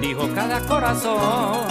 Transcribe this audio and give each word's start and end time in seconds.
Dijo 0.00 0.28
cada 0.34 0.60
corazón, 0.60 1.66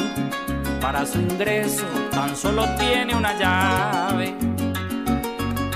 para 0.80 1.04
su 1.04 1.20
ingreso 1.20 1.84
tan 2.12 2.36
solo 2.36 2.64
tiene 2.76 3.16
una 3.16 3.34
llave. 3.34 4.36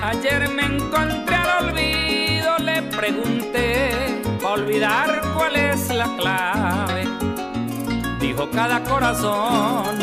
Ayer 0.04 0.48
me 0.50 0.66
encontré 0.66 1.36
al 1.36 1.66
olvido, 1.66 2.58
le 2.60 2.84
pregunté 2.84 4.22
para 4.40 4.54
olvidar 4.54 5.22
cuál 5.36 5.56
es 5.56 5.90
la 5.90 6.06
clave. 6.16 7.08
Dijo 8.20 8.52
cada 8.52 8.84
corazón, 8.84 9.98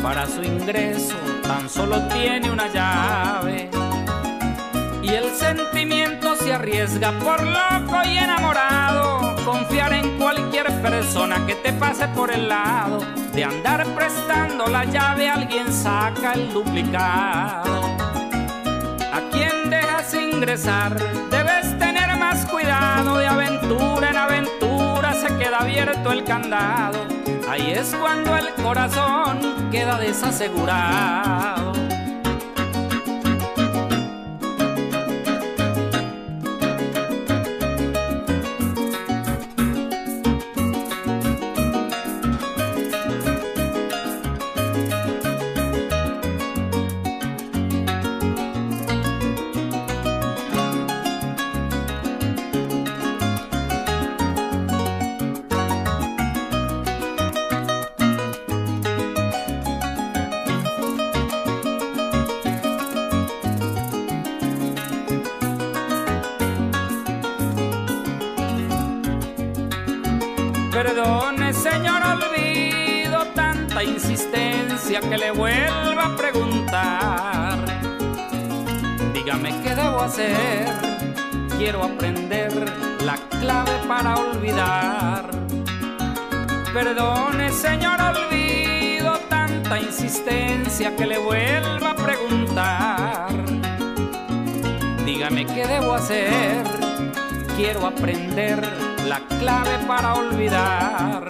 para 0.00 0.24
su 0.26 0.40
ingreso 0.40 1.16
tan 1.42 1.68
solo 1.68 2.00
tiene 2.14 2.48
una 2.48 2.68
llave. 2.68 3.68
Y 5.02 5.08
el 5.08 5.34
sentimiento 5.34 6.36
se 6.36 6.52
arriesga 6.52 7.10
por 7.18 7.42
loco 7.42 7.96
y 8.04 8.18
enamorado. 8.18 9.27
Confiar 9.48 9.94
en 9.94 10.18
cualquier 10.18 10.66
persona 10.82 11.46
que 11.46 11.54
te 11.54 11.72
pase 11.72 12.06
por 12.08 12.30
el 12.30 12.50
lado. 12.50 12.98
De 13.32 13.42
andar 13.42 13.82
prestando 13.94 14.66
la 14.66 14.84
llave, 14.84 15.30
alguien 15.30 15.72
saca 15.72 16.34
el 16.34 16.52
duplicado. 16.52 17.96
A 19.10 19.20
quien 19.32 19.70
dejas 19.70 20.12
ingresar, 20.12 20.94
debes 21.30 21.78
tener 21.78 22.14
más 22.18 22.44
cuidado. 22.44 23.16
De 23.16 23.26
aventura 23.26 24.10
en 24.10 24.16
aventura 24.18 25.14
se 25.14 25.34
queda 25.38 25.60
abierto 25.60 26.12
el 26.12 26.24
candado 26.24 27.06
Ahí 27.48 27.70
es 27.70 27.96
cuando 27.98 28.36
el 28.36 28.52
corazón 28.62 29.70
queda 29.70 29.98
desasegurado. 29.98 31.67
Perdone, 70.80 71.52
señor, 71.54 72.00
olvido 72.04 73.26
tanta 73.34 73.82
insistencia 73.82 75.00
que 75.00 75.18
le 75.18 75.32
vuelva 75.32 76.04
a 76.04 76.16
preguntar. 76.16 77.58
Dígame 79.12 79.60
qué 79.64 79.74
debo 79.74 80.02
hacer, 80.02 80.68
quiero 81.58 81.82
aprender 81.82 82.52
la 83.04 83.16
clave 83.40 83.72
para 83.88 84.14
olvidar. 84.18 85.28
Perdone, 86.72 87.50
señor, 87.50 87.98
olvido 88.00 89.18
tanta 89.28 89.80
insistencia 89.80 90.94
que 90.94 91.06
le 91.06 91.18
vuelva 91.18 91.90
a 91.90 91.96
preguntar. 91.96 93.30
Dígame 95.04 95.44
qué 95.44 95.66
debo 95.66 95.94
hacer, 95.94 96.62
quiero 97.56 97.84
aprender 97.84 98.87
la 99.08 99.20
clave 99.38 99.78
para 99.86 100.14
olvidar. 100.14 101.26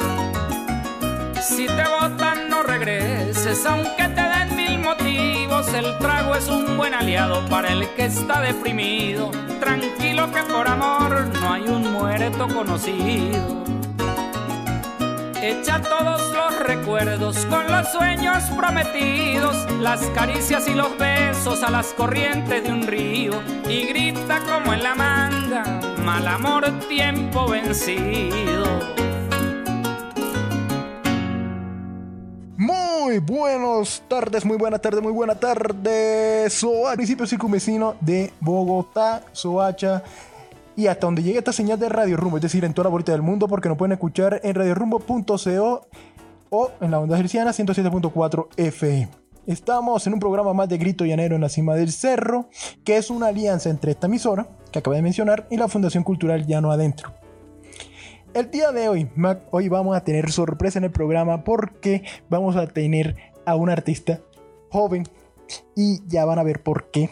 Si 1.40 1.66
te 1.66 1.84
botan, 1.84 2.48
no 2.48 2.62
regreses, 2.64 3.64
aunque 3.66 4.08
te 4.08 4.22
den 4.22 4.56
mil 4.56 4.78
motivos. 4.78 5.72
El 5.72 5.96
trago 5.98 6.34
es 6.34 6.48
un 6.48 6.76
buen 6.76 6.92
aliado 6.92 7.46
para 7.48 7.72
el 7.72 7.88
que 7.94 8.06
está 8.06 8.40
deprimido. 8.40 9.30
Tranquilo 9.60 10.30
que 10.32 10.42
por 10.42 10.66
amor 10.66 11.28
no 11.40 11.52
hay 11.52 11.62
un 11.62 11.92
muerto 11.92 12.48
conocido. 12.48 13.64
Echa 15.40 15.80
todos 15.80 16.20
los 16.34 16.58
recuerdos 16.66 17.46
con 17.46 17.70
los 17.70 17.92
sueños 17.92 18.42
prometidos, 18.56 19.56
las 19.80 20.00
caricias 20.16 20.66
y 20.66 20.74
los 20.74 20.98
besos 20.98 21.17
a 21.48 21.70
las 21.70 21.94
corrientes 21.94 22.62
de 22.62 22.70
un 22.70 22.86
río 22.86 23.32
y 23.66 23.86
grita 23.86 24.40
como 24.40 24.74
en 24.74 24.82
la 24.82 24.94
manga, 24.94 25.80
mal 26.04 26.28
amor 26.28 26.66
tiempo 26.90 27.48
vencido. 27.48 28.66
Muy 32.58 33.18
buenas 33.20 34.02
tardes, 34.08 34.44
muy 34.44 34.58
buena 34.58 34.78
tarde, 34.78 35.00
muy 35.00 35.10
buena 35.10 35.36
tarde. 35.36 36.50
Soa, 36.50 36.94
municipio 36.96 37.26
circunvecino 37.26 37.96
de 38.02 38.30
Bogotá, 38.40 39.22
Soacha 39.32 40.02
y 40.76 40.86
hasta 40.86 41.06
donde 41.06 41.22
llegue 41.22 41.38
esta 41.38 41.54
señal 41.54 41.78
de 41.78 41.88
Radio 41.88 42.18
Rumbo, 42.18 42.36
es 42.36 42.42
decir, 42.42 42.62
en 42.66 42.74
toda 42.74 42.84
la 42.84 42.90
bolita 42.90 43.12
del 43.12 43.22
mundo, 43.22 43.48
porque 43.48 43.70
nos 43.70 43.78
pueden 43.78 43.92
escuchar 43.92 44.38
en 44.44 44.54
radiorumbo.co 44.54 45.88
o 46.50 46.70
en 46.82 46.90
la 46.90 47.00
onda 47.00 47.16
gerciana 47.16 47.52
107.4 47.52 48.48
FM. 48.54 49.27
Estamos 49.48 50.06
en 50.06 50.12
un 50.12 50.20
programa 50.20 50.52
más 50.52 50.68
de 50.68 50.76
Grito 50.76 51.06
Llanero 51.06 51.34
en 51.34 51.40
la 51.40 51.48
cima 51.48 51.74
del 51.74 51.90
cerro, 51.90 52.50
que 52.84 52.98
es 52.98 53.08
una 53.08 53.28
alianza 53.28 53.70
entre 53.70 53.92
esta 53.92 54.06
emisora, 54.06 54.46
que 54.70 54.80
acabé 54.80 54.96
de 54.96 55.02
mencionar, 55.02 55.46
y 55.50 55.56
la 55.56 55.68
Fundación 55.68 56.04
Cultural 56.04 56.46
Llano 56.46 56.70
Adentro. 56.70 57.14
El 58.34 58.50
día 58.50 58.72
de 58.72 58.90
hoy, 58.90 59.10
hoy 59.50 59.70
vamos 59.70 59.96
a 59.96 60.04
tener 60.04 60.30
sorpresa 60.32 60.78
en 60.78 60.84
el 60.84 60.90
programa 60.90 61.44
porque 61.44 62.04
vamos 62.28 62.56
a 62.56 62.66
tener 62.66 63.16
a 63.46 63.56
un 63.56 63.70
artista 63.70 64.20
joven 64.68 65.04
y 65.74 66.06
ya 66.06 66.26
van 66.26 66.38
a 66.38 66.42
ver 66.42 66.62
por 66.62 66.90
qué. 66.90 67.08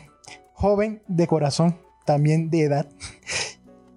Joven 0.53 1.01
de 1.09 1.27
corazón, 1.27 1.79
también 2.05 2.51
de 2.51 2.65
edad 2.65 2.87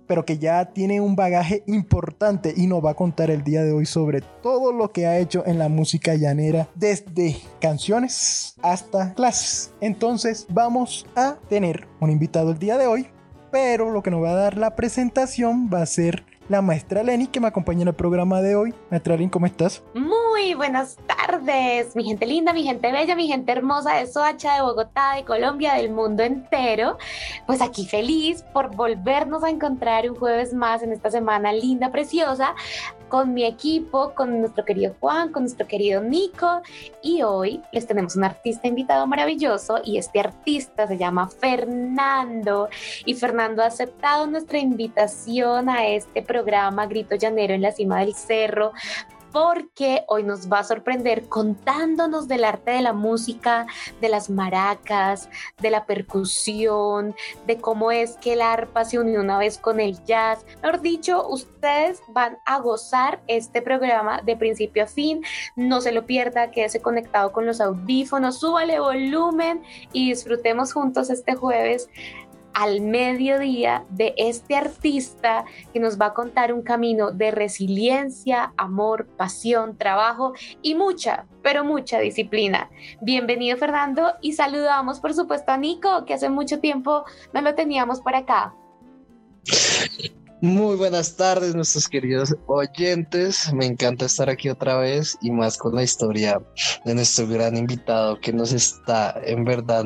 pero 0.10 0.26
que 0.26 0.40
ya 0.40 0.66
tiene 0.66 1.00
un 1.02 1.16
bagaje 1.16 1.62
importante 1.68 2.52
y 2.58 2.66
nos 2.66 2.84
va 2.84 2.92
a 2.92 2.96
contar 2.96 3.30
el 3.30 3.44
día 3.44 3.62
de 3.64 3.74
hoy 3.74 3.86
sobre 3.86 4.22
todo 4.22 4.74
lo 4.74 4.92
que 4.92 5.06
ha 5.06 5.20
hecho 5.20 5.44
en 5.46 5.60
la 5.60 5.70
música 5.70 6.16
llanera, 6.16 6.68
desde 6.74 7.38
canciones 7.62 8.56
hasta 8.64 9.14
clases. 9.14 9.72
Entonces 9.82 10.48
vamos 10.50 11.06
a 11.16 11.36
tener 11.48 11.88
un 12.00 12.10
invitado 12.10 12.50
el 12.50 12.58
día 12.58 12.80
de 12.80 12.88
hoy, 12.88 13.06
pero 13.52 13.92
lo 13.92 14.02
que 14.02 14.10
nos 14.10 14.24
va 14.24 14.32
a 14.32 14.36
dar 14.36 14.58
la 14.58 14.76
presentación 14.76 15.70
va 15.72 15.84
a 15.84 15.86
ser 15.86 16.24
la 16.50 16.62
maestra 16.64 17.04
Lenny 17.04 17.28
que 17.28 17.40
me 17.40 17.48
acompaña 17.48 17.84
en 17.84 17.88
el 17.90 17.94
programa 17.94 18.42
de 18.42 18.56
hoy. 18.56 18.74
Maestra 18.90 19.16
Lenny, 19.16 19.30
¿cómo 19.30 19.46
estás? 19.46 19.84
Muy 19.94 20.56
buenas 20.56 20.98
tardes, 21.06 21.96
mi 21.96 22.04
gente 22.04 22.26
linda, 22.26 22.54
mi 22.54 22.64
gente 22.64 22.92
bella, 22.92 23.16
mi 23.16 23.28
gente 23.28 23.52
hermosa 23.52 23.96
de 23.96 24.08
Soacha, 24.08 24.56
de 24.56 24.62
Bogotá, 24.62 25.16
de 25.16 25.24
Colombia, 25.24 25.76
del 25.76 25.92
mundo 25.92 26.24
entero. 26.24 26.98
Pues 27.46 27.62
aquí 27.62 27.86
feliz 27.86 28.44
por 28.52 28.76
volvernos 28.76 29.44
a 29.44 29.50
encontrar 29.50 30.10
un 30.10 30.16
jueves 30.16 30.54
más 30.54 30.82
en 30.82 30.92
esta 30.92 31.12
semana 31.12 31.54
linda, 31.54 31.92
preciosa, 31.92 32.56
con 33.10 33.34
mi 33.34 33.44
equipo, 33.44 34.14
con 34.14 34.40
nuestro 34.40 34.64
querido 34.64 34.96
Juan, 35.00 35.32
con 35.32 35.44
nuestro 35.44 35.68
querido 35.68 36.02
Nico. 36.02 36.62
Y 37.02 37.24
hoy 37.24 37.62
les 37.72 37.86
tenemos 37.86 38.16
un 38.16 38.24
artista 38.24 38.68
invitado 38.68 39.06
maravilloso 39.08 39.80
y 39.84 39.98
este 39.98 40.20
artista 40.20 40.88
se 40.88 40.98
llama 40.98 41.28
Fernando. 41.28 42.70
Y 43.06 43.16
Fernando 43.16 43.64
ha 43.64 43.66
aceptado 43.66 44.28
nuestra 44.28 44.60
invitación 44.60 45.70
a 45.70 45.88
este 45.88 46.22
programa 46.22 46.86
Grito 46.86 47.16
Llanero 47.16 47.54
en 47.54 47.62
la 47.62 47.72
cima 47.72 48.00
del 48.00 48.14
cerro 48.14 48.72
porque 49.32 50.04
hoy 50.08 50.24
nos 50.24 50.52
va 50.52 50.60
a 50.60 50.64
sorprender 50.64 51.28
contándonos 51.28 52.28
del 52.28 52.44
arte 52.44 52.72
de 52.72 52.82
la 52.82 52.94
música, 52.94 53.68
de 54.02 54.10
las 54.10 54.30
maracas, 54.30 55.30
de 55.62 55.70
la 55.70 55.86
percusión, 55.86 57.16
de 57.46 57.58
cómo 57.58 57.92
es 57.92 58.18
que 58.18 58.34
el 58.34 58.42
arpa 58.42 58.86
se 58.86 59.00
unió 59.00 59.20
una 59.22 59.38
vez 59.38 59.58
con 59.58 59.80
el 59.80 60.04
jazz. 60.06 60.46
Mejor 60.62 60.82
dicho, 60.82 61.28
ustedes 61.28 62.02
van 62.10 62.38
a 62.46 62.60
gozar 62.60 63.22
este 63.28 63.62
programa 63.62 64.22
de 64.22 64.36
principio 64.36 64.84
a 64.84 64.88
fin. 64.88 65.24
No 65.56 65.82
se 65.82 65.92
lo 65.92 66.06
pierda, 66.06 66.52
quédese 66.52 66.82
conectado 66.82 67.32
con 67.32 67.46
los 67.46 67.62
audífonos, 67.62 68.40
súbale 68.40 68.80
volumen 68.80 69.64
y 69.94 70.10
disfrutemos 70.10 70.74
juntos 70.74 71.10
este 71.10 71.36
jueves 71.36 71.90
al 72.60 72.82
mediodía 72.82 73.86
de 73.90 74.14
este 74.18 74.54
artista 74.54 75.46
que 75.72 75.80
nos 75.80 75.98
va 75.98 76.08
a 76.08 76.14
contar 76.14 76.54
un 76.54 76.62
camino 76.62 77.10
de 77.10 77.32
resiliencia, 77.32 78.52
amor, 78.58 79.08
pasión, 79.16 79.78
trabajo 79.78 80.34
y 80.62 80.76
mucha, 80.76 81.26
pero 81.42 81.64
mucha 81.64 82.00
disciplina. 82.00 82.70
Bienvenido 83.00 83.56
Fernando 83.56 84.12
y 84.22 84.34
saludamos 84.34 85.00
por 85.00 85.14
supuesto 85.14 85.54
a 85.54 85.58
Nico, 85.58 86.04
que 86.04 86.14
hace 86.14 86.30
mucho 86.30 86.60
tiempo 86.60 87.06
no 87.34 87.40
lo 87.40 87.56
teníamos 87.56 88.02
por 88.02 88.14
acá. 88.14 88.54
Muy 90.42 90.76
buenas 90.76 91.16
tardes, 91.16 91.56
nuestros 91.56 91.88
queridos 91.88 92.36
oyentes. 92.48 93.54
Me 93.54 93.68
encanta 93.68 94.06
estar 94.06 94.30
aquí 94.30 94.50
otra 94.50 94.76
vez 94.78 95.18
y 95.22 95.32
más 95.32 95.58
con 95.58 95.76
la 95.76 95.84
historia 95.84 96.42
de 96.84 96.94
nuestro 96.94 97.26
gran 97.26 97.56
invitado 97.56 98.20
que 98.20 98.34
nos 98.34 98.52
está 98.52 99.16
en 99.24 99.46
verdad 99.46 99.86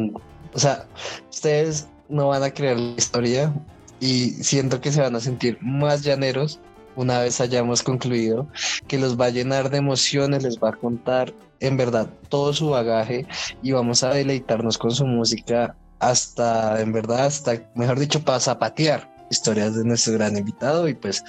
O 0.54 0.60
sea, 0.60 0.88
ustedes 1.30 1.88
no 2.14 2.28
van 2.30 2.44
a 2.44 2.52
creer 2.52 2.80
la 2.80 2.96
historia 2.96 3.54
y 4.00 4.32
siento 4.32 4.80
que 4.80 4.92
se 4.92 5.02
van 5.02 5.16
a 5.16 5.20
sentir 5.20 5.58
más 5.62 6.04
llaneros 6.04 6.60
una 6.96 7.20
vez 7.20 7.42
hayamos 7.42 7.82
concluido, 7.82 8.48
que 8.88 9.00
los 9.00 9.20
va 9.20 9.26
a 9.26 9.30
llenar 9.30 9.72
de 9.72 9.78
emociones, 9.78 10.44
les 10.44 10.60
va 10.60 10.70
a 10.70 10.74
contar 10.74 11.34
en 11.60 11.76
verdad 11.76 12.08
todo 12.30 12.54
su 12.54 12.70
bagaje 12.70 13.26
y 13.64 13.72
vamos 13.72 14.04
a 14.04 14.14
deleitarnos 14.14 14.78
con 14.78 14.92
su 14.92 15.06
música 15.08 15.76
hasta, 16.00 16.82
en 16.82 16.92
verdad, 16.92 17.26
hasta, 17.26 17.64
mejor 17.74 18.00
dicho, 18.00 18.24
para 18.24 18.40
zapatear 18.40 19.12
historias 19.32 19.76
de 19.76 19.84
nuestro 19.84 20.14
gran 20.14 20.38
invitado 20.38 20.88
y 20.88 20.94
pues 20.94 21.24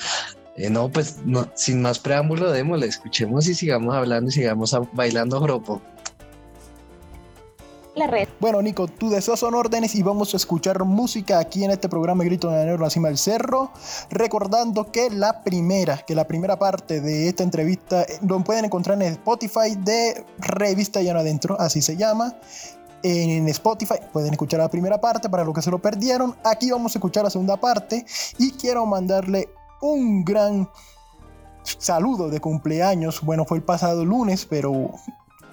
eh, 0.56 0.68
no, 0.68 0.90
pues 0.90 1.20
sin 1.54 1.80
más 1.80 1.98
preámbulo, 1.98 2.50
démosle, 2.50 2.86
escuchemos 2.86 3.48
y 3.48 3.54
sigamos 3.54 3.94
hablando 3.94 4.28
y 4.28 4.34
sigamos 4.34 4.76
bailando 4.92 5.40
joropo 5.40 5.80
la 7.94 8.06
red. 8.06 8.28
Bueno, 8.40 8.60
Nico, 8.62 8.88
tu 8.88 9.08
deseos 9.08 9.40
son 9.40 9.54
órdenes 9.54 9.94
y 9.94 10.02
vamos 10.02 10.34
a 10.34 10.36
escuchar 10.36 10.84
música 10.84 11.38
aquí 11.38 11.64
en 11.64 11.70
este 11.70 11.88
programa 11.88 12.24
Grito 12.24 12.50
de 12.50 12.62
Enero, 12.62 12.78
la 12.78 12.90
cima 12.90 13.08
del 13.08 13.18
cerro. 13.18 13.70
Recordando 14.10 14.90
que 14.90 15.10
la 15.10 15.42
primera, 15.42 15.98
que 15.98 16.14
la 16.14 16.26
primera 16.26 16.58
parte 16.58 17.00
de 17.00 17.28
esta 17.28 17.42
entrevista 17.42 18.02
eh, 18.02 18.18
lo 18.26 18.42
pueden 18.42 18.64
encontrar 18.64 19.00
en 19.02 19.12
Spotify 19.12 19.76
de 19.78 20.24
Revista 20.38 21.02
Llano 21.02 21.20
Adentro, 21.20 21.56
así 21.60 21.82
se 21.82 21.96
llama. 21.96 22.34
En 23.02 23.46
Spotify 23.48 23.96
pueden 24.12 24.32
escuchar 24.32 24.60
la 24.60 24.70
primera 24.70 24.98
parte 24.98 25.28
para 25.28 25.44
los 25.44 25.54
que 25.54 25.62
se 25.62 25.70
lo 25.70 25.78
perdieron. 25.78 26.34
Aquí 26.42 26.70
vamos 26.70 26.94
a 26.94 26.98
escuchar 26.98 27.24
la 27.24 27.30
segunda 27.30 27.58
parte 27.58 28.04
y 28.38 28.52
quiero 28.52 28.86
mandarle 28.86 29.50
un 29.82 30.24
gran 30.24 30.68
saludo 31.62 32.30
de 32.30 32.40
cumpleaños. 32.40 33.20
Bueno, 33.20 33.44
fue 33.44 33.58
el 33.58 33.62
pasado 33.62 34.04
lunes, 34.04 34.46
pero 34.46 34.94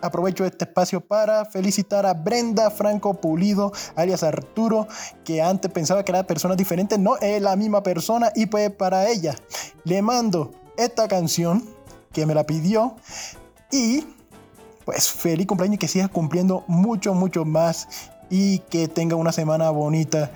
aprovecho 0.02 0.46
este 0.46 0.66
espacio 0.66 1.02
para 1.02 1.46
felicitar 1.46 2.06
a 2.06 2.14
Brenda 2.14 2.70
Franco 2.72 3.14
Pulido, 3.14 3.72
alias 3.96 4.24
Arturo, 4.24 4.88
que 5.24 5.42
antes 5.42 5.72
pensaba 5.72 6.04
que 6.04 6.12
era 6.12 6.24
persona 6.24 6.56
diferente, 6.56 6.98
no 6.98 7.18
es 7.18 7.42
la 7.42 7.56
misma 7.56 7.84
persona 7.84 8.32
y 8.36 8.46
pues 8.48 8.72
para 8.72 9.10
ella 9.10 9.36
le 9.84 10.02
mando 10.02 10.52
esta 10.78 11.08
canción 11.08 11.64
que 12.12 12.26
me 12.26 12.36
la 12.36 12.46
pidió 12.46 12.96
y 13.72 14.06
pues 14.86 15.10
feliz 15.10 15.48
cumpleaños 15.48 15.76
y 15.76 15.80
que 15.80 15.88
siga 15.88 16.08
cumpliendo 16.08 16.64
mucho, 16.68 17.14
mucho 17.14 17.46
más 17.46 17.88
y 18.30 18.60
que 18.60 18.88
tenga 18.88 19.16
una 19.16 19.32
semana 19.32 19.70
bonita 19.70 20.32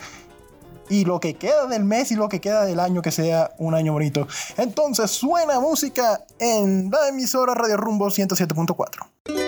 y 0.89 1.05
lo 1.05 1.19
que 1.19 1.35
queda 1.35 1.65
del 1.67 1.83
mes 1.83 2.11
y 2.11 2.15
lo 2.15 2.29
que 2.29 2.39
queda 2.39 2.65
del 2.65 2.79
año 2.79 3.01
que 3.01 3.11
sea 3.11 3.51
un 3.57 3.73
año 3.73 3.93
bonito. 3.93 4.27
Entonces 4.57 5.11
suena 5.11 5.59
música 5.59 6.25
en 6.39 6.89
la 6.91 7.09
emisora 7.09 7.53
Radio 7.55 7.77
Rumbo 7.77 8.07
107.4. 8.07 9.44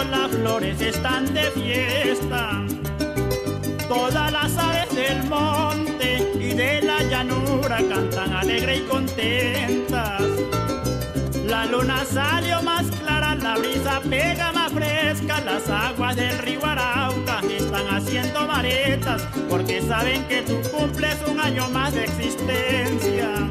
pero 0.00 0.10
las 0.10 0.30
flores 0.30 0.80
están 0.80 1.32
de 1.34 1.42
fiesta. 1.50 2.62
Todas 3.88 4.32
las 4.32 4.56
aves 4.56 4.94
del 4.94 5.24
monte 5.24 6.32
y 6.38 6.54
de 6.54 6.82
la 6.82 7.02
llanura 7.02 7.78
cantan 7.88 8.32
alegre 8.32 8.78
y 8.78 8.80
contentas. 8.82 10.22
La 11.44 11.66
luna 11.66 12.04
salió 12.04 12.62
más 12.62 12.86
clara, 13.02 13.34
la 13.34 13.56
brisa 13.58 14.00
pega 14.08 14.52
más 14.52 14.72
fresca, 14.72 15.40
las 15.40 15.68
aguas 15.68 16.14
del 16.16 16.38
río 16.38 16.64
Arauca 16.64 17.40
están 17.50 17.88
haciendo 17.88 18.46
maretas, 18.46 19.26
porque 19.48 19.82
saben 19.82 20.24
que 20.28 20.42
tú 20.42 20.60
cumples 20.70 21.16
un 21.28 21.40
año 21.40 21.68
más 21.70 21.92
de 21.92 22.04
existencia. 22.04 23.50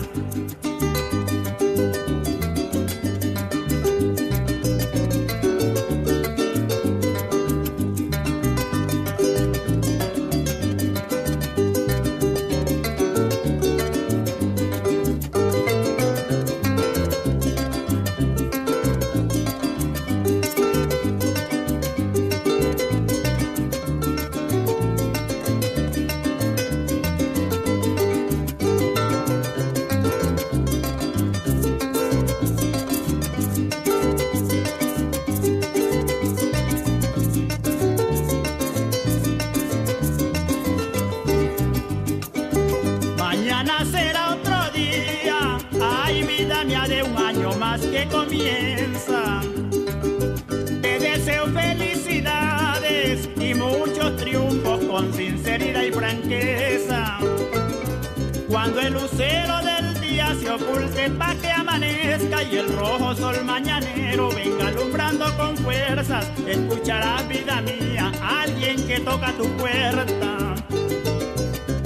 se 60.41 60.49
oculten 60.49 61.17
pa' 61.17 61.35
que 61.35 61.51
amanezca 61.51 62.43
y 62.43 62.57
el 62.57 62.75
rojo 62.75 63.15
sol 63.15 63.43
mañanero 63.45 64.29
venga 64.29 64.67
alumbrando 64.67 65.25
con 65.37 65.55
fuerzas. 65.57 66.25
Escucharás, 66.47 67.27
vida 67.27 67.61
mía, 67.61 68.11
alguien 68.21 68.87
que 68.87 68.99
toca 69.01 69.31
tu 69.33 69.45
puerta. 69.57 70.55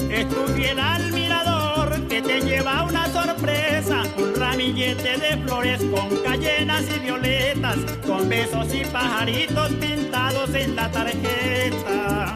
Es 0.10 0.30
tu 0.30 0.48
fiel 0.54 0.80
admirador 0.80 2.08
que 2.08 2.22
te 2.22 2.40
lleva 2.42 2.84
una 2.84 3.08
sorpresa, 3.08 4.04
un 4.18 4.34
ramillete 4.36 5.18
de 5.18 5.38
flores 5.46 5.82
con 5.94 6.08
cayenas 6.24 6.86
y 6.96 7.00
violetas, 7.00 7.78
con 8.08 8.30
besos 8.30 8.74
y 8.74 8.86
pajaritos 8.86 9.70
pintados 9.74 10.54
en 10.56 10.76
la 10.76 10.90
tarjeta. 10.90 12.36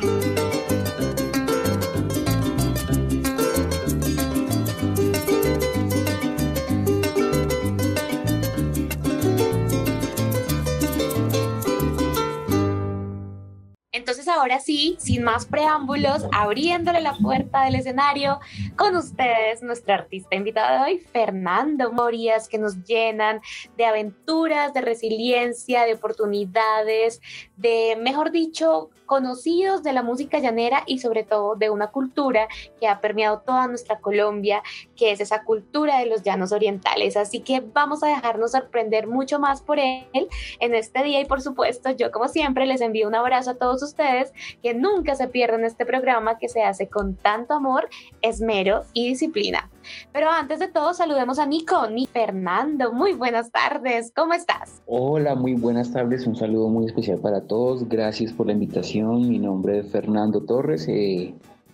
Ahora 14.39 14.59
sí, 14.59 14.95
sin 14.99 15.23
más 15.23 15.45
preámbulos, 15.45 16.25
abriéndole 16.31 17.01
la 17.01 17.13
puerta 17.13 17.65
del 17.65 17.75
escenario, 17.75 18.39
con 18.75 18.95
ustedes 18.95 19.61
nuestro 19.61 19.93
artista 19.93 20.35
invitado 20.35 20.77
de 20.85 20.91
hoy, 20.91 20.99
Fernando 20.99 21.91
Morías, 21.91 22.47
que 22.47 22.57
nos 22.57 22.83
llenan 22.85 23.41
de 23.77 23.85
aventuras, 23.85 24.73
de 24.73 24.81
resiliencia, 24.81 25.83
de 25.83 25.93
oportunidades, 25.93 27.21
de, 27.57 27.97
mejor 28.01 28.31
dicho, 28.31 28.89
conocidos 29.09 29.81
de 29.81 29.91
la 29.91 30.03
música 30.03 30.37
llanera 30.37 30.83
y 30.85 30.99
sobre 30.99 31.23
todo 31.23 31.55
de 31.55 31.71
una 31.71 31.87
cultura 31.87 32.47
que 32.79 32.87
ha 32.87 33.01
permeado 33.01 33.39
toda 33.39 33.67
nuestra 33.67 33.99
Colombia, 33.99 34.61
que 34.95 35.11
es 35.11 35.19
esa 35.19 35.43
cultura 35.43 35.97
de 35.97 36.05
los 36.05 36.21
llanos 36.21 36.51
orientales. 36.51 37.17
Así 37.17 37.39
que 37.39 37.59
vamos 37.59 38.03
a 38.03 38.07
dejarnos 38.07 38.51
sorprender 38.51 39.07
mucho 39.07 39.39
más 39.39 39.63
por 39.63 39.79
él 39.79 40.27
en 40.59 40.75
este 40.75 41.03
día 41.03 41.19
y 41.19 41.25
por 41.25 41.41
supuesto 41.41 41.89
yo 41.89 42.11
como 42.11 42.27
siempre 42.27 42.67
les 42.67 42.81
envío 42.81 43.07
un 43.07 43.15
abrazo 43.15 43.49
a 43.49 43.55
todos 43.55 43.81
ustedes 43.81 44.31
que 44.61 44.75
nunca 44.75 45.15
se 45.15 45.27
pierdan 45.27 45.65
este 45.65 45.87
programa 45.87 46.37
que 46.37 46.47
se 46.47 46.61
hace 46.61 46.87
con 46.87 47.15
tanto 47.15 47.55
amor, 47.55 47.89
esmero 48.21 48.83
y 48.93 49.07
disciplina. 49.07 49.71
Pero 50.11 50.29
antes 50.29 50.59
de 50.59 50.67
todo, 50.67 50.93
saludemos 50.93 51.39
a 51.39 51.45
Nico, 51.45 51.87
ni 51.87 52.05
Fernando. 52.05 52.91
Muy 52.93 53.13
buenas 53.13 53.51
tardes, 53.51 54.11
¿cómo 54.15 54.33
estás? 54.33 54.81
Hola, 54.85 55.35
muy 55.35 55.53
buenas 55.53 55.91
tardes. 55.91 56.25
Un 56.27 56.35
saludo 56.35 56.69
muy 56.69 56.85
especial 56.85 57.19
para 57.19 57.41
todos. 57.41 57.87
Gracias 57.87 58.33
por 58.33 58.47
la 58.47 58.53
invitación. 58.53 59.29
Mi 59.29 59.39
nombre 59.39 59.79
es 59.79 59.91
Fernando 59.91 60.41
Torres. 60.41 60.87
Eh, 60.87 61.33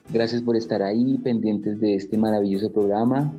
gracias 0.09 0.41
por 0.41 0.55
estar 0.55 0.81
ahí 0.81 1.17
pendientes 1.19 1.79
de 1.79 1.95
este 1.95 2.17
maravilloso 2.17 2.71
programa. 2.71 3.33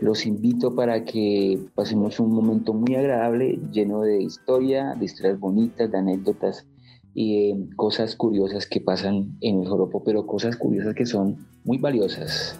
Los 0.00 0.26
invito 0.26 0.74
para 0.76 1.04
que 1.04 1.58
pasemos 1.74 2.20
un 2.20 2.32
momento 2.32 2.72
muy 2.72 2.94
agradable, 2.94 3.58
lleno 3.72 4.02
de 4.02 4.22
historia, 4.22 4.94
de 4.94 5.04
historias 5.04 5.40
bonitas, 5.40 5.90
de 5.90 5.98
anécdotas 5.98 6.66
y 7.14 7.52
de 7.52 7.76
cosas 7.76 8.14
curiosas 8.14 8.66
que 8.66 8.80
pasan 8.80 9.36
en 9.40 9.62
el 9.62 9.68
joropo, 9.68 10.04
pero 10.04 10.24
cosas 10.24 10.56
curiosas 10.56 10.94
que 10.94 11.04
son 11.04 11.36
muy 11.64 11.78
valiosas 11.78 12.56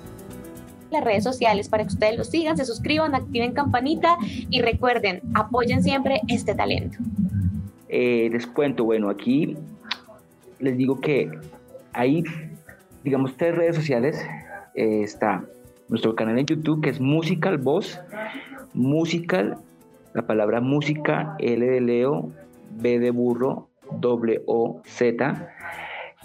las 0.91 1.05
redes 1.05 1.25
sociales 1.25 1.69
para 1.69 1.85
que 1.85 1.89
ustedes 1.89 2.17
lo 2.17 2.25
sigan, 2.25 2.57
se 2.57 2.65
suscriban, 2.65 3.15
activen 3.15 3.53
campanita 3.53 4.17
y 4.51 4.61
recuerden, 4.63 5.21
apoyen 5.35 5.83
siempre 5.83 6.21
este 6.29 6.55
talento. 6.55 6.99
Eh, 7.89 8.29
les 8.33 8.47
cuento, 8.47 8.85
bueno, 8.85 9.09
aquí 9.09 9.57
les 10.59 10.77
digo 10.77 11.01
que 11.01 11.31
hay, 11.93 12.23
digamos, 13.05 13.37
tres 13.37 13.55
redes 13.55 13.77
sociales. 13.77 14.25
Eh, 14.75 15.03
está 15.03 15.45
nuestro 15.89 16.15
canal 16.15 16.39
en 16.39 16.47
YouTube 16.47 16.83
que 16.83 16.91
es 16.91 17.01
Musical 17.01 17.59
Voz, 17.59 17.99
Musical, 18.75 19.59
la 20.15 20.27
palabra 20.27 20.61
música, 20.61 21.37
L 21.39 21.67
de 21.67 21.81
Leo, 21.81 22.31
B 22.71 22.99
de 22.99 23.11
burro, 23.11 23.69
W 24.01 24.43
O 24.47 24.83
Z. 24.85 25.49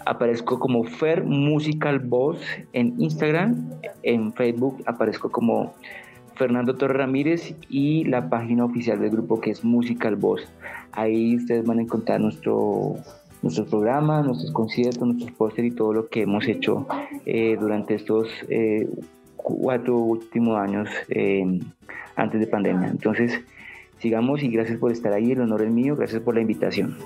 Aparezco 0.04 0.58
como 0.58 0.84
Fer 0.84 1.24
Musical 1.24 2.00
Voz 2.00 2.40
en 2.72 3.00
Instagram, 3.00 3.70
en 4.02 4.32
Facebook 4.32 4.82
aparezco 4.86 5.30
como 5.30 5.72
Fernando 6.34 6.74
Torres 6.74 6.96
Ramírez 6.96 7.54
y 7.68 8.04
la 8.04 8.28
página 8.28 8.64
oficial 8.64 9.00
del 9.00 9.10
grupo 9.10 9.40
que 9.40 9.50
es 9.50 9.64
Musical 9.64 10.16
Voz. 10.16 10.42
Ahí 10.92 11.36
ustedes 11.36 11.64
van 11.64 11.78
a 11.78 11.82
encontrar 11.82 12.20
nuestro, 12.20 12.96
nuestros 13.42 13.68
programas, 13.68 14.26
nuestros 14.26 14.50
conciertos, 14.52 15.06
nuestros 15.06 15.30
pósteres 15.32 15.72
y 15.72 15.76
todo 15.76 15.92
lo 15.92 16.08
que 16.08 16.22
hemos 16.22 16.46
hecho 16.48 16.86
eh, 17.24 17.56
durante 17.58 17.94
estos 17.94 18.28
eh, 18.48 18.88
cuatro 19.36 19.96
últimos 19.98 20.58
años 20.58 20.88
eh, 21.08 21.60
antes 22.16 22.40
de 22.40 22.46
pandemia. 22.46 22.88
Entonces, 22.88 23.40
sigamos 23.98 24.42
y 24.42 24.48
gracias 24.48 24.78
por 24.78 24.90
estar 24.90 25.12
ahí, 25.12 25.32
el 25.32 25.40
honor 25.40 25.62
es 25.62 25.70
mío, 25.70 25.94
gracias 25.94 26.20
por 26.20 26.34
la 26.34 26.40
invitación. 26.40 26.96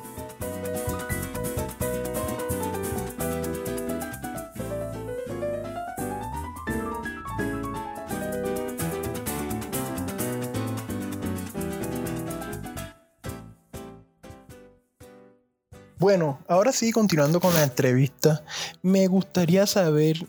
Ahora 16.59 16.73
sí, 16.73 16.91
continuando 16.91 17.41
con 17.41 17.55
la 17.55 17.63
entrevista, 17.63 18.43
me 18.83 19.07
gustaría 19.07 19.65
saber 19.65 20.27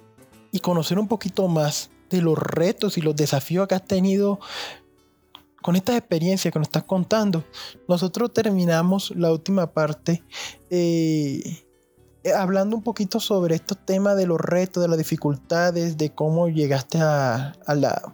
y 0.52 0.60
conocer 0.60 1.00
un 1.00 1.08
poquito 1.08 1.48
más 1.48 1.90
de 2.12 2.22
los 2.22 2.38
retos 2.38 3.00
y 3.00 3.02
los 3.02 3.16
desafíos 3.16 3.68
que 3.68 3.74
has 3.74 3.86
tenido 3.86 4.40
con 5.64 5.76
estas 5.76 5.98
experiencias 5.98 6.54
que 6.54 6.60
nos 6.60 6.68
estás 6.68 6.84
contando. 6.84 7.44
Nosotros 7.88 8.32
terminamos 8.32 9.12
la 9.16 9.32
última 9.32 9.72
parte 9.72 10.24
eh, 10.70 11.64
hablando 12.36 12.76
un 12.76 12.84
poquito 12.84 13.20
sobre 13.20 13.56
estos 13.56 13.84
temas 13.84 14.16
de 14.16 14.28
los 14.28 14.40
retos, 14.40 14.84
de 14.84 14.88
las 14.88 15.00
dificultades, 15.00 15.98
de 15.98 16.12
cómo 16.12 16.48
llegaste 16.48 17.00
a, 17.02 17.56
la, 17.68 18.14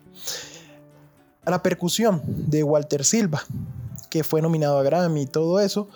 a 1.43 1.51
la 1.51 1.61
percusión 1.61 2.21
de 2.25 2.63
Walter 2.63 3.03
Silva, 3.03 3.43
que 4.09 4.23
fue 4.23 4.41
nominado 4.41 4.79
a 4.79 4.83
Grammy 4.83 5.23
y 5.23 5.27
todo 5.27 5.59
eso. 5.59 5.89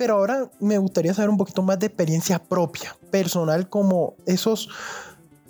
Pero 0.00 0.14
ahora 0.14 0.50
me 0.60 0.78
gustaría 0.78 1.12
saber 1.12 1.28
un 1.28 1.36
poquito 1.36 1.60
más 1.60 1.78
de 1.78 1.88
experiencia 1.88 2.38
propia, 2.38 2.96
personal, 3.10 3.68
como 3.68 4.14
esos 4.24 4.70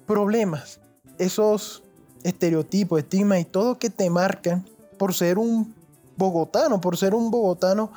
problemas, 0.09 0.81
esos 1.19 1.85
estereotipos, 2.25 2.99
estigmas 2.99 3.39
y 3.39 3.45
todo 3.45 3.79
que 3.79 3.91
te 3.91 4.11
marcan 4.11 4.65
por 4.99 5.15
ser 5.15 5.39
un 5.39 5.73
bogotano, 6.17 6.81
por 6.81 6.97
ser 6.97 7.15
un 7.15 7.31
bogotano 7.31 7.93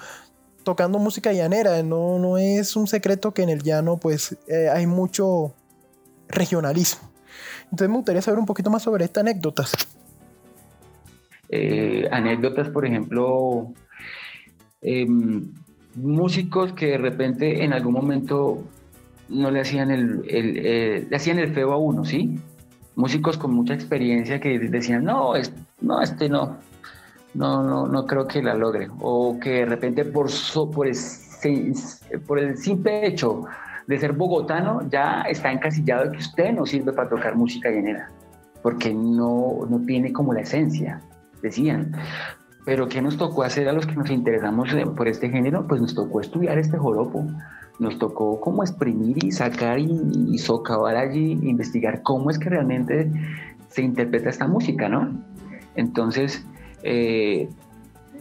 tocando 0.63 1.00
música 1.00 1.33
llanera. 1.33 1.81
No, 1.81 2.19
no 2.19 2.38
es 2.38 2.75
un 2.75 2.86
secreto 2.86 3.33
que 3.33 3.41
en 3.41 3.50
el 3.50 3.63
llano 3.63 3.98
pues 3.98 4.38
eh, 4.48 4.69
hay 4.69 4.86
mucho 4.86 5.55
regionalismo. 6.27 7.10
Entonces 7.63 7.89
me 7.89 7.95
gustaría 7.95 8.22
saber 8.22 8.39
un 8.39 8.45
poquito 8.45 8.69
más 8.69 8.83
sobre 8.83 9.05
estas 9.05 9.22
anécdotas. 9.22 9.74
Eh, 11.50 12.07
anécdotas, 12.12 12.69
por 12.69 12.86
ejemplo, 12.86 13.74
em, 14.83 15.51
músicos 15.96 16.74
que 16.74 16.88
de 16.88 16.98
repente 16.98 17.64
en 17.64 17.74
algún 17.74 17.94
momento 17.94 18.64
no 19.30 19.52
le 19.52 19.62
hacían 19.62 19.92
el, 19.92 20.24
eh, 20.28 21.08
le 21.10 21.16
hacían 21.16 21.40
el 21.40 21.54
feo 21.54 21.72
a 21.72 21.78
uno, 21.78 22.06
¿sí? 22.06 22.40
Músicos 22.96 23.38
con 23.38 23.54
mucha 23.54 23.74
experiencia 23.74 24.40
que 24.40 24.60
decían, 24.60 25.04
no, 25.04 25.36
es, 25.36 25.52
no, 25.82 26.02
este 26.02 26.30
no, 26.30 26.58
no, 27.34 27.64
no, 27.64 27.88
no 27.88 28.06
creo 28.06 28.28
que 28.28 28.42
la 28.42 28.54
logre. 28.54 28.90
O 29.00 29.40
que 29.40 29.50
de 29.50 29.66
repente 29.66 30.06
por, 30.06 30.30
por, 30.74 30.88
el, 30.88 30.96
por 32.28 32.40
el 32.40 32.58
simple 32.58 33.08
hecho 33.08 33.44
de 33.88 34.00
ser 34.00 34.14
bogotano 34.14 34.88
ya 34.90 35.24
está 35.24 35.52
encasillado 35.52 36.06
de 36.06 36.12
que 36.12 36.18
usted 36.18 36.54
no 36.54 36.66
sirve 36.66 36.94
para 36.94 37.10
tocar 37.10 37.36
música 37.36 37.70
llanera, 37.70 38.10
porque 38.62 38.94
no, 38.94 39.66
no 39.70 39.80
tiene 39.86 40.14
como 40.14 40.34
la 40.34 40.42
esencia, 40.42 41.02
decían. 41.42 41.92
Pero 42.65 42.88
¿qué 42.88 43.01
nos 43.01 43.17
tocó 43.17 43.43
hacer 43.43 43.67
a 43.67 43.74
los 43.74 43.86
que 43.86 43.96
nos 43.96 44.10
interesamos 44.10 44.70
por 44.96 45.08
este 45.08 45.29
género? 45.29 45.67
Pues 45.67 45.82
nos 45.82 45.93
tocó 45.93 46.22
estudiar 46.22 46.58
este 46.58 46.77
joropo, 46.77 47.25
nos 47.79 47.98
tocó 48.00 48.39
como 48.39 48.63
exprimir 48.63 49.24
y 49.24 49.32
sacar 49.32 49.79
y, 49.79 50.38
socavar 50.38 50.96
allí, 50.96 51.34
investigar 51.43 52.01
cómo 52.03 52.29
es 52.29 52.39
que 52.39 52.50
realmente 52.50 53.12
se 53.70 53.82
interpreta 53.82 54.29
esta 54.29 54.48
música, 54.48 54.88
¿no? 54.88 55.12
Entonces, 55.75 56.46
eh, 56.84 57.50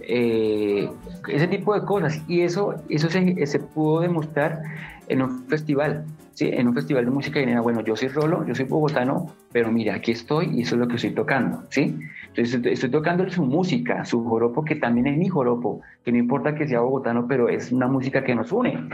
eh, 0.08 0.90
ese 1.28 1.48
tipo 1.48 1.74
de 1.74 1.84
cosas. 1.86 2.20
Y 2.26 2.40
eso, 2.40 2.74
eso 2.88 3.08
se, 3.08 3.46
se, 3.46 3.58
pudo 3.60 4.00
demostrar 4.00 4.62
en 5.08 5.22
un 5.22 5.46
festival, 5.46 6.04
¿sí? 6.34 6.50
En 6.52 6.68
un 6.68 6.74
festival 6.74 7.04
de 7.04 7.10
música 7.10 7.40
y 7.40 7.54
bueno, 7.56 7.82
yo 7.82 7.96
soy 7.96 8.08
Rolo, 8.08 8.46
yo 8.46 8.54
soy 8.54 8.64
bogotano, 8.64 9.26
pero 9.52 9.70
mira, 9.70 9.94
aquí 9.94 10.12
estoy 10.12 10.50
y 10.52 10.62
eso 10.62 10.74
es 10.74 10.80
lo 10.80 10.88
que 10.88 10.96
estoy 10.96 11.12
tocando, 11.12 11.62
¿sí? 11.70 11.98
Entonces 12.34 12.64
estoy 12.64 12.90
tocando 12.90 13.28
su 13.28 13.44
música, 13.44 14.04
su 14.06 14.24
joropo, 14.24 14.64
que 14.64 14.76
también 14.76 15.06
es 15.06 15.18
mi 15.18 15.28
joropo, 15.28 15.82
que 16.02 16.12
no 16.12 16.18
importa 16.18 16.54
que 16.54 16.66
sea 16.66 16.80
bogotano, 16.80 17.26
pero 17.28 17.48
es 17.50 17.70
una 17.72 17.88
música 17.88 18.24
que 18.24 18.34
nos 18.34 18.52
une. 18.52 18.88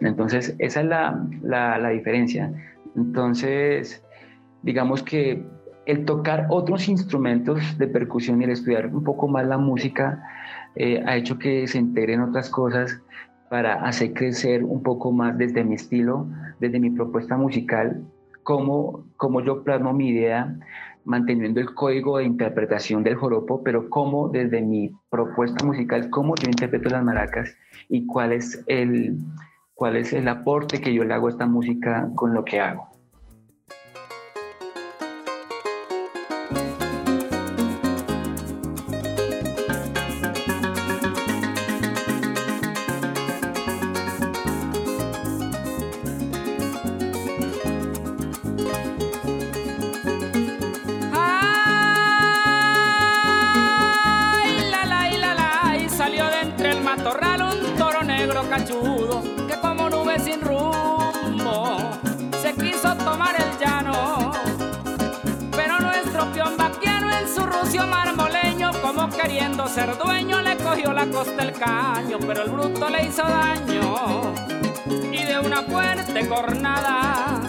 Entonces, 0.00 0.54
esa 0.58 0.80
es 0.80 0.86
la, 0.86 1.26
la, 1.42 1.78
la 1.78 1.88
diferencia. 1.88 2.52
Entonces, 2.94 4.04
digamos 4.62 5.02
que 5.02 5.42
el 5.86 6.04
tocar 6.04 6.46
otros 6.50 6.88
instrumentos 6.88 7.78
de 7.78 7.86
percusión 7.88 8.40
y 8.40 8.44
el 8.44 8.50
estudiar 8.50 8.94
un 8.94 9.02
poco 9.02 9.28
más 9.28 9.46
la 9.46 9.58
música 9.58 10.22
eh, 10.76 11.02
ha 11.06 11.16
hecho 11.16 11.38
que 11.38 11.66
se 11.66 11.78
integren 11.78 12.20
otras 12.20 12.50
cosas 12.50 13.00
para 13.48 13.74
hacer 13.86 14.12
crecer 14.12 14.64
un 14.64 14.82
poco 14.82 15.12
más 15.12 15.38
desde 15.38 15.64
mi 15.64 15.74
estilo, 15.74 16.26
desde 16.60 16.80
mi 16.80 16.90
propuesta 16.90 17.36
musical, 17.36 18.02
cómo, 18.42 19.04
cómo 19.16 19.40
yo 19.40 19.62
plasmo 19.62 19.92
mi 19.92 20.08
idea 20.08 20.54
manteniendo 21.04 21.60
el 21.60 21.74
código 21.74 22.18
de 22.18 22.24
interpretación 22.24 23.02
del 23.02 23.16
joropo, 23.16 23.62
pero 23.62 23.88
cómo 23.90 24.28
desde 24.28 24.60
mi 24.60 24.90
propuesta 25.10 25.64
musical, 25.64 26.10
cómo 26.10 26.34
yo 26.36 26.48
interpreto 26.48 26.88
las 26.88 27.04
maracas 27.04 27.56
y 27.88 28.06
cuál 28.06 28.32
es 28.32 28.62
el, 28.66 29.18
cuál 29.74 29.96
es 29.96 30.12
el 30.12 30.28
aporte 30.28 30.80
que 30.80 30.94
yo 30.94 31.04
le 31.04 31.14
hago 31.14 31.26
a 31.26 31.30
esta 31.30 31.46
música 31.46 32.10
con 32.14 32.34
lo 32.34 32.44
que 32.44 32.60
hago. 32.60 32.93
Queriendo 69.34 69.66
ser 69.66 69.98
dueño 69.98 70.40
le 70.42 70.56
cogió 70.58 70.92
la 70.92 71.06
costa 71.06 71.42
el 71.42 71.52
caño, 71.52 72.18
pero 72.20 72.44
el 72.44 72.50
bruto 72.50 72.88
le 72.88 73.06
hizo 73.06 73.24
daño 73.24 74.32
y 75.10 75.24
de 75.24 75.40
una 75.40 75.62
fuerte 75.62 76.28
cornada. 76.28 77.40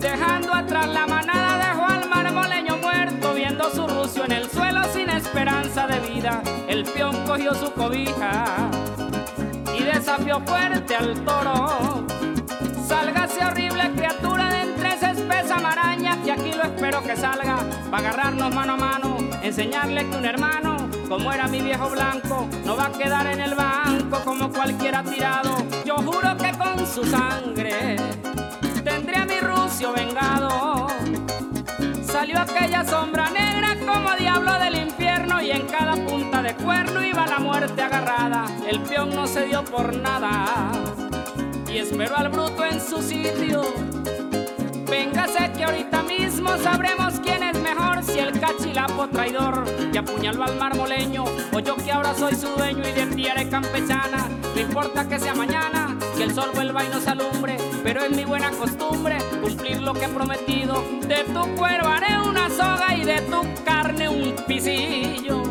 Dejando 0.00 0.52
atrás 0.52 0.88
la 0.88 1.06
manada 1.06 1.68
dejó 1.68 1.86
al 1.86 2.08
marmoleño 2.08 2.78
muerto, 2.78 3.32
viendo 3.32 3.70
su 3.70 3.86
rucio 3.86 4.24
en 4.24 4.32
el 4.32 4.50
suelo 4.50 4.82
sin 4.92 5.08
esperanza 5.10 5.86
de 5.86 6.00
vida. 6.00 6.42
El 6.66 6.82
peón 6.82 7.16
cogió 7.26 7.54
su 7.54 7.72
cobija 7.72 8.68
y 9.78 9.84
desafió 9.84 10.40
fuerte 10.40 10.96
al 10.96 11.14
toro. 11.24 12.06
Sálgase 12.88 13.44
horrible 13.44 13.92
criatura 13.94 14.48
de 14.50 14.62
entre 14.62 14.94
esa 14.94 15.12
espesa 15.12 15.58
maraña 15.60 16.20
que 16.24 16.32
aquí 16.32 16.52
lo 16.54 16.64
espero 16.64 17.02
que 17.04 17.14
salga 17.14 17.58
para 17.88 18.08
agarrarnos 18.08 18.52
mano 18.52 18.72
a 18.72 18.76
mano, 18.76 19.18
enseñarle 19.42 20.08
que 20.08 20.16
un 20.16 20.24
hermano, 20.24 20.77
como 21.08 21.32
era 21.32 21.48
mi 21.48 21.60
viejo 21.60 21.88
blanco, 21.88 22.48
no 22.64 22.76
va 22.76 22.86
a 22.86 22.92
quedar 22.92 23.26
en 23.26 23.40
el 23.40 23.54
banco 23.54 24.20
como 24.24 24.52
cualquiera 24.52 25.02
tirado. 25.02 25.56
Yo 25.84 25.96
juro 25.96 26.36
que 26.36 26.52
con 26.52 26.86
su 26.86 27.04
sangre 27.04 27.96
tendré 28.84 29.16
a 29.16 29.24
mi 29.24 29.40
rucio 29.40 29.92
vengado. 29.92 30.88
Salió 32.02 32.40
aquella 32.40 32.84
sombra 32.84 33.30
negra 33.30 33.76
como 33.86 34.14
diablo 34.16 34.58
del 34.58 34.76
infierno 34.76 35.40
y 35.40 35.50
en 35.50 35.66
cada 35.66 35.94
punta 35.94 36.42
de 36.42 36.54
cuerno 36.54 37.02
iba 37.02 37.26
la 37.26 37.38
muerte 37.38 37.80
agarrada. 37.82 38.44
El 38.68 38.80
peón 38.80 39.14
no 39.14 39.26
se 39.26 39.46
dio 39.46 39.64
por 39.64 39.94
nada 39.96 40.72
y 41.72 41.78
esperó 41.78 42.16
al 42.16 42.28
bruto 42.28 42.64
en 42.64 42.80
su 42.80 43.00
sitio. 43.02 43.62
Véngase 44.90 45.52
que 45.52 45.64
ahorita 45.64 46.02
mismo 46.02 46.56
sabremos 46.56 47.20
quién 47.20 47.42
es 47.42 47.60
mejor, 47.60 48.02
si 48.02 48.18
el 48.18 48.38
cachilapo 48.40 49.08
traidor 49.08 49.64
que 49.92 49.98
apuñaló 49.98 50.44
al 50.44 50.56
marmoleño 50.56 51.24
o 51.52 51.58
yo 51.60 51.76
que 51.76 51.92
ahora 51.92 52.14
soy 52.14 52.34
su 52.34 52.48
dueño 52.48 52.82
y 52.88 52.92
de 52.92 53.06
ti 53.14 53.28
haré 53.28 53.48
campechana. 53.50 54.28
No 54.54 54.60
importa 54.60 55.06
que 55.06 55.18
sea 55.18 55.34
mañana, 55.34 55.96
que 56.16 56.24
el 56.24 56.34
sol 56.34 56.50
vuelva 56.54 56.84
y 56.84 56.88
nos 56.88 57.06
alumbre, 57.06 57.58
pero 57.82 58.02
es 58.02 58.10
mi 58.16 58.24
buena 58.24 58.50
costumbre 58.50 59.18
cumplir 59.42 59.82
lo 59.82 59.92
que 59.92 60.06
he 60.06 60.08
prometido. 60.08 60.82
De 61.06 61.24
tu 61.24 61.54
cuero 61.56 61.86
haré 61.86 62.18
una 62.26 62.48
soga 62.48 62.94
y 62.96 63.04
de 63.04 63.20
tu 63.22 63.42
carne 63.64 64.08
un 64.08 64.34
pisillo. 64.46 65.47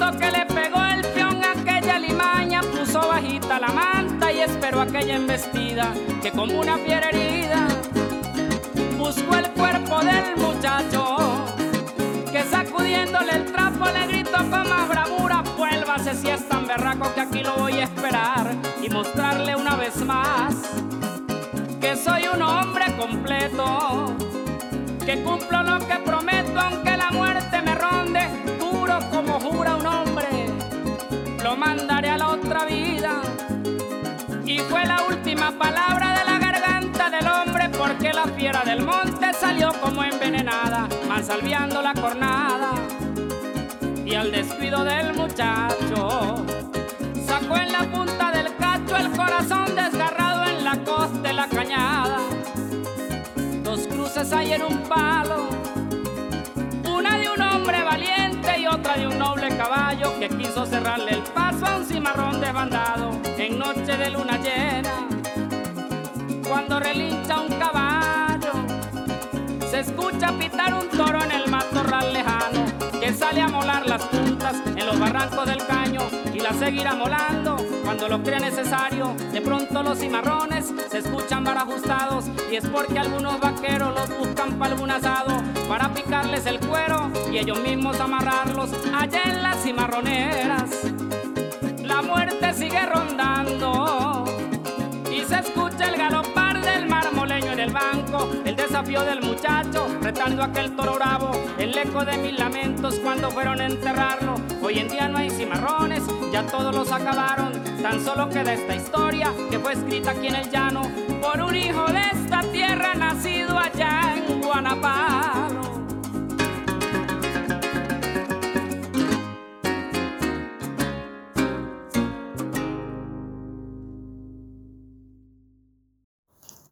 Que 0.00 0.30
le 0.30 0.46
pegó 0.46 0.82
el 0.84 1.02
peón 1.12 1.44
a 1.44 1.52
aquella 1.52 1.98
limaña, 1.98 2.62
puso 2.62 3.00
bajita 3.00 3.60
la 3.60 3.68
manta 3.68 4.32
y 4.32 4.40
esperó 4.40 4.80
aquella 4.80 5.16
embestida 5.16 5.92
que 6.22 6.30
como 6.32 6.58
una 6.58 6.76
fiera 6.78 7.08
herida 7.10 7.68
buscó 8.98 9.36
el 9.36 9.50
cuerpo 9.50 10.00
del 10.00 10.36
muchacho 10.36 11.44
que 12.32 12.42
sacudiéndole 12.42 13.32
el 13.32 13.52
trapo 13.52 13.86
le 13.86 14.06
gritó 14.06 14.38
con 14.38 14.68
más 14.68 14.88
bravura, 14.88 15.42
vuélvase 15.56 16.14
si 16.14 16.28
es 16.28 16.48
tan 16.48 16.66
berraco 16.66 17.14
que 17.14 17.20
aquí 17.20 17.42
lo 17.42 17.56
voy 17.56 17.74
a 17.74 17.84
esperar 17.84 18.54
y 18.82 18.88
mostrarle 18.88 19.54
una 19.54 19.76
vez 19.76 19.96
más 20.04 20.54
que 21.80 21.94
soy 21.96 22.24
un 22.34 22.42
hombre 22.42 22.86
completo, 22.96 24.14
que 25.04 25.22
cumplo 25.22 25.62
lo 25.62 25.78
que 25.86 25.96
prometo 26.04 26.58
aunque 26.58 26.96
la 26.96 27.10
muerte 27.10 27.62
me 27.62 27.74
ronde, 27.74 28.39
como 29.10 29.38
jura 29.40 29.76
un 29.76 29.86
hombre, 29.86 30.26
lo 31.42 31.56
mandaré 31.56 32.10
a 32.10 32.18
la 32.18 32.28
otra 32.30 32.64
vida. 32.64 33.22
Y 34.44 34.58
fue 34.58 34.84
la 34.84 35.02
última 35.08 35.52
palabra 35.52 36.18
de 36.18 36.24
la 36.24 36.38
garganta 36.38 37.10
del 37.10 37.26
hombre 37.26 37.68
porque 37.78 38.12
la 38.12 38.24
fiera 38.24 38.62
del 38.64 38.84
monte 38.84 39.32
salió 39.32 39.72
como 39.80 40.02
envenenada, 40.02 40.88
mansalviando 41.08 41.82
la 41.82 41.94
cornada. 41.94 42.72
Y 44.04 44.14
al 44.14 44.32
descuido 44.32 44.82
del 44.82 45.14
muchacho, 45.14 46.44
sacó 47.26 47.56
en 47.56 47.72
la 47.72 47.82
punta 47.92 48.32
del 48.32 48.54
cacho 48.56 48.96
el 48.96 49.10
corazón 49.12 49.74
desgarrado 49.76 50.50
en 50.50 50.64
la 50.64 50.76
costa 50.84 51.20
de 51.20 51.32
la 51.32 51.46
cañada. 51.46 52.18
Dos 53.62 53.86
cruces 53.86 54.32
hay 54.32 54.54
en 54.54 54.62
un 54.62 54.78
palo, 54.82 55.48
otra 58.70 58.96
de 58.96 59.06
un 59.06 59.18
noble 59.18 59.48
caballo 59.56 60.18
que 60.18 60.28
quiso 60.28 60.64
cerrarle 60.64 61.12
el 61.12 61.22
paso 61.22 61.66
a 61.66 61.76
un 61.76 61.84
cimarrón 61.84 62.40
desbandado 62.40 63.10
en 63.36 63.58
noche 63.58 63.96
de 63.96 64.10
luna 64.10 64.38
llena. 64.38 65.08
Cuando 66.48 66.78
relincha 66.78 67.40
un 67.40 67.58
caballo, 67.58 68.52
se 69.70 69.80
escucha 69.80 70.32
pitar 70.38 70.74
un 70.74 70.88
toro 70.88 71.22
en 71.22 71.32
el 71.32 71.50
matorral 71.50 72.12
lejano 72.12 72.79
sale 73.14 73.40
a 73.40 73.48
molar 73.48 73.86
las 73.86 74.02
puntas 74.04 74.56
en 74.76 74.86
los 74.86 74.98
barrancos 74.98 75.46
del 75.46 75.64
caño 75.66 76.00
y 76.32 76.40
la 76.40 76.52
seguirá 76.52 76.94
molando 76.94 77.56
cuando 77.84 78.08
lo 78.08 78.22
crea 78.22 78.38
necesario. 78.38 79.14
De 79.32 79.40
pronto 79.40 79.82
los 79.82 79.98
cimarrones 79.98 80.72
se 80.90 80.98
escuchan 80.98 81.44
barajustados 81.44 82.26
y 82.50 82.56
es 82.56 82.66
porque 82.68 82.98
algunos 82.98 83.40
vaqueros 83.40 83.94
los 83.94 84.18
buscan 84.18 84.58
para 84.58 84.72
algún 84.72 84.90
asado 84.90 85.42
para 85.68 85.92
picarles 85.92 86.46
el 86.46 86.58
cuero 86.60 87.10
y 87.32 87.38
ellos 87.38 87.60
mismos 87.60 87.98
amarrarlos 88.00 88.70
allá 88.94 89.22
en 89.24 89.42
las 89.42 89.62
cimarroneras. 89.62 90.70
La 91.82 92.02
muerte 92.02 92.52
sigue 92.54 92.84
rondando 92.86 94.24
y 95.12 95.24
se 95.24 95.38
escucha 95.38 95.86
el 95.86 95.96
galopar 95.96 96.60
del 96.60 96.86
marmoleño 96.88 97.52
en 97.52 97.60
el 97.60 97.72
banco, 97.72 98.28
el 98.44 98.56
desafío 98.56 99.02
del 99.02 99.20
muchacho, 99.22 99.86
retando 100.00 100.42
a 100.42 100.46
aquel 100.46 100.74
toro 100.76 100.94
bravo, 100.94 101.30
eco 101.82 102.04
de 102.04 102.18
mis 102.18 102.38
lamentos 102.38 102.98
cuando 103.00 103.30
fueron 103.30 103.60
a 103.60 103.66
enterrarlo. 103.66 104.34
Hoy 104.62 104.78
en 104.78 104.88
día 104.88 105.08
no 105.08 105.18
hay 105.18 105.30
cimarrones, 105.30 106.02
ya 106.32 106.46
todos 106.46 106.74
los 106.74 106.92
acabaron, 106.92 107.52
tan 107.82 108.04
solo 108.04 108.28
queda 108.28 108.52
esta 108.52 108.74
historia 108.76 109.32
que 109.50 109.58
fue 109.58 109.72
escrita 109.72 110.10
aquí 110.10 110.26
en 110.26 110.36
el 110.36 110.50
llano 110.50 110.82
por 111.20 111.40
un 111.40 111.54
hijo 111.54 111.86
de 111.86 112.02
esta 112.12 112.42
tierra 112.52 112.94
nacido 112.94 113.58
allá 113.58 114.14
en 114.16 114.42
Guanapalo. 114.42 115.09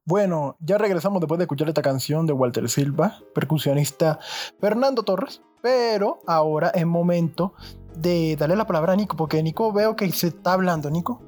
Bueno, 0.09 0.57
ya 0.61 0.79
regresamos 0.79 1.21
después 1.21 1.37
de 1.37 1.45
escuchar 1.45 1.69
esta 1.69 1.83
canción 1.83 2.25
de 2.25 2.33
Walter 2.33 2.67
Silva, 2.71 3.19
percusionista 3.35 4.19
Fernando 4.59 5.03
Torres, 5.03 5.43
pero 5.61 6.21
ahora 6.27 6.71
es 6.71 6.87
momento 6.87 7.53
de 7.95 8.35
darle 8.37 8.57
la 8.57 8.67
palabra 8.67 8.95
a 8.95 8.97
Nico, 8.97 9.19
porque 9.19 9.43
Nico 9.43 9.71
veo 9.71 9.97
que 9.97 10.11
se 10.13 10.29
está 10.29 10.55
hablando, 10.55 10.89
Nico. 10.89 11.21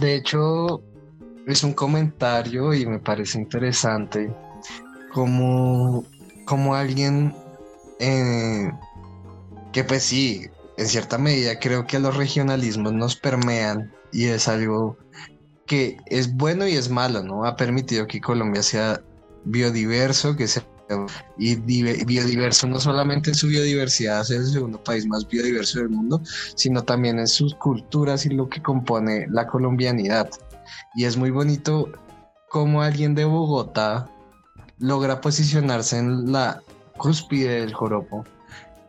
De 0.00 0.14
hecho, 0.14 0.80
es 1.46 1.62
un 1.62 1.74
comentario 1.74 2.72
y 2.72 2.86
me 2.86 3.00
parece 3.00 3.38
interesante 3.38 4.34
como, 5.12 6.02
como 6.46 6.74
alguien 6.74 7.34
eh, 7.98 8.72
que 9.72 9.84
pues 9.84 10.04
sí, 10.04 10.46
en 10.78 10.86
cierta 10.86 11.18
medida 11.18 11.58
creo 11.58 11.86
que 11.86 11.98
los 11.98 12.16
regionalismos 12.16 12.94
nos 12.94 13.14
permean 13.14 13.92
y 14.10 14.28
es 14.28 14.48
algo 14.48 14.96
que 15.66 15.98
es 16.06 16.34
bueno 16.34 16.66
y 16.66 16.74
es 16.74 16.88
malo, 16.88 17.22
¿no? 17.22 17.44
Ha 17.44 17.56
permitido 17.56 18.06
que 18.06 18.20
Colombia 18.20 18.62
sea 18.62 19.00
biodiverso, 19.44 20.36
que 20.36 20.48
sea 20.48 20.64
y 21.36 21.56
dive- 21.56 22.04
biodiverso 22.06 22.68
no 22.68 22.78
solamente 22.78 23.30
en 23.30 23.34
su 23.34 23.48
biodiversidad, 23.48 24.20
es 24.20 24.30
el 24.30 24.46
segundo 24.46 24.82
país 24.84 25.04
más 25.06 25.26
biodiverso 25.26 25.80
del 25.80 25.88
mundo, 25.88 26.22
sino 26.54 26.84
también 26.84 27.18
en 27.18 27.26
sus 27.26 27.56
culturas 27.56 28.24
y 28.24 28.28
lo 28.28 28.48
que 28.48 28.62
compone 28.62 29.26
la 29.28 29.48
colombianidad. 29.48 30.30
Y 30.94 31.04
es 31.04 31.16
muy 31.16 31.30
bonito 31.30 31.90
cómo 32.50 32.82
alguien 32.82 33.16
de 33.16 33.24
Bogotá 33.24 34.08
logra 34.78 35.20
posicionarse 35.20 35.98
en 35.98 36.30
la 36.30 36.62
cúspide 36.96 37.62
del 37.62 37.74
joropo 37.74 38.24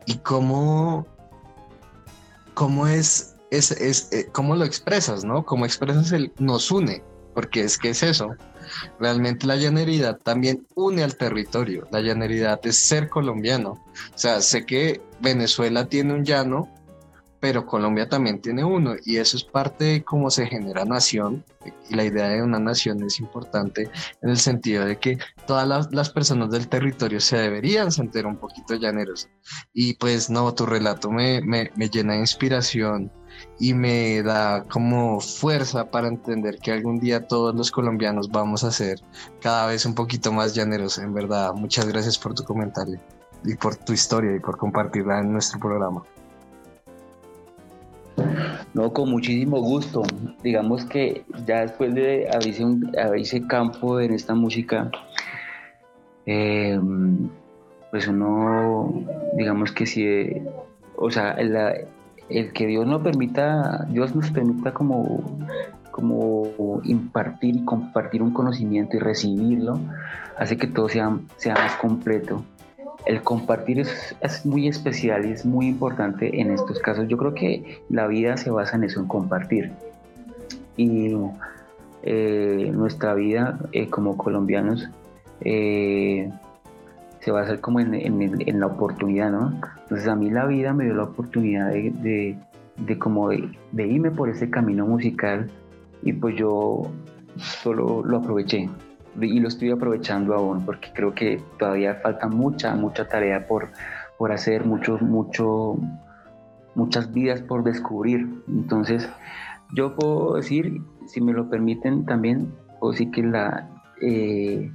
y 0.06 0.18
cómo, 0.18 1.04
cómo 2.54 2.86
es, 2.86 3.27
es, 3.50 3.70
es 3.72 4.08
eh, 4.12 4.28
cómo 4.32 4.56
lo 4.56 4.64
expresas, 4.64 5.24
¿no? 5.24 5.44
Cómo 5.44 5.64
expresas 5.64 6.12
el 6.12 6.32
nos 6.38 6.70
une. 6.70 7.02
porque 7.34 7.60
es 7.62 7.78
que 7.78 7.90
es 7.90 8.02
eso. 8.02 8.34
Realmente 8.98 9.46
la 9.46 9.56
llaneridad 9.56 10.18
también 10.18 10.66
une 10.74 11.04
al 11.04 11.16
territorio. 11.16 11.86
La 11.92 12.00
llaneridad 12.00 12.60
es 12.64 12.76
ser 12.76 13.08
colombiano. 13.08 13.70
O 13.70 14.18
sea, 14.18 14.40
sé 14.40 14.66
que 14.66 15.00
Venezuela 15.20 15.88
tiene 15.88 16.14
un 16.14 16.24
llano, 16.24 16.68
pero 17.40 17.66
Colombia 17.66 18.08
también 18.08 18.40
tiene 18.40 18.64
uno 18.64 18.94
y 19.04 19.16
eso 19.18 19.36
es 19.36 19.44
parte 19.44 19.84
de 19.84 20.04
cómo 20.04 20.30
se 20.30 20.46
genera 20.46 20.84
nación 20.84 21.44
y 21.88 21.94
la 21.94 22.04
idea 22.04 22.28
de 22.28 22.42
una 22.42 22.58
nación 22.58 23.02
es 23.04 23.20
importante 23.20 23.90
en 24.22 24.30
el 24.30 24.38
sentido 24.38 24.84
de 24.84 24.98
que 24.98 25.18
todas 25.46 25.88
las, 25.92 26.10
personas 26.10 26.50
del 26.50 26.68
territorio 26.68 27.20
se 27.20 27.36
deberían 27.36 27.92
sentir 27.92 28.26
un 28.26 28.36
poquito 28.36 28.74
llaneros 28.74 29.28
y 29.72 29.94
pues 29.94 30.30
no, 30.30 30.52
tu 30.54 30.66
relato 30.66 31.10
me, 31.10 31.40
me, 31.42 31.70
me 31.76 31.88
llena 31.88 32.14
de 32.14 32.20
inspiración 32.20 33.12
y 33.58 33.74
me 33.74 34.22
da 34.22 34.64
como 34.64 35.20
fuerza 35.20 35.90
para 35.90 36.08
entender 36.08 36.58
que 36.58 36.72
algún 36.72 36.98
día 36.98 37.26
todos 37.26 37.54
los 37.54 37.70
colombianos 37.70 38.28
vamos 38.30 38.64
a 38.64 38.70
ser 38.70 39.00
cada 39.40 39.66
vez 39.66 39.84
un 39.86 39.94
poquito 39.94 40.32
más 40.32 40.54
llaneros, 40.54 40.98
en 40.98 41.12
verdad. 41.12 41.52
Muchas 41.54 41.86
gracias 41.86 42.18
por 42.18 42.34
tu 42.34 42.44
comentario 42.44 42.98
y 43.44 43.54
por 43.54 43.76
tu 43.76 43.92
historia 43.92 44.36
y 44.36 44.40
por 44.40 44.56
compartirla 44.56 45.20
en 45.20 45.32
nuestro 45.32 45.58
programa. 45.58 46.02
No, 48.74 48.92
con 48.92 49.10
muchísimo 49.10 49.60
gusto. 49.60 50.02
Digamos 50.42 50.84
que 50.84 51.24
ya 51.46 51.62
después 51.62 51.94
de 51.94 52.28
abrirse, 52.32 53.46
campo 53.46 54.00
en 54.00 54.12
esta 54.12 54.34
música, 54.34 54.90
eh, 56.26 56.78
pues 57.90 58.06
uno, 58.08 59.04
digamos 59.36 59.72
que 59.72 59.86
si, 59.86 60.30
o 60.96 61.10
sea, 61.10 61.32
el 62.28 62.52
que 62.52 62.66
Dios 62.66 62.86
nos 62.86 63.02
permita, 63.02 63.86
Dios 63.88 64.14
nos 64.14 64.30
permita 64.30 64.72
como, 64.72 65.22
como 65.90 66.80
impartir 66.84 67.56
y 67.56 67.64
compartir 67.64 68.22
un 68.22 68.32
conocimiento 68.32 68.96
y 68.96 69.00
recibirlo, 69.00 69.78
hace 70.38 70.56
que 70.56 70.66
todo 70.66 70.88
sea, 70.88 71.16
sea 71.36 71.54
más 71.54 71.74
completo 71.76 72.42
el 73.08 73.22
compartir 73.22 73.80
es, 73.80 74.46
muy 74.46 74.68
especial 74.68 75.24
y 75.26 75.32
es 75.32 75.46
muy 75.46 75.66
importante 75.66 76.40
en 76.40 76.50
estos 76.50 76.78
casos. 76.78 77.08
Yo 77.08 77.16
creo 77.16 77.34
que 77.34 77.80
la 77.88 78.06
vida 78.06 78.36
se 78.36 78.50
basa 78.50 78.76
en 78.76 78.84
eso, 78.84 79.00
en 79.00 79.06
compartir. 79.06 79.72
Y 80.76 81.16
eh, 82.02 82.70
nuestra 82.72 83.14
vida 83.14 83.58
eh, 83.72 83.88
como 83.88 84.16
colombianos 84.18 84.88
eh, 85.40 86.30
se 87.28 87.32
va 87.32 87.40
a 87.40 87.42
hacer 87.42 87.60
como 87.60 87.78
en, 87.78 88.58
la 88.58 88.66
oportunidad, 88.66 89.30
¿no? 89.30 89.52
Entonces 89.82 90.08
a 90.08 90.16
mí 90.16 90.30
la 90.30 90.46
vida 90.46 90.72
me 90.72 90.84
dio 90.84 90.94
la 90.94 91.02
oportunidad 91.02 91.68
de, 91.68 92.38
como 92.98 93.28
de, 93.28 93.50
irme 93.76 94.10
por 94.10 94.30
ese 94.30 94.48
camino 94.48 94.86
musical 94.86 95.50
y 96.00 96.14
pues 96.14 96.36
yo 96.36 96.84
solo 97.36 98.02
lo 98.02 98.16
aproveché 98.16 98.70
y 99.20 99.40
lo 99.40 99.48
estoy 99.48 99.70
aprovechando 99.70 100.32
aún 100.32 100.64
porque 100.64 100.88
creo 100.94 101.12
que 101.12 101.38
todavía 101.58 101.96
falta 101.96 102.28
mucha, 102.28 102.74
mucha 102.74 103.06
tarea 103.06 103.46
por, 103.46 103.68
por 104.16 104.32
hacer, 104.32 104.64
mucho, 104.64 104.96
mucho, 104.98 105.76
muchas 106.74 107.12
vidas 107.12 107.42
por 107.42 107.62
descubrir. 107.62 108.26
Entonces, 108.48 109.06
yo 109.74 109.94
puedo 109.96 110.36
decir, 110.36 110.80
si 111.06 111.20
me 111.20 111.34
lo 111.34 111.50
permiten 111.50 112.06
también, 112.06 112.54
puedo 112.80 112.92
decir 112.92 113.10
que 113.10 113.22
la, 113.22 113.68
eh, 114.00 114.72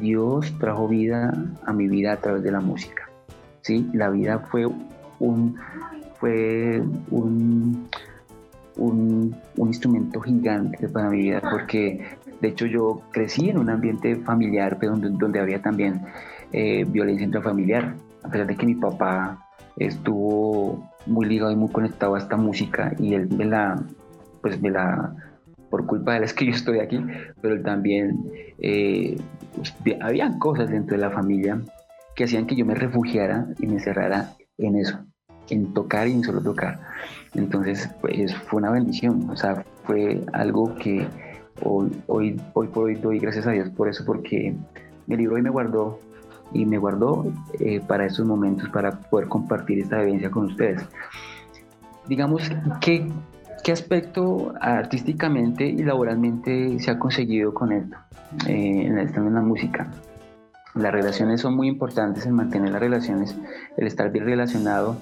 Dios 0.00 0.52
trajo 0.58 0.88
vida 0.88 1.32
a 1.64 1.72
mi 1.72 1.88
vida 1.88 2.12
a 2.12 2.16
través 2.16 2.42
de 2.42 2.50
la 2.50 2.60
música. 2.60 3.08
¿sí? 3.62 3.88
La 3.92 4.10
vida 4.10 4.40
fue 4.40 4.66
un, 5.18 5.56
fue 6.18 6.82
un, 7.10 7.86
un, 8.76 9.34
instrumento 9.58 10.20
gigante 10.20 10.88
para 10.88 11.08
mi 11.08 11.18
vida 11.18 11.40
porque 11.50 12.04
de 12.40 12.48
hecho, 12.48 12.66
yo 12.66 13.00
crecí 13.12 13.48
en 13.48 13.58
un 13.58 13.70
ambiente 13.70 14.16
familiar 14.16 14.76
pero 14.78 14.92
donde, 14.92 15.10
donde 15.10 15.40
había 15.40 15.62
también 15.62 16.02
eh, 16.52 16.84
violencia 16.84 17.24
intrafamiliar, 17.24 17.94
a 18.22 18.28
pesar 18.28 18.46
de 18.46 18.56
que 18.56 18.66
mi 18.66 18.74
papá 18.74 19.48
estuvo 19.76 20.86
muy 21.06 21.26
ligado 21.26 21.50
y 21.50 21.56
muy 21.56 21.70
conectado 21.70 22.14
a 22.14 22.18
esta 22.18 22.36
música 22.36 22.92
y 22.98 23.14
él 23.14 23.28
me 23.30 23.46
la, 23.46 23.82
pues 24.42 24.60
me 24.60 24.70
la, 24.70 25.14
por 25.70 25.86
culpa 25.86 26.12
de 26.12 26.18
él 26.18 26.24
es 26.24 26.34
que 26.34 26.46
yo 26.46 26.52
estoy 26.52 26.80
aquí, 26.80 27.00
pero 27.40 27.60
también, 27.62 28.30
eh, 28.58 29.16
pues, 29.54 29.74
habían 30.00 30.38
cosas 30.38 30.70
dentro 30.70 30.96
de 30.96 31.02
la 31.02 31.10
familia 31.10 31.60
que 32.14 32.24
hacían 32.24 32.46
que 32.46 32.56
yo 32.56 32.64
me 32.64 32.74
refugiara 32.74 33.46
y 33.58 33.66
me 33.66 33.74
encerrara 33.74 34.32
en 34.58 34.76
eso, 34.76 34.98
en 35.50 35.74
tocar 35.74 36.08
y 36.08 36.12
en 36.12 36.24
solo 36.24 36.40
tocar. 36.40 36.80
Entonces, 37.34 37.90
pues 38.00 38.34
fue 38.34 38.58
una 38.58 38.70
bendición, 38.70 39.28
o 39.28 39.36
sea, 39.36 39.64
fue 39.84 40.22
algo 40.32 40.74
que 40.76 41.06
Hoy, 41.62 42.38
por 42.52 42.68
hoy 42.74 42.94
doy 42.96 43.18
gracias 43.18 43.46
a 43.46 43.52
Dios 43.52 43.70
por 43.70 43.88
eso, 43.88 44.04
porque 44.04 44.54
me 45.06 45.16
libró 45.16 45.38
y 45.38 45.42
me 45.42 45.50
guardó, 45.50 45.98
y 46.52 46.66
me 46.66 46.78
guardó 46.78 47.32
eh, 47.60 47.80
para 47.86 48.06
esos 48.06 48.26
momentos, 48.26 48.68
para 48.68 49.00
poder 49.00 49.28
compartir 49.28 49.80
esta 49.80 50.00
vivencia 50.00 50.30
con 50.30 50.46
ustedes. 50.46 50.82
Digamos, 52.08 52.50
¿qué, 52.80 53.08
qué 53.66 53.72
aspecto 53.72 54.54
artísticamente 54.60 55.66
y 55.66 55.82
laboralmente 55.82 56.78
se 56.78 56.88
ha 56.92 57.00
conseguido 57.00 57.52
con 57.52 57.72
esto, 57.72 57.96
eh, 58.46 58.86
en, 58.86 58.96
en 58.96 59.34
la 59.34 59.40
música? 59.40 59.90
Las 60.76 60.92
relaciones 60.92 61.40
son 61.40 61.56
muy 61.56 61.66
importantes, 61.66 62.26
el 62.26 62.32
mantener 62.32 62.70
las 62.70 62.80
relaciones, 62.80 63.36
el 63.76 63.88
estar 63.88 64.12
bien 64.12 64.24
relacionado 64.24 64.96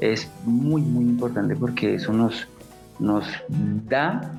es 0.00 0.28
muy, 0.44 0.82
muy 0.82 1.04
importante 1.04 1.54
porque 1.54 1.94
eso 1.94 2.12
nos, 2.12 2.48
nos 2.98 3.24
da 3.88 4.32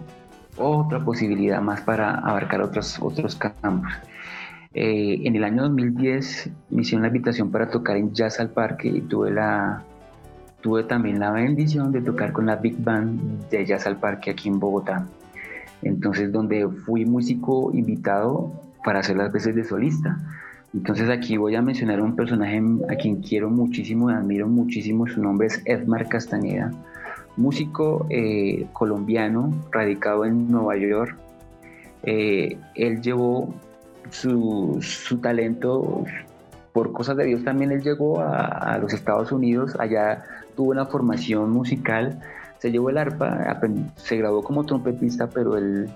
otra 0.58 1.06
posibilidad 1.06 1.62
más 1.62 1.80
para 1.80 2.16
abarcar 2.16 2.62
otros, 2.62 3.00
otros 3.02 3.38
campos. 3.38 3.94
Eh, 4.74 5.22
en 5.24 5.38
el 5.38 5.46
año 5.46 5.62
2010 5.62 6.50
me 6.72 6.82
hicieron 6.82 7.04
la 7.04 7.08
invitación 7.08 7.50
para 7.50 7.70
tocar 7.70 7.96
en 7.96 8.14
Jazz 8.14 8.42
al 8.42 8.50
Parque 8.50 8.90
y 8.90 9.00
tuve, 9.00 9.32
la, 9.32 9.86
tuve 10.62 10.84
también 10.84 11.20
la 11.20 11.32
bendición 11.32 11.92
de 11.92 12.02
tocar 12.02 12.32
con 12.32 12.46
la 12.46 12.56
Big 12.56 12.78
Band 12.84 13.50
de 13.50 13.66
Jazz 13.66 13.88
al 13.88 13.98
Parque 13.98 14.32
aquí 14.32 14.50
en 14.50 14.60
Bogotá. 14.60 15.06
Entonces, 15.82 16.32
donde 16.32 16.68
fui 16.68 17.06
músico 17.06 17.72
invitado 17.74 18.52
para 18.84 19.00
hacer 19.00 19.18
las 19.18 19.32
veces 19.32 19.56
de 19.56 19.64
solista. 19.64 20.18
Entonces 20.74 21.10
aquí 21.10 21.38
voy 21.38 21.56
a 21.56 21.62
mencionar 21.62 22.02
un 22.02 22.16
personaje 22.16 22.62
a 22.90 22.96
quien 22.96 23.22
quiero 23.22 23.50
muchísimo 23.50 24.12
y 24.12 24.14
admiro 24.14 24.48
muchísimo. 24.48 25.08
Su 25.08 25.22
nombre 25.22 25.48
es 25.48 25.62
Edmar 25.66 26.08
Castañeda 26.08 26.72
músico 27.40 28.06
eh, 28.10 28.68
colombiano 28.74 29.52
radicado 29.72 30.26
en 30.26 30.52
Nueva 30.52 30.76
York. 30.78 31.16
Eh, 32.04 32.58
él 32.76 33.02
llevó 33.02 33.54
su, 34.10 34.80
talento, 35.22 36.04
por 36.74 36.92
cosas 36.92 37.18
de 37.18 37.26
Dios 37.26 37.44
también 37.44 37.72
él 37.72 37.82
llegó 37.82 38.20
a, 38.22 38.78
los 38.78 38.94
Estados 38.94 39.32
Unidos, 39.32 39.76
allá 39.80 40.24
tuvo 40.60 40.72
una 40.72 40.88
formación 40.88 41.52
musical, 41.52 42.20
se 42.58 42.70
llevó 42.70 42.90
el 42.90 42.98
arpa, 42.98 43.58
se 43.96 44.18
graduó 44.18 44.44
como 44.44 44.66
trompetista, 44.66 45.30
pero 45.30 45.56
él, 45.56 45.90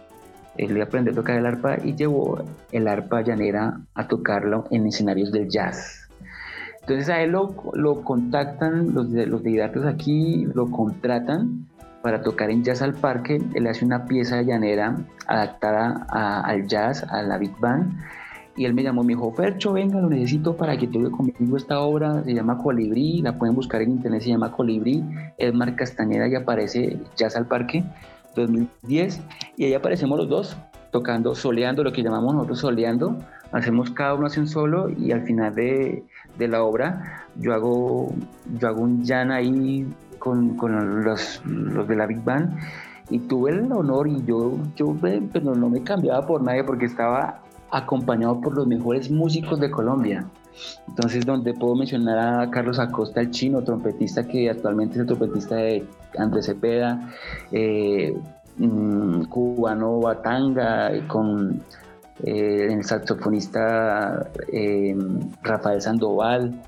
él 0.56 0.82
aprendió 0.82 1.12
a 1.12 1.16
tocar 1.18 1.36
el 1.36 1.46
arpa 1.46 1.76
y 1.84 1.96
llevó 1.96 2.42
el 2.72 2.88
arpa 2.88 3.20
llanera 3.24 3.82
a 3.94 4.08
tocarlo 4.08 4.64
en 4.72 4.88
escenarios 4.88 5.34
del 5.34 5.50
jazz. 5.50 6.08
Entonces 6.80 7.10
a 7.10 7.22
él 7.22 7.32
lo, 7.32 7.54
lo 7.74 8.04
contactan 8.06 8.94
los, 8.94 9.10
los 9.10 9.44
didactos 9.44 9.86
aquí, 9.86 10.48
lo 10.54 10.72
contratan 10.72 11.68
para 12.02 12.22
tocar 12.22 12.50
en 12.50 12.64
Jazz 12.64 12.82
al 12.82 12.94
Parque. 12.94 13.42
Él 13.56 13.68
hace 13.68 13.84
una 13.84 14.06
pieza 14.06 14.44
llanera 14.44 14.96
adaptada 15.28 16.06
al 16.10 16.68
jazz, 16.68 17.04
a 17.04 17.22
la 17.22 17.38
Big 17.38 17.58
Band. 17.60 17.98
Y 18.56 18.66
él 18.66 18.74
me 18.74 18.84
llamó, 18.84 19.04
me 19.04 19.14
dijo, 19.14 19.32
Fercho, 19.34 19.74
venga, 19.74 20.00
lo 20.00 20.10
necesito 20.10 20.56
para 20.56 20.78
que 20.78 20.88
toque 20.88 21.10
conmigo 21.10 21.58
esta 21.58 21.80
obra. 21.80 22.24
Se 22.24 22.34
llama 22.34 22.58
Colibrí, 22.58 23.22
la 23.22 23.38
pueden 23.38 23.56
buscar 23.56 23.82
en 23.82 23.92
internet, 23.92 24.22
se 24.22 24.30
llama 24.30 24.52
Colibrí. 24.52 25.04
Edmar 25.38 25.76
Castañeda 25.76 26.28
y 26.28 26.36
aparece 26.36 27.00
Jazz 27.16 27.36
al 27.36 27.48
Parque 27.48 27.84
2010. 28.36 29.22
Y 29.58 29.66
ahí 29.66 29.74
aparecemos 29.74 30.20
los 30.20 30.30
dos, 30.30 30.58
tocando, 30.92 31.34
soleando, 31.34 31.84
lo 31.84 31.92
que 31.92 32.04
llamamos 32.04 32.36
nosotros 32.36 32.60
soleando. 32.60 33.18
Hacemos 33.52 33.92
cada 33.92 34.16
uno 34.16 34.28
hace 34.28 34.40
un 34.40 34.48
solo 34.48 34.90
y 34.90 35.12
al 35.12 35.24
final 35.24 35.54
de, 35.56 36.04
de 36.38 36.48
la 36.48 36.64
obra, 36.64 37.26
yo 37.36 37.54
hago, 37.54 38.14
yo 38.60 38.68
hago 38.68 38.82
un 38.82 39.06
jam 39.06 39.32
ahí 39.32 39.88
con, 40.20 40.56
con 40.56 41.04
los, 41.04 41.42
los, 41.46 41.88
de 41.88 41.96
la 41.96 42.08
Big 42.08 42.24
Band 42.24 42.58
y 43.10 43.20
tuve 43.20 43.52
el 43.52 43.72
honor 43.72 44.08
y 44.08 44.24
yo, 44.26 44.58
yo 44.76 44.96
pero 45.02 45.54
no 45.54 45.70
me 45.70 45.84
cambiaba 45.84 46.26
por 46.26 46.42
nadie 46.42 46.64
porque 46.64 46.86
estaba 46.86 47.43
acompañado 47.74 48.40
por 48.40 48.56
los 48.56 48.68
mejores 48.68 49.10
músicos 49.10 49.60
de 49.60 49.72
Colombia. 49.72 50.26
Entonces, 50.88 51.26
donde 51.26 51.54
puedo 51.54 51.76
mencionar 51.76 52.18
a 52.44 52.50
Carlos 52.52 52.78
Acosta, 52.80 53.20
el 53.22 53.32
chino, 53.32 53.64
trompetista 53.64 54.24
que 54.24 54.50
actualmente 54.50 54.94
es 54.94 55.02
el 55.02 55.08
trompetista 55.08 55.56
de 55.56 55.84
Andrés 56.18 56.46
Cepeda, 56.46 57.10
eh, 57.52 58.16
mm, 58.58 59.24
cubano 59.24 60.00
Batanga, 60.00 60.92
con 61.08 61.64
eh, 62.24 62.68
el 62.70 62.84
saxofonista 62.84 64.30
eh, 64.52 64.96
Rafael 65.42 65.82
Sandoval. 65.82 66.62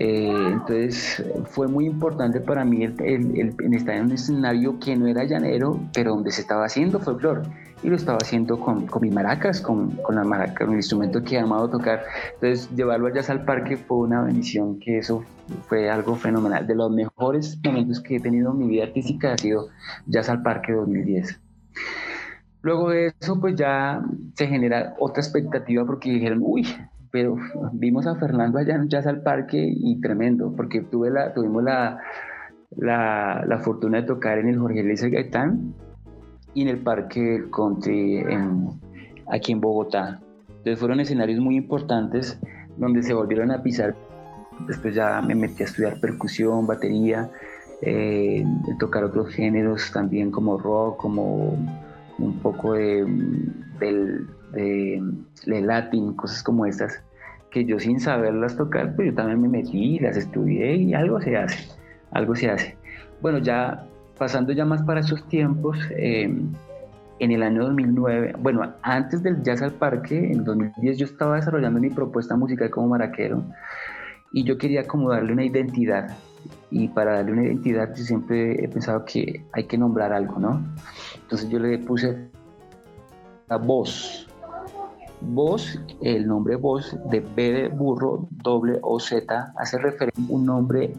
Entonces 0.00 1.24
fue 1.46 1.66
muy 1.66 1.84
importante 1.86 2.40
para 2.40 2.64
mí 2.64 2.84
el, 2.84 3.74
estar 3.74 3.96
en 3.96 4.04
un 4.04 4.12
escenario 4.12 4.78
que 4.78 4.94
no 4.94 5.08
era 5.08 5.24
llanero, 5.24 5.80
pero 5.92 6.12
donde 6.14 6.30
se 6.30 6.42
estaba 6.42 6.66
haciendo 6.66 7.00
folclore. 7.00 7.42
Y 7.82 7.88
lo 7.88 7.96
estaba 7.96 8.18
haciendo 8.20 8.58
con, 8.58 8.86
con 8.86 9.02
mis 9.02 9.14
maracas, 9.14 9.60
con, 9.60 9.90
con 9.96 10.16
las 10.16 10.26
maracas, 10.26 10.68
un 10.68 10.76
instrumento 10.76 11.22
que 11.22 11.36
he 11.36 11.38
amado 11.38 11.68
tocar. 11.70 12.02
Entonces, 12.34 12.68
llevarlo 12.74 13.06
allá 13.06 13.22
al 13.28 13.44
parque 13.44 13.76
fue 13.76 13.98
una 13.98 14.22
bendición, 14.22 14.78
que 14.80 14.98
eso 14.98 15.24
fue 15.68 15.88
algo 15.88 16.16
fenomenal. 16.16 16.66
De 16.66 16.74
los 16.74 16.90
mejores 16.90 17.58
momentos 17.64 18.00
que 18.00 18.16
he 18.16 18.20
tenido 18.20 18.50
en 18.52 18.58
mi 18.58 18.66
vida 18.66 18.84
artística 18.84 19.32
ha 19.32 19.38
sido 19.38 19.68
Jazz 20.06 20.28
al 20.28 20.42
Parque 20.42 20.72
2010. 20.72 21.40
Luego 22.62 22.90
de 22.90 23.14
eso, 23.20 23.40
pues 23.40 23.54
ya 23.54 24.02
se 24.34 24.48
genera 24.48 24.94
otra 24.98 25.22
expectativa 25.22 25.86
porque 25.86 26.10
dijeron, 26.10 26.40
uy, 26.42 26.66
pero 27.12 27.36
vimos 27.72 28.06
a 28.06 28.16
Fernando 28.16 28.58
allá 28.58 28.74
en 28.74 28.88
Jazz 28.88 29.06
al 29.06 29.22
Parque 29.22 29.64
y 29.64 30.00
tremendo, 30.00 30.52
porque 30.56 30.80
tuve 30.80 31.10
la, 31.10 31.32
tuvimos 31.32 31.62
la, 31.62 31.98
la, 32.76 33.44
la 33.46 33.58
fortuna 33.60 34.00
de 34.00 34.06
tocar 34.08 34.38
en 34.38 34.48
el 34.48 34.58
Jorge 34.58 34.82
Luis 34.82 35.02
Gaitán 35.02 35.74
y 36.58 36.62
en 36.62 36.68
el 36.68 36.78
Parque 36.78 37.44
Country 37.54 38.18
en, 38.18 38.68
aquí 39.30 39.52
en 39.52 39.60
Bogotá. 39.60 40.20
Entonces 40.48 40.80
fueron 40.80 40.98
escenarios 40.98 41.38
muy 41.38 41.56
importantes 41.56 42.36
donde 42.76 43.02
se 43.04 43.14
volvieron 43.14 43.52
a 43.52 43.62
pisar. 43.62 43.94
Después 44.66 44.92
ya 44.92 45.22
me 45.22 45.36
metí 45.36 45.62
a 45.62 45.66
estudiar 45.66 46.00
percusión, 46.00 46.66
batería, 46.66 47.30
eh, 47.82 48.44
tocar 48.80 49.04
otros 49.04 49.28
géneros 49.28 49.92
también 49.92 50.32
como 50.32 50.58
rock, 50.58 50.96
como 50.96 51.56
un 52.18 52.38
poco 52.42 52.72
de, 52.72 53.06
del, 53.78 54.26
de, 54.52 55.00
de 55.46 55.60
latín, 55.60 56.14
cosas 56.14 56.42
como 56.42 56.66
estas, 56.66 57.00
que 57.52 57.64
yo 57.64 57.78
sin 57.78 58.00
saberlas 58.00 58.56
tocar, 58.56 58.96
pues 58.96 59.10
yo 59.10 59.14
también 59.14 59.40
me 59.40 59.48
metí, 59.48 60.00
las 60.00 60.16
estudié 60.16 60.74
y 60.74 60.92
algo 60.92 61.20
se 61.20 61.36
hace, 61.36 61.68
algo 62.10 62.34
se 62.34 62.50
hace. 62.50 62.76
Bueno, 63.22 63.38
ya 63.38 63.86
pasando 64.18 64.52
ya 64.52 64.64
más 64.64 64.82
para 64.82 65.00
esos 65.00 65.26
tiempos, 65.28 65.78
eh, 65.96 66.30
en 67.20 67.32
el 67.32 67.42
año 67.42 67.64
2009, 67.64 68.34
bueno, 68.38 68.74
antes 68.82 69.22
del 69.22 69.42
Jazz 69.42 69.62
al 69.62 69.72
Parque, 69.72 70.32
en 70.32 70.44
2010 70.44 70.98
yo 70.98 71.06
estaba 71.06 71.36
desarrollando 71.36 71.80
mi 71.80 71.90
propuesta 71.90 72.36
musical 72.36 72.70
como 72.70 72.88
maraquero 72.88 73.42
y 74.32 74.44
yo 74.44 74.58
quería 74.58 74.86
como 74.86 75.10
darle 75.10 75.32
una 75.32 75.44
identidad. 75.44 76.16
Y 76.70 76.88
para 76.88 77.14
darle 77.14 77.32
una 77.32 77.44
identidad 77.44 77.94
yo 77.94 78.04
siempre 78.04 78.64
he 78.64 78.68
pensado 78.68 79.04
que 79.04 79.44
hay 79.52 79.64
que 79.64 79.76
nombrar 79.76 80.12
algo, 80.12 80.38
¿no? 80.38 80.62
Entonces 81.22 81.48
yo 81.48 81.58
le 81.58 81.78
puse 81.78 82.30
la 83.48 83.56
voz. 83.56 84.26
Voz, 85.20 85.80
el 86.00 86.28
nombre 86.28 86.54
voz 86.54 86.96
de 87.10 87.18
B 87.18 87.52
de 87.52 87.68
burro, 87.68 88.28
doble 88.30 88.78
O 88.82 89.00
Z, 89.00 89.52
hace 89.58 89.78
referencia 89.78 90.24
a 90.24 90.32
un 90.32 90.46
nombre 90.46 90.92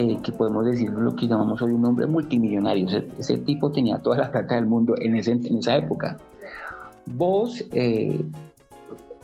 eh, 0.00 0.16
que 0.22 0.30
podemos 0.30 0.64
decir 0.64 0.90
lo 0.90 1.16
que 1.16 1.26
llamamos 1.26 1.60
hoy 1.60 1.72
un 1.72 1.84
hombre 1.84 2.06
multimillonario. 2.06 2.86
Ese, 3.18 3.38
tipo 3.38 3.72
tenía 3.72 3.98
toda 3.98 4.18
la 4.18 4.30
plata 4.30 4.54
del 4.54 4.66
mundo 4.66 4.94
en, 4.96 5.16
ese, 5.16 5.32
en 5.32 5.58
esa 5.58 5.76
época. 5.76 6.16
Vos, 7.06 7.64
eh, 7.72 8.24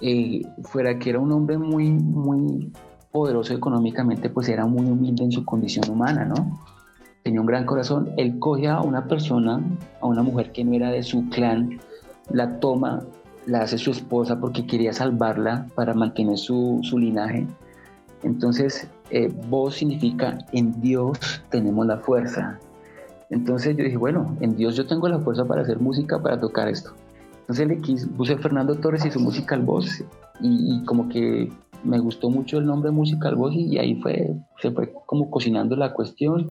eh, 0.01 0.43
fuera 0.65 0.99
que 0.99 1.11
era 1.11 1.21
un 1.21 1.31
hombre 1.31 1.59
muy, 1.59 1.91
muy 1.91 2.73
poderoso 3.13 3.55
económicamente, 3.55 4.31
pues 4.31 4.49
era 4.49 4.67
muy 4.67 4.85
humilde 4.85 5.23
en 5.23 5.31
su 5.31 5.45
condición 5.45 5.89
humana, 5.89 6.25
¿no? 6.25 6.59
Tenía 7.23 7.41
un 7.41 7.47
gran 7.47 7.67
corazón. 7.67 8.11
Él 8.17 8.41
coge 8.41 8.67
a 8.67 8.81
una 8.81 9.07
persona, 9.07 9.63
a 10.01 10.07
una 10.07 10.25
mujer 10.25 10.51
que 10.51 10.65
no 10.65 10.75
era 10.75 10.91
de 10.91 11.05
su 11.05 11.29
clan, 11.29 11.79
la 12.31 12.59
toma, 12.59 13.05
la 13.47 13.61
hace 13.61 13.79
su 13.79 13.93
esposa 13.93 14.41
porque 14.41 14.67
quería 14.67 14.93
salvarla 14.93 15.69
para 15.77 15.95
mantener 15.95 16.37
su, 16.37 16.81
su 16.83 16.99
linaje. 16.99 17.47
Entonces, 18.25 18.89
eh, 19.11 19.33
voz 19.49 19.77
significa 19.77 20.39
en 20.53 20.81
Dios 20.81 21.19
tenemos 21.51 21.87
la 21.87 21.99
fuerza. 21.99 22.59
Entonces 23.31 23.77
yo 23.77 23.85
dije, 23.85 23.97
bueno, 23.97 24.37
en 24.41 24.57
Dios 24.57 24.77
yo 24.77 24.87
tengo 24.87 25.09
la 25.09 25.19
fuerza 25.19 25.45
para 25.45 25.63
hacer 25.63 25.81
música, 25.81 26.23
para 26.23 26.39
tocar 26.39 26.69
esto. 26.69 26.93
Entonces 27.41 27.69
le 27.69 27.79
quise, 27.81 28.07
puse 28.07 28.37
Fernando 28.39 28.75
Torres 28.77 29.05
y 29.05 29.11
su 29.11 29.21
musical 29.21 29.63
voz 29.63 30.01
y, 30.41 30.77
y, 30.77 30.85
como 30.85 31.09
que 31.09 31.53
me 31.83 31.99
gustó 31.99 32.31
mucho 32.31 32.59
el 32.59 32.67
nombre 32.67 32.91
musical 32.91 33.37
voz 33.37 33.55
y 33.55 33.79
ahí 33.79 34.01
fue, 34.01 34.35
se 34.63 34.71
fue 34.71 34.93
como 35.07 35.31
cocinando 35.31 35.77
la 35.77 35.93
cuestión. 35.93 36.49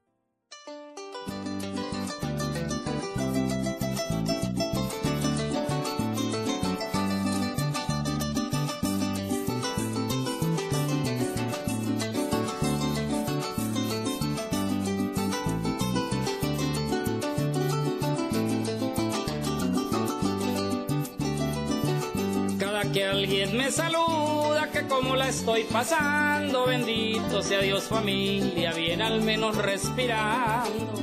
Como 24.96 25.16
la 25.16 25.30
estoy 25.30 25.64
pasando, 25.64 26.68
bendito 26.68 27.42
sea 27.42 27.62
Dios 27.62 27.86
familia, 27.86 28.74
bien 28.74 29.02
al 29.02 29.22
menos 29.24 29.58
respirando. 29.58 30.94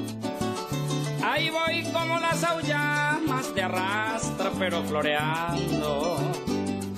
Ahí 1.24 1.50
voy 1.50 1.83
como 1.92 2.20
las 2.20 2.44
aullamas 2.44 3.53
de 3.53 3.62
arrastra, 3.62 4.53
pero 4.59 4.83
floreando. 4.85 6.18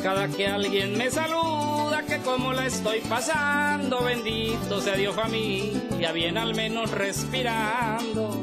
Cada 0.03 0.29
que 0.29 0.47
alguien 0.47 0.99
me 0.99 1.11
saluda, 1.11 2.03
que 2.03 2.19
como 2.19 2.53
la 2.53 2.67
estoy 2.67 3.01
pasando, 3.01 4.03
bendito 4.03 4.81
sea 4.83 4.95
Dios 4.95 5.17
familia, 5.17 6.13
bien 6.13 6.37
al 6.37 6.55
menos 6.55 6.91
respirando. 6.91 8.43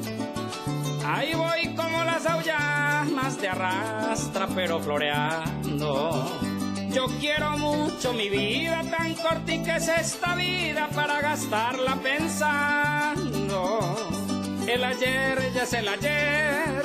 Ahí 1.06 1.36
voy 1.36 1.76
como 1.76 2.04
las 2.04 2.26
aullamas 2.26 3.38
te 3.38 3.48
arrastra, 3.48 4.48
pero 4.56 4.80
floreando. 4.80 6.40
Yo 6.91 7.06
quiero 7.19 7.58
mucho 7.58 8.13
mi 8.13 8.30
vida, 8.30 8.82
tan 8.89 9.13
cortica 9.15 9.78
es 9.78 9.88
esta 9.88 10.36
vida 10.36 10.89
para 10.95 11.21
gastarla 11.21 11.95
pensando. 11.95 13.80
El 14.67 14.84
ayer 14.84 15.52
ya 15.54 15.63
es 15.63 15.73
el 15.73 15.88
ayer. 15.88 16.84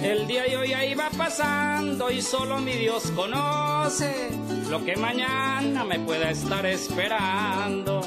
El 0.00 0.26
día 0.26 0.48
y 0.48 0.54
hoy 0.54 0.72
ahí 0.72 0.94
va 0.94 1.10
pasando 1.10 2.10
y 2.10 2.22
solo 2.22 2.58
mi 2.58 2.72
Dios 2.72 3.10
conoce 3.14 4.30
lo 4.70 4.82
que 4.82 4.96
mañana 4.96 5.84
me 5.84 5.98
pueda 6.00 6.30
estar 6.30 6.64
esperando. 6.64 8.00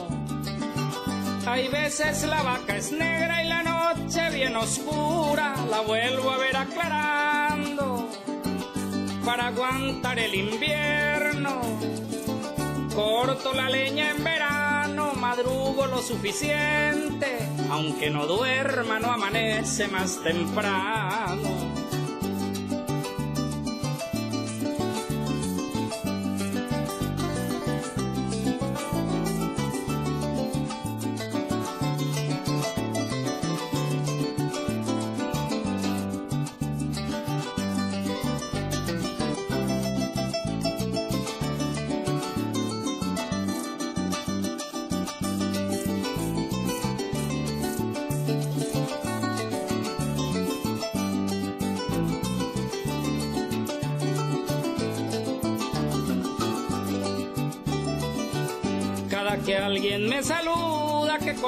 Hay 1.45 1.67
veces 1.67 2.23
la 2.23 2.41
vaca 2.41 2.77
es 2.77 2.91
negra 2.91 3.43
y 3.43 3.47
la 3.47 3.61
noche 3.61 4.29
bien 4.31 4.55
oscura, 4.55 5.53
la 5.69 5.81
vuelvo 5.81 6.31
a 6.31 6.37
ver 6.37 6.55
aclarando 6.57 7.20
para 9.31 9.47
aguantar 9.47 10.19
el 10.19 10.35
invierno. 10.35 11.61
Corto 12.93 13.53
la 13.53 13.69
leña 13.69 14.11
en 14.11 14.21
verano, 14.25 15.13
madrugo 15.13 15.85
lo 15.85 16.01
suficiente, 16.01 17.47
aunque 17.69 18.09
no 18.09 18.27
duerma, 18.27 18.99
no 18.99 19.09
amanece 19.09 19.87
más 19.87 20.21
temprano. 20.21 21.70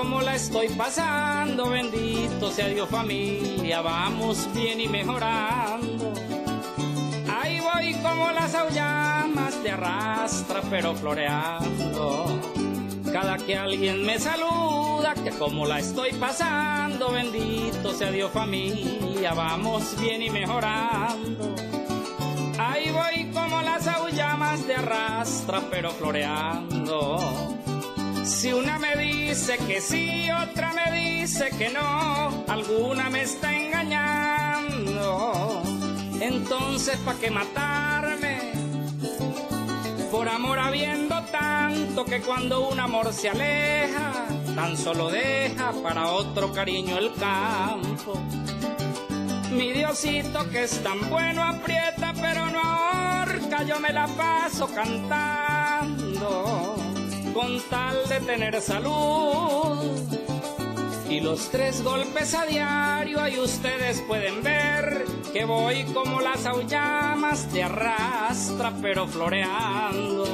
Como 0.04 0.20
la 0.20 0.36
estoy 0.36 0.68
pasando, 0.68 1.70
bendito 1.70 2.52
sea 2.52 2.68
Dios 2.68 2.90
familia, 2.90 3.80
vamos 3.80 4.50
bien 4.54 4.82
y 4.82 4.90
mejorando. 4.90 6.14
Ahí 7.32 7.62
voy 7.62 7.94
como 8.02 8.30
las 8.32 8.54
aullamas 8.54 9.56
te 9.64 9.72
arrastra, 9.72 10.62
pero 10.70 10.94
floreando. 10.94 12.26
Cada 13.14 13.38
que 13.38 13.56
alguien 13.56 14.06
me 14.06 14.20
saluda, 14.20 15.14
que 15.14 15.30
como 15.30 15.66
la 15.66 15.80
estoy 15.80 16.12
pasando, 16.12 17.14
bendito 17.14 17.94
sea 17.94 18.12
Dios 18.12 18.30
familia, 18.34 19.34
vamos 19.34 19.96
bien 20.02 20.22
y 20.22 20.30
mejorando. 20.30 21.56
Ahí 22.60 22.92
voy 22.92 23.32
como 23.32 23.62
las 23.62 23.88
aullamas 23.88 24.68
de 24.68 24.76
arrastra, 24.76 25.62
pero 25.72 25.92
floreando. 25.92 27.54
Si 28.26 28.54
una 28.54 28.80
me 28.80 28.96
dice 29.34 29.58
que 29.58 29.82
sí, 29.82 30.30
otra 30.30 30.72
me 30.74 30.92
dice 30.92 31.50
que 31.58 31.72
no, 31.72 32.46
alguna 32.48 33.10
me 33.10 33.24
está 33.24 33.52
engañando. 33.52 35.64
entonces 36.22 37.00
pa' 37.00 37.16
qué 37.16 37.32
matarme. 37.32 38.54
Por 40.12 40.30
amor 40.30 40.60
habiendo 40.60 41.20
tanto 41.32 42.06
que 42.06 42.22
cuando 42.22 42.70
un 42.70 42.80
amor 42.80 43.12
se 43.12 43.30
aleja, 43.30 44.12
tan 44.54 44.78
solo 44.78 45.10
deja 45.10 45.74
para 45.82 46.12
otro 46.12 46.54
cariño 46.54 47.00
el 47.00 47.12
campo. 47.16 48.22
Mi 49.50 49.72
Diosito 49.72 50.48
que 50.52 50.66
es 50.66 50.84
tan 50.84 51.10
bueno 51.10 51.44
aprieta 51.44 52.14
pero 52.22 52.52
no 52.52 52.62
ahorca, 52.62 53.64
yo 53.64 53.80
me 53.80 53.92
la 53.92 54.06
paso 54.06 54.68
cantando 54.68 56.63
con 57.34 57.60
tal 57.70 57.96
de 58.08 58.20
tener 58.20 58.62
salud 58.62 59.78
y 61.10 61.20
los 61.20 61.50
tres 61.50 61.84
golpes 61.84 62.34
a 62.34 62.46
diario 62.46 63.20
ahí 63.20 63.38
ustedes 63.40 64.02
pueden 64.08 64.42
ver 64.44 65.04
que 65.32 65.46
voy 65.46 65.84
como 65.94 66.22
las 66.22 66.46
aullamas 66.46 67.48
te 67.52 67.64
arrastra 67.64 68.74
pero 68.82 69.08
floreando. 69.08 70.26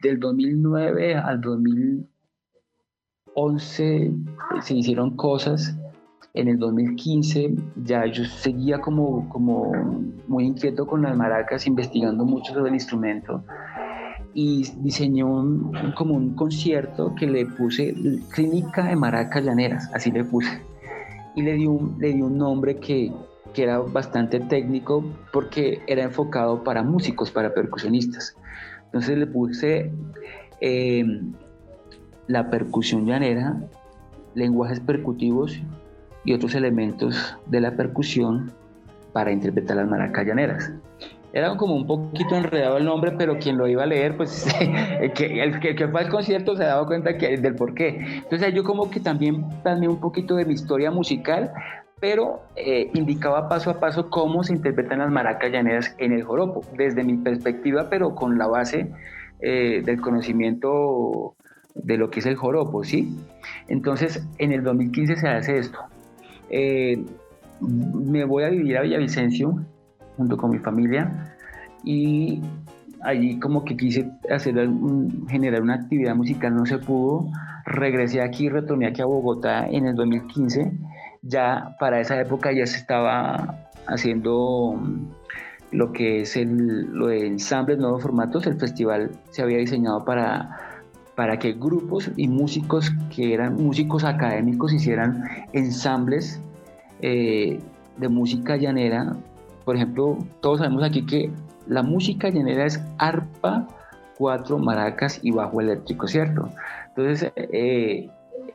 Del 0.00 0.20
2009 0.20 1.16
al 1.16 1.40
2011 1.40 4.12
se 4.62 4.74
hicieron 4.74 5.16
cosas. 5.16 5.74
En 6.38 6.46
el 6.46 6.56
2015 6.56 7.52
ya 7.84 8.06
yo 8.06 8.24
seguía 8.24 8.80
como, 8.80 9.28
como 9.28 9.72
muy 10.28 10.44
inquieto 10.44 10.86
con 10.86 11.02
las 11.02 11.16
maracas, 11.16 11.66
investigando 11.66 12.24
mucho 12.24 12.54
sobre 12.54 12.68
el 12.68 12.74
instrumento 12.74 13.42
y 14.34 14.62
diseñó 14.76 15.26
un, 15.26 15.72
como 15.96 16.14
un 16.14 16.36
concierto 16.36 17.12
que 17.16 17.26
le 17.26 17.44
puse 17.44 17.92
Clínica 18.30 18.84
de 18.84 18.94
Maracas 18.94 19.44
Llaneras, 19.44 19.90
así 19.92 20.12
le 20.12 20.22
puse. 20.22 20.62
Y 21.34 21.42
le 21.42 21.54
di 21.54 21.66
un, 21.66 21.96
le 21.98 22.12
di 22.12 22.22
un 22.22 22.38
nombre 22.38 22.76
que, 22.76 23.12
que 23.52 23.64
era 23.64 23.80
bastante 23.80 24.38
técnico 24.38 25.04
porque 25.32 25.80
era 25.88 26.04
enfocado 26.04 26.62
para 26.62 26.84
músicos, 26.84 27.32
para 27.32 27.52
percusionistas. 27.52 28.36
Entonces 28.84 29.18
le 29.18 29.26
puse 29.26 29.90
eh, 30.60 31.04
la 32.28 32.48
percusión 32.48 33.06
llanera, 33.06 33.60
lenguajes 34.36 34.78
percutivos 34.78 35.60
y 36.24 36.32
otros 36.34 36.54
elementos 36.54 37.36
de 37.46 37.60
la 37.60 37.72
percusión 37.72 38.52
para 39.12 39.32
interpretar 39.32 39.76
las 39.76 39.88
maracas 39.88 40.26
llaneras 40.26 40.72
era 41.32 41.56
como 41.56 41.74
un 41.74 41.86
poquito 41.86 42.34
enredado 42.34 42.78
el 42.78 42.84
nombre, 42.84 43.12
pero 43.16 43.38
quien 43.38 43.58
lo 43.58 43.66
iba 43.66 43.82
a 43.82 43.86
leer, 43.86 44.16
pues 44.16 44.46
el, 45.00 45.12
que, 45.12 45.42
el, 45.42 45.60
que, 45.60 45.88
fue 45.88 46.00
al 46.00 46.08
concierto 46.08 46.56
se 46.56 46.64
daba 46.64 46.86
cuenta 46.86 47.16
que, 47.16 47.36
del 47.36 47.54
por 47.54 47.74
qué. 47.74 48.22
Entonces 48.22 48.54
yo 48.54 48.64
como 48.64 48.90
que 48.90 49.00
también 49.00 49.44
también 49.62 49.92
un 49.92 50.00
poquito 50.00 50.36
de 50.36 50.44
mi 50.44 50.54
historia 50.54 50.90
musical, 50.90 51.52
pero 52.00 52.42
eh, 52.56 52.90
indicaba 52.94 53.48
paso 53.48 53.70
a 53.70 53.80
paso 53.80 54.08
cómo 54.08 54.42
se 54.44 54.54
interpretan 54.54 55.00
las 55.00 55.10
maracas 55.10 55.50
llaneras 55.52 55.94
en 55.98 56.12
el 56.12 56.22
joropo, 56.22 56.62
desde 56.76 57.04
mi 57.04 57.16
perspectiva, 57.16 57.88
pero 57.90 58.14
con 58.14 58.38
la 58.38 58.46
base 58.46 58.90
eh, 59.40 59.82
del 59.84 60.00
conocimiento 60.00 61.34
de 61.74 61.96
lo 61.96 62.10
que 62.10 62.20
es 62.20 62.26
el 62.26 62.36
joropo, 62.36 62.84
¿sí? 62.84 63.16
Entonces, 63.68 64.26
en 64.38 64.52
el 64.52 64.62
2015 64.62 65.16
se 65.16 65.28
hace 65.28 65.58
esto. 65.58 65.78
Eh, 66.50 67.04
me 67.60 68.24
voy 68.24 68.44
a 68.44 68.50
vivir 68.50 68.78
a 68.78 68.82
Villavicencio, 68.82 69.64
junto 70.16 70.36
con 70.36 70.50
mi 70.50 70.58
familia 70.58 71.34
y 71.84 72.42
allí 73.00 73.38
como 73.38 73.64
que 73.64 73.76
quise 73.76 74.10
hacer 74.30 74.68
generar 75.28 75.62
una 75.62 75.74
actividad 75.74 76.14
musical, 76.14 76.54
no 76.54 76.66
se 76.66 76.78
pudo. 76.78 77.30
Regresé 77.64 78.20
aquí, 78.20 78.48
retorné 78.48 78.86
aquí 78.88 79.00
a 79.02 79.06
Bogotá 79.06 79.66
en 79.68 79.86
el 79.86 79.94
2015. 79.94 80.72
Ya 81.22 81.76
para 81.78 82.00
esa 82.00 82.20
época 82.20 82.52
ya 82.52 82.66
se 82.66 82.78
estaba 82.78 83.68
haciendo 83.86 84.80
lo 85.70 85.92
que 85.92 86.22
es 86.22 86.36
el, 86.36 86.86
lo 86.92 87.08
de 87.08 87.26
ensambles, 87.26 87.78
nuevos 87.78 88.02
formatos. 88.02 88.46
El 88.46 88.58
festival 88.58 89.10
se 89.30 89.42
había 89.42 89.58
diseñado 89.58 90.04
para, 90.04 90.67
para 91.18 91.36
que 91.36 91.52
grupos 91.52 92.12
y 92.16 92.28
músicos 92.28 92.92
que 93.10 93.34
eran 93.34 93.56
músicos 93.56 94.04
académicos 94.04 94.72
hicieran 94.72 95.24
ensambles 95.52 96.40
eh, 97.02 97.58
de 97.96 98.08
música 98.08 98.56
llanera 98.56 99.16
por 99.68 99.76
ejemplo, 99.76 100.16
todos 100.40 100.60
sabemos 100.60 100.82
aquí 100.82 101.04
que 101.04 101.30
la 101.66 101.82
música 101.82 102.30
llanera 102.30 102.64
es 102.64 102.82
arpa, 102.96 103.68
cuatro 104.16 104.56
maracas 104.56 105.20
y 105.22 105.30
bajo 105.30 105.60
eléctrico, 105.60 106.08
¿cierto? 106.08 106.48
Entonces, 106.86 107.30
eh, 107.36 108.08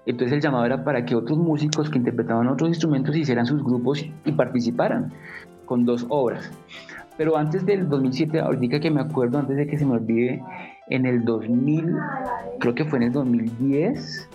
entonces 0.07 0.33
el 0.33 0.41
llamado 0.41 0.65
era 0.65 0.83
para 0.83 1.05
que 1.05 1.13
otros 1.13 1.37
músicos 1.37 1.91
que 1.91 1.99
interpretaban 1.99 2.47
otros 2.47 2.69
instrumentos 2.69 3.15
hicieran 3.15 3.45
sus 3.45 3.63
grupos 3.63 4.03
y 4.25 4.31
participaran 4.31 5.13
con 5.65 5.85
dos 5.85 6.03
obras. 6.09 6.49
Pero 7.15 7.37
antes 7.37 7.63
del 7.63 7.87
2007, 7.89 8.39
ahorita 8.39 8.79
que 8.79 8.89
me 8.89 9.01
acuerdo, 9.01 9.37
antes 9.37 9.55
de 9.55 9.67
que 9.67 9.77
se 9.77 9.85
me 9.85 9.93
olvide, 9.93 10.41
en 10.87 11.05
el 11.05 11.23
2000, 11.23 11.95
creo 12.59 12.75
que 12.75 12.85
fue 12.85 12.99
en 12.99 13.03
el 13.03 13.11
2010, 13.11 14.29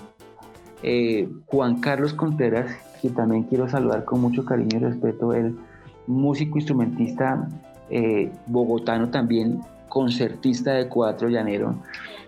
eh, 0.82 1.28
Juan 1.46 1.80
Carlos 1.80 2.14
Contreras, 2.14 2.70
que 3.00 3.10
también 3.10 3.44
quiero 3.44 3.68
saludar 3.68 4.04
con 4.04 4.20
mucho 4.20 4.44
cariño 4.44 4.78
y 4.78 4.80
respeto, 4.80 5.32
él 5.32 5.56
músico 6.06 6.58
instrumentista 6.58 7.48
eh, 7.90 8.30
bogotano 8.46 9.10
también, 9.10 9.60
concertista 9.88 10.72
de 10.72 10.88
cuatro 10.88 11.28
llanero, 11.28 11.76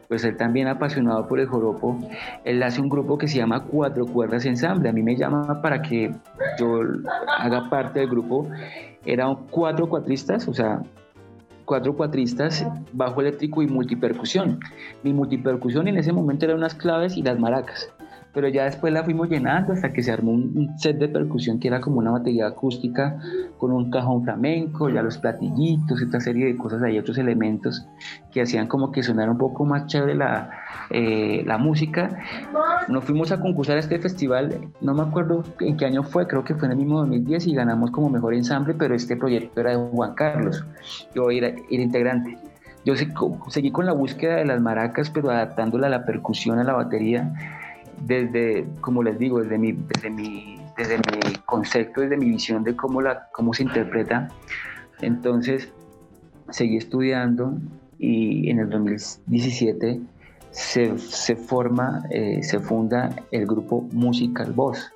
pues 0.09 0.25
él 0.25 0.37
también 0.37 0.67
apasionado 0.67 1.27
por 1.29 1.39
el 1.39 1.47
joropo, 1.47 1.99
él 2.45 2.63
hace 2.63 2.81
un 2.81 2.89
grupo 2.89 3.17
que 3.17 3.29
se 3.29 3.39
llama 3.39 3.65
Cuatro 3.65 4.07
Cuerdas 4.07 4.45
Ensamble, 4.45 4.89
a 4.89 4.93
mí 4.93 5.03
me 5.03 5.17
llama 5.17 5.63
para 5.63 5.83
que 5.83 6.13
yo 6.59 6.81
haga 7.39 7.71
parte 7.71 8.01
del 8.01 8.11
grupo, 8.11 8.49
eran 9.05 9.37
cuatro 9.51 9.89
cuatristas, 9.89 10.49
o 10.49 10.55
sea, 10.55 10.83
cuatro 11.71 11.95
cuatristas, 11.95 12.67
bajo 12.93 13.21
eléctrico 13.21 13.63
y 13.63 13.69
multipercusión. 13.69 14.59
Mi 15.05 15.13
multipercusión 15.13 15.87
en 15.87 15.99
ese 15.99 16.13
momento 16.13 16.45
eran 16.45 16.57
unas 16.57 16.75
claves 16.75 17.17
y 17.17 17.23
las 17.23 17.39
maracas 17.39 17.89
pero 18.33 18.49
ya 18.49 18.65
después 18.65 18.93
la 18.93 19.03
fuimos 19.03 19.29
llenando 19.29 19.73
hasta 19.73 19.93
que 19.93 20.03
se 20.03 20.13
armó 20.13 20.33
un, 20.33 20.79
set 20.79 20.99
de 20.99 21.09
percusión 21.09 21.59
que 21.59 21.69
era 21.69 21.81
como 21.81 21.99
una 21.99 22.11
batería 22.11 22.47
acústica 22.47 23.19
con 23.59 23.73
un 23.73 23.91
cajón 23.91 24.25
flamenco, 24.25 24.89
ya 24.89 25.03
los 25.03 25.19
platillitos, 25.19 26.01
esta 26.01 26.21
serie 26.21 26.47
de 26.47 26.57
cosas, 26.57 26.83
hay 26.83 26.99
otros 26.99 27.19
elementos 27.19 27.87
que 28.31 28.43
hacían 28.43 28.69
como 28.69 28.93
que 28.93 29.03
sonara 29.03 29.31
un 29.31 29.39
poco 29.39 29.65
más 29.65 29.87
chévere 29.87 30.15
la, 30.15 30.51
eh, 30.91 31.43
la 31.45 31.59
música. 31.59 32.09
Nos 32.89 33.05
fuimos 33.05 33.33
a 33.33 33.41
concursar 33.41 33.79
este 33.79 33.99
festival, 33.99 34.71
no 34.81 34.95
me 34.95 35.03
acuerdo 35.03 35.45
en 35.61 35.77
qué 35.77 35.87
año 35.87 36.03
fue, 36.03 36.27
creo 36.27 36.45
que 36.45 36.55
fue 36.55 36.67
en 36.67 36.73
el 36.73 36.79
mismo 36.79 36.99
2010 37.01 37.49
y 37.49 37.55
ganamos 37.55 37.91
como 37.91 38.09
mejor 38.11 38.35
ensamble, 38.35 38.75
pero 38.75 38.95
este 38.95 39.17
proyecto 39.17 39.61
era 39.61 39.71
de 39.71 39.77
Juan 39.77 40.15
Carlos, 40.15 40.65
yo 41.15 41.31
era, 41.31 41.49
era 41.49 41.83
integrante. 41.83 42.39
Yo 42.83 42.95
seguí 43.49 43.71
con 43.71 43.85
la 43.85 43.93
búsqueda 43.93 44.37
de 44.37 44.47
las 44.47 44.61
maracas, 44.63 45.11
pero 45.11 45.31
adaptándola 45.31 45.89
a 45.89 45.91
la 45.91 46.07
percusión, 46.07 46.59
a 46.59 46.65
la 46.65 46.73
batería 46.73 47.60
desde, 48.01 48.67
como 48.81 49.03
les 49.03 49.19
digo, 49.19 49.41
desde 49.41 49.59
mi, 49.59 49.73
desde 49.73 50.11
mi, 50.11 50.61
desde 50.77 50.99
mi 50.99 51.37
concepto, 51.47 52.01
desde 52.01 52.17
mi 52.17 52.31
visión 52.31 52.65
de 52.65 52.75
cómo, 52.75 53.01
la, 53.01 53.29
cómo 53.33 53.53
se 53.55 53.63
interpreta. 53.63 54.29
Entonces, 55.01 55.73
seguí 56.51 56.77
estudiando 56.77 57.59
y 57.99 58.51
en 58.51 58.61
el 58.61 58.71
2017 58.71 60.01
se, 60.51 60.99
se 60.99 61.37
forma, 61.37 62.03
eh, 62.11 62.43
se 62.43 62.59
funda 62.59 63.11
el 63.31 63.47
grupo 63.47 63.83
Musical 63.93 64.53
Voz, 64.53 64.91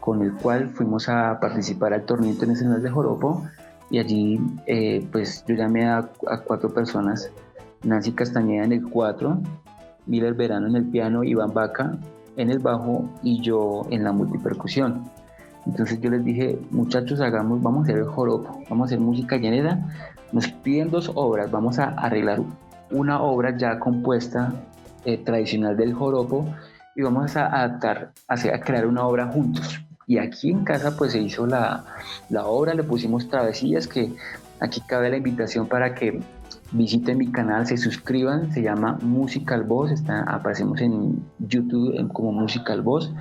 con 0.00 0.22
el 0.22 0.32
cual 0.34 0.68
fuimos 0.70 1.08
a 1.08 1.38
participar 1.40 1.94
al 1.94 2.04
torneo 2.04 2.30
internacional 2.30 2.82
de 2.82 2.90
Joropo 2.90 3.44
y 3.90 3.98
allí 3.98 4.40
eh, 4.66 5.06
pues 5.10 5.44
yo 5.46 5.54
llamé 5.54 5.86
a, 5.86 6.10
a, 6.26 6.40
cuatro 6.40 6.74
personas, 6.74 7.30
Nancy 7.82 8.12
Castañeda 8.12 8.64
en 8.64 8.72
el 8.72 8.88
4, 8.88 9.40
Miller 10.06 10.34
Verano 10.34 10.66
en 10.66 10.76
el 10.76 10.84
piano, 10.84 11.24
Iván 11.24 11.54
Vaca 11.54 11.98
en 12.38 12.50
el 12.50 12.60
bajo 12.60 13.10
y 13.22 13.42
yo 13.42 13.82
en 13.90 14.04
la 14.04 14.12
multipercusión. 14.12 15.04
Entonces 15.66 16.00
yo 16.00 16.08
les 16.08 16.24
dije, 16.24 16.58
muchachos, 16.70 17.20
hagamos, 17.20 17.60
vamos 17.60 17.80
a 17.80 17.82
hacer 17.82 17.98
el 17.98 18.06
joropo, 18.06 18.62
vamos 18.70 18.86
a 18.86 18.86
hacer 18.86 19.00
música 19.00 19.36
llanera. 19.36 19.86
Nos 20.32 20.48
piden 20.48 20.90
dos 20.90 21.10
obras, 21.14 21.50
vamos 21.50 21.78
a 21.78 21.88
arreglar 21.90 22.40
una 22.90 23.20
obra 23.20 23.56
ya 23.56 23.78
compuesta 23.78 24.54
eh, 25.04 25.18
tradicional 25.18 25.76
del 25.76 25.92
joropo 25.92 26.46
y 26.96 27.02
vamos 27.02 27.36
a 27.36 27.46
adaptar, 27.46 28.12
a, 28.28 28.34
a 28.34 28.60
crear 28.60 28.86
una 28.86 29.06
obra 29.06 29.26
juntos. 29.26 29.80
Y 30.06 30.16
aquí 30.16 30.50
en 30.50 30.64
casa 30.64 30.96
pues 30.96 31.12
se 31.12 31.18
hizo 31.20 31.46
la, 31.46 31.84
la 32.30 32.46
obra, 32.46 32.72
le 32.72 32.82
pusimos 32.82 33.28
travesías 33.28 33.86
que 33.86 34.14
aquí 34.60 34.80
cabe 34.80 35.10
la 35.10 35.18
invitación 35.18 35.66
para 35.66 35.94
que 35.94 36.22
visiten 36.72 37.18
mi 37.18 37.30
canal, 37.30 37.66
se 37.66 37.76
suscriban, 37.76 38.52
se 38.52 38.62
llama 38.62 38.98
Musical 39.02 39.62
Voz, 39.62 39.90
está, 39.90 40.22
aparecemos 40.22 40.80
en 40.80 41.22
YouTube 41.38 42.08
como 42.12 42.32
Musical 42.32 42.82
Voz. 42.82 43.12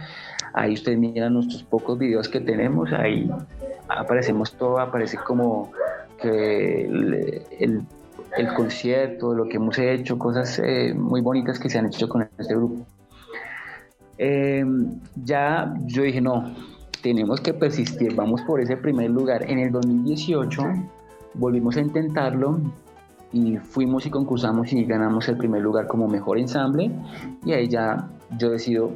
Ahí 0.53 0.73
ustedes 0.73 0.97
miran 0.97 1.33
nuestros 1.33 1.63
pocos 1.63 1.97
videos 1.97 2.27
que 2.27 2.39
tenemos, 2.39 2.91
ahí 2.91 3.29
aparecemos 3.87 4.53
todo, 4.53 4.79
aparece 4.79 5.17
como 5.17 5.71
que 6.21 6.85
el, 6.85 7.83
el, 8.37 8.53
concierto, 8.55 9.33
lo 9.33 9.47
que 9.47 9.57
hemos 9.57 9.77
hecho, 9.77 10.17
cosas 10.17 10.59
eh, 10.63 10.93
muy 10.95 11.21
bonitas 11.21 11.59
que 11.59 11.69
se 11.69 11.77
han 11.77 11.87
hecho 11.87 12.09
con 12.09 12.27
este 12.37 12.55
grupo. 12.55 12.85
Em, 14.17 14.99
ya 15.23 15.73
yo 15.85 16.03
dije, 16.03 16.21
no, 16.21 16.55
tenemos 17.03 17.39
que 17.39 17.53
persistir, 17.53 18.15
vamos 18.15 18.41
por 18.41 18.59
ese 18.59 18.77
primer 18.77 19.11
lugar. 19.11 19.43
En 19.49 19.59
el 19.59 19.71
2018 19.71 20.63
volvimos 21.35 21.77
a 21.77 21.81
intentarlo 21.81 22.59
y 23.31 23.57
fuimos 23.57 24.05
y 24.05 24.09
concursamos 24.09 24.71
y 24.71 24.83
ganamos 24.85 25.27
el 25.27 25.37
primer 25.37 25.61
lugar 25.61 25.87
como 25.87 26.07
mejor 26.07 26.39
ensamble. 26.39 26.91
Y 27.45 27.53
ahí 27.53 27.67
ya 27.67 28.07
yo 28.37 28.49
decido 28.51 28.91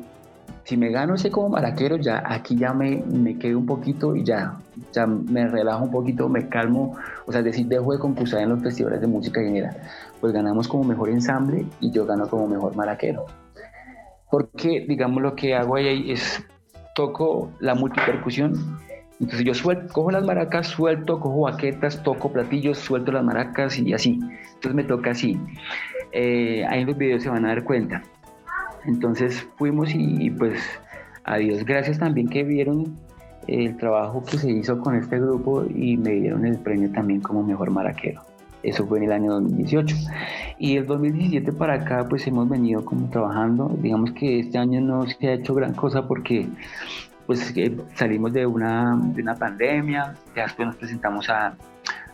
si 0.63 0.77
me 0.77 0.89
gano 0.89 1.15
ese 1.15 1.31
como 1.31 1.49
maraquero 1.49 1.97
ya 1.97 2.23
aquí 2.25 2.55
ya 2.55 2.73
me, 2.73 3.03
me 3.07 3.37
quedo 3.37 3.57
un 3.57 3.65
poquito 3.65 4.15
y 4.15 4.23
ya 4.23 4.57
ya 4.93 5.07
me 5.07 5.47
relajo 5.47 5.85
un 5.85 5.91
poquito 5.91 6.29
me 6.29 6.47
calmo. 6.47 6.95
O 7.25 7.31
sea 7.31 7.39
es 7.39 7.45
decir 7.45 7.67
dejo 7.67 7.91
de 7.93 7.99
concursar 7.99 8.41
en 8.41 8.49
los 8.49 8.61
festivales 8.61 9.01
de 9.01 9.07
música 9.07 9.41
general. 9.41 9.75
Pues 10.19 10.33
ganamos 10.33 10.67
como 10.67 10.83
mejor 10.83 11.09
ensamble 11.09 11.65
y 11.79 11.91
yo 11.91 12.05
gano 12.05 12.27
como 12.27 12.47
mejor 12.47 12.75
maraquero. 12.75 13.25
Porque 14.29 14.85
digamos 14.87 15.21
lo 15.21 15.35
que 15.35 15.55
hago 15.55 15.75
ahí 15.75 16.11
es 16.11 16.43
toco 16.95 17.51
la 17.59 17.75
multipercusión 17.75 18.53
entonces 19.21 19.45
yo 19.45 19.53
suelto, 19.53 19.93
cojo 19.93 20.09
las 20.09 20.23
maracas, 20.23 20.67
suelto, 20.67 21.19
cojo 21.19 21.41
baquetas, 21.41 22.01
toco 22.01 22.33
platillos, 22.33 22.79
suelto 22.79 23.11
las 23.11 23.23
maracas 23.23 23.77
y 23.77 23.93
así. 23.93 24.19
Entonces 24.55 24.73
me 24.73 24.83
toca 24.83 25.11
así. 25.11 25.39
Eh, 26.11 26.65
ahí 26.67 26.81
en 26.81 26.87
los 26.87 26.97
videos 26.97 27.21
se 27.21 27.29
van 27.29 27.45
a 27.45 27.49
dar 27.49 27.63
cuenta. 27.63 28.01
Entonces 28.85 29.47
fuimos 29.57 29.93
y, 29.93 30.31
pues 30.31 30.59
a 31.23 31.37
Dios 31.37 31.63
gracias 31.65 31.99
también 31.99 32.27
que 32.29 32.43
vieron 32.43 32.97
el 33.45 33.77
trabajo 33.77 34.23
que 34.25 34.37
se 34.37 34.49
hizo 34.49 34.79
con 34.79 34.95
este 34.95 35.19
grupo 35.19 35.65
y 35.69 35.97
me 35.97 36.13
dieron 36.13 36.43
el 36.47 36.57
premio 36.57 36.91
también 36.91 37.21
como 37.21 37.43
mejor 37.43 37.69
maraquero. 37.69 38.23
Eso 38.63 38.87
fue 38.87 38.97
en 38.97 39.03
el 39.03 39.11
año 39.11 39.33
2018. 39.33 39.95
Y 40.57 40.77
el 40.77 40.87
2017 40.87 41.51
para 41.53 41.75
acá 41.75 42.07
pues 42.09 42.25
hemos 42.25 42.49
venido 42.49 42.83
como 42.83 43.07
trabajando. 43.11 43.71
Digamos 43.83 44.13
que 44.13 44.39
este 44.39 44.57
año 44.57 44.81
no 44.81 45.05
se 45.05 45.27
ha 45.27 45.33
hecho 45.33 45.53
gran 45.53 45.75
cosa 45.75 46.07
porque 46.07 46.47
pues 47.31 47.53
salimos 47.95 48.33
de 48.33 48.45
una, 48.45 48.99
de 49.01 49.21
una 49.21 49.35
pandemia, 49.35 50.15
ya 50.35 50.43
después 50.43 50.67
nos 50.67 50.75
presentamos 50.75 51.29
a, 51.29 51.55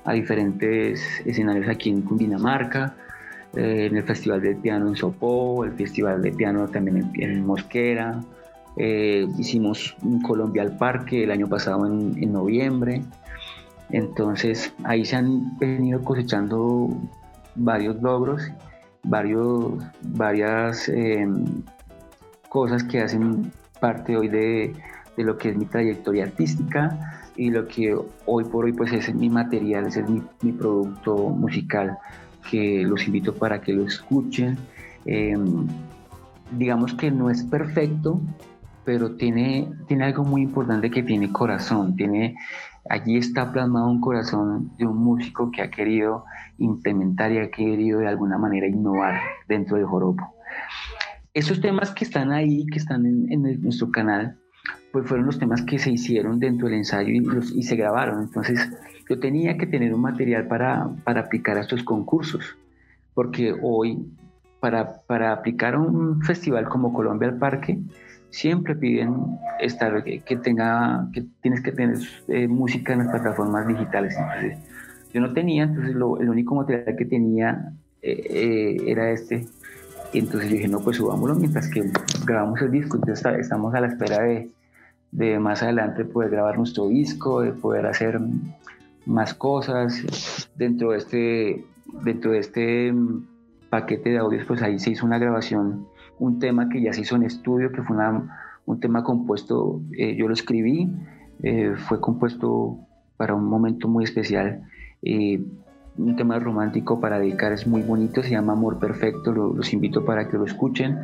a 0.06 0.14
diferentes 0.14 1.02
escenarios 1.26 1.68
aquí 1.68 1.90
en 1.90 2.04
Cundinamarca, 2.04 2.96
eh, 3.56 3.88
en 3.90 3.98
el 3.98 4.04
Festival 4.04 4.42
del 4.42 4.58
Piano 4.58 4.90
en 4.90 4.96
Sopó, 4.96 5.64
el 5.64 5.72
Festival 5.72 6.22
de 6.22 6.32
Piano 6.34 6.68
también 6.68 7.12
en, 7.16 7.46
Mosquera, 7.48 8.20
eh, 8.76 9.28
hicimos 9.40 9.98
un 10.04 10.22
Colombia 10.22 10.62
al 10.62 10.78
Parque 10.78 11.24
el 11.24 11.32
año 11.32 11.48
pasado 11.48 11.88
en, 11.88 12.22
en, 12.22 12.32
noviembre, 12.32 13.02
entonces 13.90 14.72
ahí 14.84 15.04
se 15.04 15.16
han 15.16 15.58
venido 15.58 16.04
cosechando 16.04 16.90
varios 17.56 18.00
logros, 18.04 18.44
varios, 19.02 19.84
varias 20.04 20.88
eh, 20.90 21.28
cosas 22.50 22.84
que 22.84 23.02
hacen 23.02 23.52
parte 23.80 24.16
hoy 24.16 24.28
de, 24.28 24.74
de 25.18 25.24
lo 25.24 25.38
que 25.38 25.50
es 25.50 25.58
mi 25.58 25.66
trayectoria 25.66 26.26
artística 26.26 27.26
y 27.36 27.50
lo 27.50 27.68
que 27.68 27.98
hoy 28.26 28.44
por 28.46 28.66
hoy 28.66 28.74
pues 28.74 28.94
es 28.94 29.14
mi 29.14 29.30
material, 29.30 29.88
ese 29.88 30.02
es 30.02 30.10
mi, 30.10 30.52
producto 30.52 31.16
musical 31.16 31.98
que 32.50 32.84
los 32.84 33.06
invito 33.06 33.34
para 33.34 33.60
que 33.60 33.74
lo 33.74 33.86
escuchen. 33.86 34.58
Em, 35.06 35.68
digamos 36.52 36.94
que 36.94 37.12
no 37.12 37.30
es 37.30 37.44
perfecto, 37.44 38.22
pero 38.86 39.16
tiene, 39.16 39.70
tiene 39.88 40.06
algo 40.06 40.24
muy 40.24 40.44
importante 40.44 40.90
que 40.90 41.04
tiene 41.04 41.32
corazón, 41.32 41.96
tiene, 41.96 42.36
allí 42.90 43.18
está 43.18 43.52
plasmado 43.52 43.90
un 43.90 44.00
corazón 44.00 44.72
de 44.78 44.86
un 44.86 44.98
músico 44.98 45.52
que 45.52 45.62
ha 45.62 45.70
querido 45.70 46.26
implementar 46.58 47.32
y 47.32 47.40
ha 47.40 47.52
querido 47.52 48.00
de 48.00 48.08
alguna 48.08 48.38
manera 48.38 48.68
innovar 48.68 49.20
dentro 49.48 49.78
del 49.78 49.86
joropo. 49.86 50.24
Esos 51.34 51.60
temas 51.60 51.92
que 51.92 52.06
están 52.06 52.32
ahí, 52.32 52.66
que 52.68 52.80
están 52.80 53.06
en 53.06 53.62
nuestro 53.62 53.92
canal, 53.92 54.40
pues 54.98 55.10
fueron 55.10 55.28
los 55.28 55.38
temas 55.38 55.62
que 55.62 55.78
se 55.78 55.92
hicieron 55.92 56.40
dentro 56.40 56.68
del 56.68 56.80
ensayo 56.80 57.14
y, 57.14 57.62
se 57.62 57.76
grabaron. 57.76 58.24
Entonces 58.24 58.68
yo 59.08 59.20
tenía 59.20 59.56
que 59.56 59.68
tener 59.68 59.94
un 59.94 60.02
material 60.02 60.48
para, 60.48 60.90
para 61.04 61.22
aplicar 61.22 61.56
a 61.56 61.62
estos 61.62 61.84
concursos, 61.84 62.58
porque 63.14 63.54
hoy 63.62 64.08
para, 64.60 65.02
para, 65.02 65.34
aplicar 65.34 65.76
a 65.76 65.80
un 65.80 66.24
festival 66.24 66.68
como 66.68 66.94
Colombia 66.94 67.30
al 67.30 67.38
Parque, 67.38 67.78
siempre 68.32 68.76
piden 68.76 69.38
estar, 69.60 70.04
que, 70.04 70.38
tenga, 70.38 71.08
que 71.14 71.26
tienes 71.42 71.62
que 71.62 71.74
tener 71.74 72.00
eh, 72.28 72.48
música 72.48 72.94
en 72.94 73.00
las 73.00 73.10
plataformas 73.10 73.68
digitales. 73.68 74.16
Entonces, 74.18 74.58
yo 75.14 75.22
no 75.22 75.32
tenía, 75.32 75.66
entonces 75.66 75.94
lo, 75.94 76.20
el 76.20 76.28
único 76.28 76.56
material 76.56 76.96
que 76.98 77.06
tenía 77.06 77.72
eh, 78.02 78.24
eh, 78.28 78.78
era 78.88 79.12
este. 79.12 79.46
Y 80.12 80.18
entonces 80.18 80.50
yo 80.50 80.56
dije, 80.56 80.68
no, 80.68 80.80
pues 80.80 80.98
subámoslo 80.98 81.36
mientras 81.36 81.70
que 81.70 81.92
grabamos 82.26 82.60
el 82.64 82.72
disco. 82.72 82.98
Entonces 82.98 83.24
estamos 83.40 83.76
a 83.76 83.82
la 83.82 83.88
espera 83.90 84.24
de, 84.24 84.50
de 85.12 85.40
más 85.40 85.64
adelante 85.64 86.06
poder 86.06 86.32
grabar 86.32 86.58
nuestro 86.58 86.88
disco, 86.88 87.42
de 87.42 87.52
poder 87.54 87.86
hacer 87.86 88.20
más 89.06 89.34
cosas. 89.34 90.50
Dentro 90.56 90.92
de 90.92 90.98
este, 90.98 91.66
dentro 92.04 92.32
de 92.32 92.40
este 92.40 92.92
mm, 92.92 93.26
paquete 93.70 94.12
de 94.12 94.18
audios, 94.18 94.46
pues 94.46 94.62
ahí 94.62 94.80
se 94.80 94.92
hizo 94.92 95.06
una 95.06 95.18
grabación, 95.18 95.88
un 96.20 96.40
tema 96.40 96.70
que 96.70 96.82
ya 96.82 96.94
se 96.94 97.02
hizo 97.02 97.16
en 97.16 97.24
estudio, 97.24 97.72
que 97.72 97.82
fue 97.82 97.96
un 98.66 98.80
tema 98.80 99.04
compuesto, 99.04 99.82
eh, 99.98 100.16
yo 100.16 100.28
lo 100.28 100.34
escribí, 100.34 100.90
eh, 101.44 101.74
fue 101.78 102.02
compuesto 102.02 102.78
para 103.16 103.34
un 103.34 103.46
momento 103.46 103.88
muy 103.88 104.04
especial. 104.04 104.64
Eh, 105.04 105.42
un 105.98 106.16
tema 106.16 106.38
romántico 106.38 107.00
para 107.00 107.18
dedicar 107.18 107.54
es 107.54 107.66
muy 107.66 107.82
bonito, 107.82 108.22
se 108.22 108.32
llama 108.32 108.54
Amor 108.54 108.78
Perfecto, 108.78 109.32
los 109.32 109.74
invito 109.74 110.06
para 110.06 110.30
que 110.30 110.38
lo 110.38 110.46
escuchen. 110.46 111.00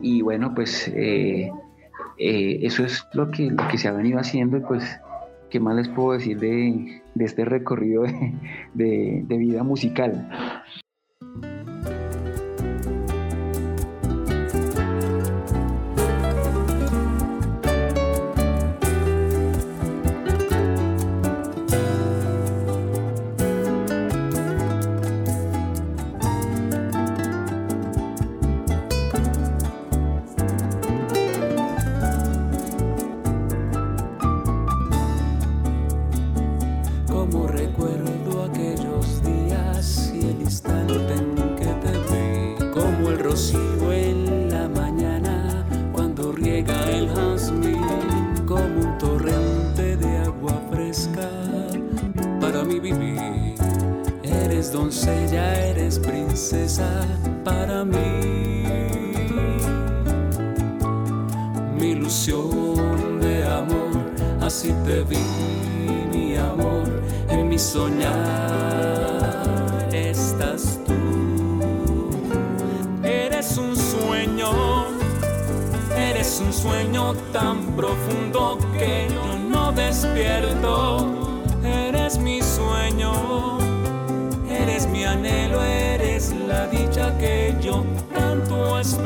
Y 0.00 0.22
bueno, 0.22 0.54
pues 0.54 0.90
eh, 2.20 2.60
eso 2.66 2.84
es 2.84 3.06
lo 3.14 3.30
que, 3.30 3.50
lo 3.50 3.66
que 3.68 3.78
se 3.78 3.88
ha 3.88 3.92
venido 3.92 4.18
haciendo 4.18 4.58
y 4.58 4.60
pues, 4.60 4.84
¿qué 5.48 5.58
más 5.58 5.74
les 5.74 5.88
puedo 5.88 6.12
decir 6.12 6.38
de, 6.38 7.02
este 7.18 7.44
recorrido 7.46 8.04
de 8.74 9.24
vida 9.38 9.62
musical? 9.62 10.28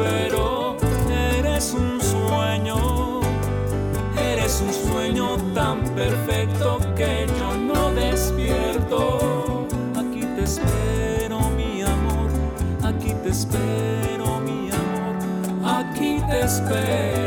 pero 0.04 0.76
eres 1.38 1.72
un 1.72 2.00
sueño, 2.00 3.20
eres 4.32 4.60
un 4.60 4.72
sueño 4.72 5.36
tan 5.54 5.82
perfecto 5.94 6.78
que 6.94 7.26
yo 7.38 7.56
no 7.56 7.90
despierto. 7.90 9.66
Aquí 9.96 10.22
te 10.36 10.44
espero, 10.44 11.38
mi 11.56 11.82
amor, 11.82 12.30
aquí 12.82 13.14
te 13.22 13.30
espero, 13.30 14.40
mi 14.40 14.70
amor, 14.70 15.78
aquí 15.78 16.20
te 16.28 16.40
espero. 16.44 17.23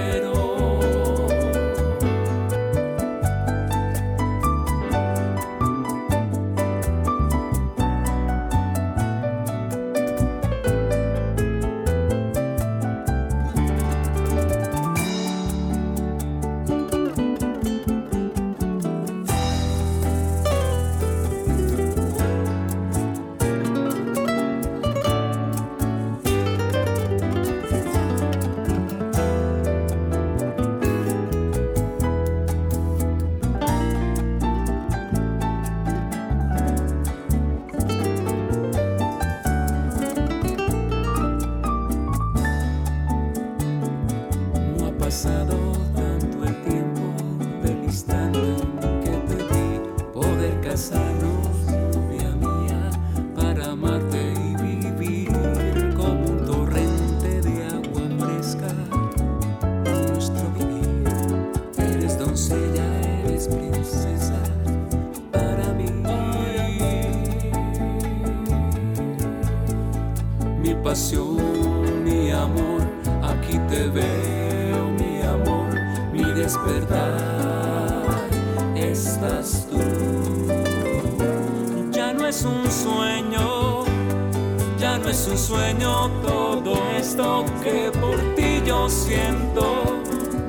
Ya 84.77 84.97
no 84.97 85.09
es 85.09 85.27
un 85.27 85.37
sueño 85.37 86.09
todo 86.21 86.75
esto 86.97 87.45
que 87.63 87.91
por 87.99 88.17
ti 88.35 88.61
yo 88.65 88.89
siento. 88.89 90.01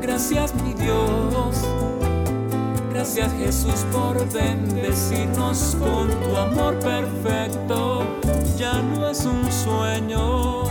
Gracias 0.03 0.55
mi 0.62 0.74
Dios. 0.74 1.57
Gracias 2.93 3.33
Jesús 3.35 3.87
por 3.93 4.16
bendecirnos 4.33 5.76
con 5.79 6.09
tu 6.09 6.37
amor 6.37 6.79
perfecto. 6.79 8.05
Ya 8.57 8.83
no 8.83 9.09
es 9.09 9.24
un 9.24 9.51
sueño. 9.51 10.64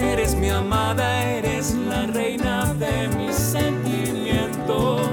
Eres 0.00 0.34
mi 0.34 0.50
amada, 0.50 1.24
eres 1.24 1.74
la 1.74 2.06
reina 2.06 2.74
de 2.74 3.08
mis 3.16 3.34
sentimientos. 3.34 5.10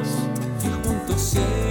Y 0.64 0.88
juntos 0.88 1.22
siempre 1.22 1.65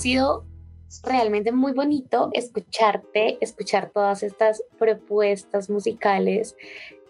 sido 0.00 0.44
realmente 1.04 1.52
muy 1.52 1.72
bonito 1.72 2.30
escucharte, 2.32 3.38
escuchar 3.40 3.90
todas 3.90 4.22
estas 4.22 4.62
propuestas 4.78 5.70
musicales, 5.70 6.56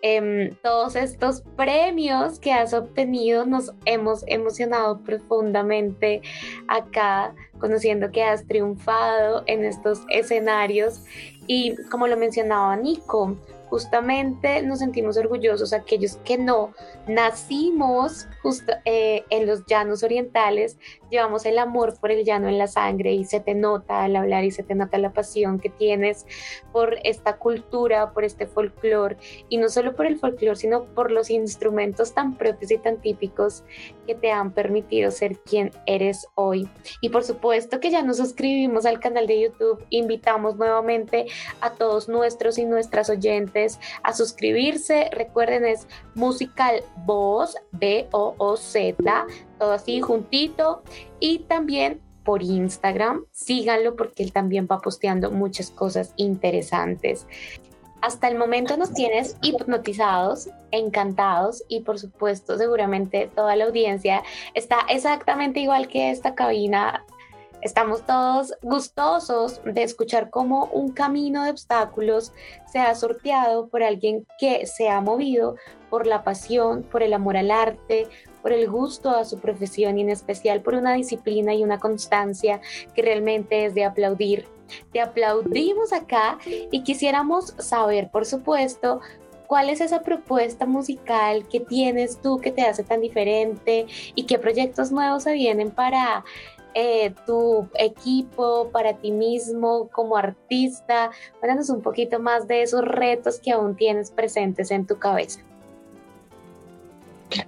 em, 0.02 0.54
todos 0.62 0.96
estos 0.96 1.42
premios 1.56 2.38
que 2.38 2.52
has 2.52 2.74
obtenido. 2.74 3.46
Nos 3.46 3.72
hemos 3.86 4.24
emocionado 4.26 5.00
profundamente 5.02 6.20
acá, 6.68 7.34
conociendo 7.58 8.10
que 8.10 8.22
has 8.22 8.46
triunfado 8.46 9.44
en 9.46 9.64
estos 9.64 10.02
escenarios 10.10 11.02
y 11.46 11.76
como 11.90 12.06
lo 12.06 12.16
mencionaba 12.16 12.76
Nico, 12.76 13.36
justamente 13.70 14.62
nos 14.62 14.80
sentimos 14.80 15.16
orgullosos 15.16 15.72
aquellos 15.72 16.16
que 16.24 16.36
no 16.36 16.74
nacimos 17.06 18.26
justo 18.42 18.72
eh, 18.84 19.24
en 19.30 19.46
los 19.46 19.64
llanos 19.66 20.02
orientales, 20.02 20.76
llevamos 21.08 21.46
el 21.46 21.58
amor 21.58 21.98
por 21.98 22.10
el 22.10 22.24
llano 22.24 22.48
en 22.48 22.58
la 22.58 22.66
sangre 22.66 23.12
y 23.12 23.24
se 23.24 23.40
te 23.40 23.54
nota 23.54 24.04
al 24.04 24.16
hablar 24.16 24.44
y 24.44 24.50
se 24.50 24.64
te 24.64 24.74
nota 24.74 24.98
la 24.98 25.12
pasión 25.12 25.60
que 25.60 25.70
tienes 25.70 26.26
por 26.72 26.98
esta 27.04 27.36
cultura, 27.36 28.12
por 28.12 28.24
este 28.24 28.46
folclore 28.46 29.16
y 29.48 29.58
no 29.58 29.68
solo 29.68 29.94
por 29.94 30.06
el 30.06 30.18
folclore, 30.18 30.56
sino 30.56 30.84
por 30.86 31.12
los 31.12 31.30
instrumentos 31.30 32.12
tan 32.12 32.36
propios 32.36 32.72
y 32.72 32.78
tan 32.78 33.00
típicos 33.00 33.62
que 34.06 34.14
te 34.16 34.32
han 34.32 34.52
permitido 34.52 35.10
ser 35.10 35.38
quien 35.38 35.70
eres 35.86 36.26
hoy. 36.34 36.68
Y 37.00 37.10
por 37.10 37.22
supuesto 37.22 37.78
que 37.78 37.90
ya 37.90 38.02
nos 38.02 38.16
suscribimos 38.16 38.84
al 38.84 38.98
canal 38.98 39.28
de 39.28 39.40
YouTube, 39.40 39.84
invitamos 39.90 40.56
nuevamente 40.56 41.26
a 41.60 41.70
todos 41.70 42.08
nuestros 42.08 42.58
y 42.58 42.64
nuestras 42.64 43.10
oyentes 43.10 43.59
a 44.02 44.12
suscribirse. 44.12 45.10
Recuerden, 45.12 45.64
es 45.64 45.86
Musical 46.14 46.82
Voz, 47.04 47.56
B-O-O-Z, 47.72 49.26
todo 49.58 49.72
así 49.72 50.00
juntito. 50.00 50.82
Y 51.18 51.40
también 51.40 52.00
por 52.24 52.42
Instagram, 52.42 53.24
síganlo 53.32 53.96
porque 53.96 54.22
él 54.22 54.32
también 54.32 54.68
va 54.70 54.78
posteando 54.78 55.30
muchas 55.30 55.70
cosas 55.70 56.12
interesantes. 56.16 57.26
Hasta 58.02 58.28
el 58.28 58.38
momento 58.38 58.76
nos 58.76 58.94
tienes 58.94 59.36
hipnotizados, 59.42 60.48
encantados 60.70 61.62
y 61.68 61.80
por 61.80 61.98
supuesto 61.98 62.56
seguramente 62.56 63.30
toda 63.34 63.56
la 63.56 63.64
audiencia 63.64 64.22
está 64.54 64.78
exactamente 64.88 65.60
igual 65.60 65.88
que 65.88 66.10
esta 66.10 66.34
cabina 66.34 67.04
Estamos 67.62 68.06
todos 68.06 68.54
gustosos 68.62 69.60
de 69.64 69.82
escuchar 69.82 70.30
cómo 70.30 70.70
un 70.72 70.92
camino 70.92 71.44
de 71.44 71.50
obstáculos 71.50 72.32
se 72.66 72.78
ha 72.78 72.94
sorteado 72.94 73.68
por 73.68 73.82
alguien 73.82 74.26
que 74.38 74.64
se 74.66 74.88
ha 74.88 75.02
movido 75.02 75.56
por 75.90 76.06
la 76.06 76.24
pasión, 76.24 76.82
por 76.84 77.02
el 77.02 77.12
amor 77.12 77.36
al 77.36 77.50
arte, 77.50 78.08
por 78.40 78.52
el 78.52 78.70
gusto 78.70 79.10
a 79.10 79.26
su 79.26 79.40
profesión 79.40 79.98
y 79.98 80.02
en 80.02 80.08
especial 80.08 80.62
por 80.62 80.74
una 80.74 80.94
disciplina 80.94 81.52
y 81.52 81.62
una 81.62 81.78
constancia 81.78 82.62
que 82.94 83.02
realmente 83.02 83.66
es 83.66 83.74
de 83.74 83.84
aplaudir. 83.84 84.46
Te 84.92 85.02
aplaudimos 85.02 85.92
acá 85.92 86.38
y 86.46 86.82
quisiéramos 86.82 87.54
saber, 87.58 88.10
por 88.10 88.24
supuesto, 88.24 89.00
¿Cuál 89.46 89.68
es 89.68 89.80
esa 89.80 90.02
propuesta 90.02 90.64
musical 90.64 91.48
que 91.48 91.58
tienes 91.58 92.20
tú 92.20 92.38
que 92.38 92.52
te 92.52 92.62
hace 92.62 92.84
tan 92.84 93.00
diferente 93.00 93.86
y 94.14 94.22
qué 94.22 94.38
proyectos 94.38 94.92
nuevos 94.92 95.24
se 95.24 95.32
vienen 95.32 95.72
para 95.72 96.24
eh, 96.74 97.14
tu 97.26 97.68
equipo, 97.78 98.68
para 98.72 98.94
ti 98.94 99.10
mismo 99.10 99.88
como 99.88 100.16
artista? 100.16 101.10
Cuéntanos 101.38 101.70
un 101.70 101.82
poquito 101.82 102.18
más 102.20 102.46
de 102.48 102.62
esos 102.62 102.84
retos 102.84 103.40
que 103.40 103.52
aún 103.52 103.76
tienes 103.76 104.10
presentes 104.10 104.70
en 104.70 104.86
tu 104.86 104.98
cabeza. 104.98 105.40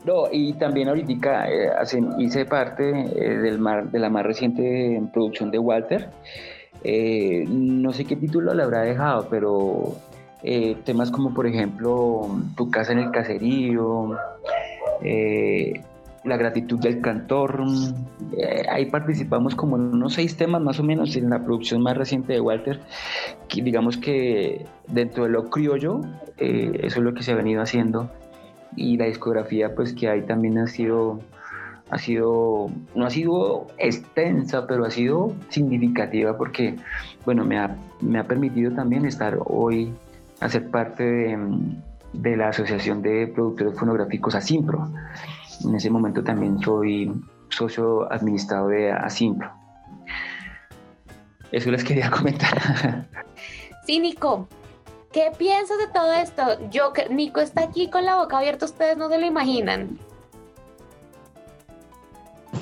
No, 0.04 0.24
y 0.30 0.52
también 0.54 0.88
ahorita 0.88 1.50
eh, 1.50 1.70
hice 2.18 2.44
parte 2.44 2.88
eh, 2.90 3.38
del 3.38 3.58
mar- 3.58 3.90
de 3.90 3.98
la 3.98 4.08
más 4.10 4.24
reciente 4.24 5.02
producción 5.12 5.50
de 5.50 5.58
Walter. 5.58 6.08
No 7.48 7.92
sé 7.92 8.04
qué 8.04 8.16
título 8.16 8.54
le 8.54 8.62
habrá 8.62 8.82
dejado, 8.82 9.26
pero 9.28 9.94
temas 10.84 11.12
como 11.12 11.32
por 11.32 11.46
ejemplo 11.46 12.28
Tu 12.56 12.70
casa 12.70 12.90
en 12.92 12.98
el 12.98 13.10
caserío, 13.12 14.18
La 16.24 16.36
gratitud 16.36 16.78
del 16.78 17.00
cantor. 17.00 17.62
eh, 18.36 18.64
ahí 18.70 18.86
participamos 18.86 19.54
como 19.54 19.76
en 19.76 19.82
unos 19.94 20.14
seis 20.14 20.36
temas 20.36 20.62
más 20.62 20.78
o 20.78 20.84
menos 20.84 21.16
en 21.16 21.30
la 21.30 21.44
producción 21.44 21.82
más 21.82 21.96
reciente 21.96 22.32
de 22.32 22.40
Walter. 22.40 22.80
que 23.48 23.62
digamos 23.62 23.96
que 23.96 24.66
dentro 24.88 25.24
de 25.24 25.30
lo 25.30 25.50
criollo, 25.50 26.00
eh, 26.38 26.80
eso 26.82 27.00
es 27.00 27.04
lo 27.04 27.14
que 27.14 27.22
se 27.22 27.32
ha 27.32 27.34
venido 27.34 27.60
haciendo 27.60 28.10
y 28.76 28.96
la 28.96 29.06
discografía 29.06 29.74
pues 29.74 29.92
que 29.92 30.08
hay 30.08 30.22
también 30.22 30.58
ha 30.58 30.66
sido 30.66 31.20
ha 31.90 31.98
sido 31.98 32.70
no 32.94 33.04
ha 33.04 33.10
sido 33.10 33.66
extensa 33.78 34.66
pero 34.66 34.84
ha 34.84 34.90
sido 34.90 35.34
significativa 35.48 36.36
porque 36.36 36.76
bueno 37.24 37.44
me 37.44 37.58
ha, 37.58 37.76
me 38.00 38.18
ha 38.18 38.24
permitido 38.24 38.72
también 38.72 39.04
estar 39.04 39.38
hoy 39.44 39.92
a 40.40 40.48
ser 40.48 40.70
parte 40.70 41.04
de, 41.04 41.38
de 42.12 42.36
la 42.36 42.48
asociación 42.48 43.02
de 43.02 43.26
productores 43.26 43.78
fonográficos 43.78 44.34
Asimpro 44.34 44.88
en 45.64 45.74
ese 45.74 45.90
momento 45.90 46.22
también 46.22 46.58
soy 46.60 47.12
socio 47.48 48.10
administrado 48.12 48.68
de 48.68 48.92
Asimpro 48.92 49.50
eso 51.50 51.70
les 51.70 51.84
quería 51.84 52.10
comentar 52.18 53.06
Sí, 53.84 53.98
Nico, 53.98 54.46
¿qué 55.12 55.32
piensas 55.36 55.76
de 55.78 55.88
todo 55.88 56.12
esto? 56.12 56.70
Yo, 56.70 56.92
que 56.92 57.08
Nico 57.08 57.40
está 57.40 57.64
aquí 57.64 57.90
con 57.90 58.04
la 58.04 58.16
boca 58.16 58.38
abierta, 58.38 58.64
ustedes 58.64 58.96
no 58.96 59.08
se 59.08 59.18
lo 59.18 59.26
imaginan. 59.26 59.98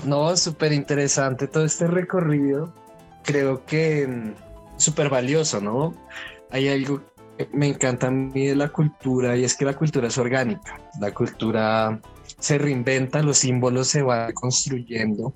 No, 0.05 0.35
súper 0.37 0.73
interesante 0.73 1.47
todo 1.47 1.65
este 1.65 1.87
recorrido. 1.87 2.73
Creo 3.23 3.67
que 3.67 4.07
mm, 4.07 4.35
súper 4.79 5.11
valioso, 5.11 5.61
¿no? 5.61 5.95
Hay 6.51 6.69
algo 6.69 7.03
que 7.37 7.51
me 7.53 7.69
encanta 7.69 8.07
a 8.07 8.11
mí 8.11 8.47
de 8.47 8.57
la 8.57 8.71
cultura 8.71 9.37
y 9.37 9.45
es 9.45 9.55
que 9.55 9.67
la 9.67 9.75
cultura 9.75 10.09
es 10.09 10.17
orgánica. 10.17 10.81
La 11.01 11.13
cultura 11.13 12.01
se 12.41 12.59
reinventa, 12.59 13.23
los 13.23 13.39
símbolos 13.39 13.89
se 13.89 14.03
van 14.03 14.33
construyendo. 14.33 15.33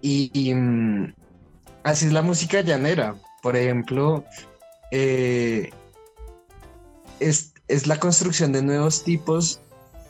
Y, 0.00 0.52
mm, 0.54 1.14
así 1.84 2.06
es 2.06 2.12
la 2.12 2.22
música 2.22 2.60
llanera. 2.62 3.14
Por 3.42 3.56
ejemplo, 3.56 4.24
eh, 4.90 5.70
es, 7.20 7.54
es 7.68 7.86
la 7.86 7.98
construcción 8.00 8.52
de 8.52 8.62
nuevos 8.62 9.04
tipos 9.04 9.60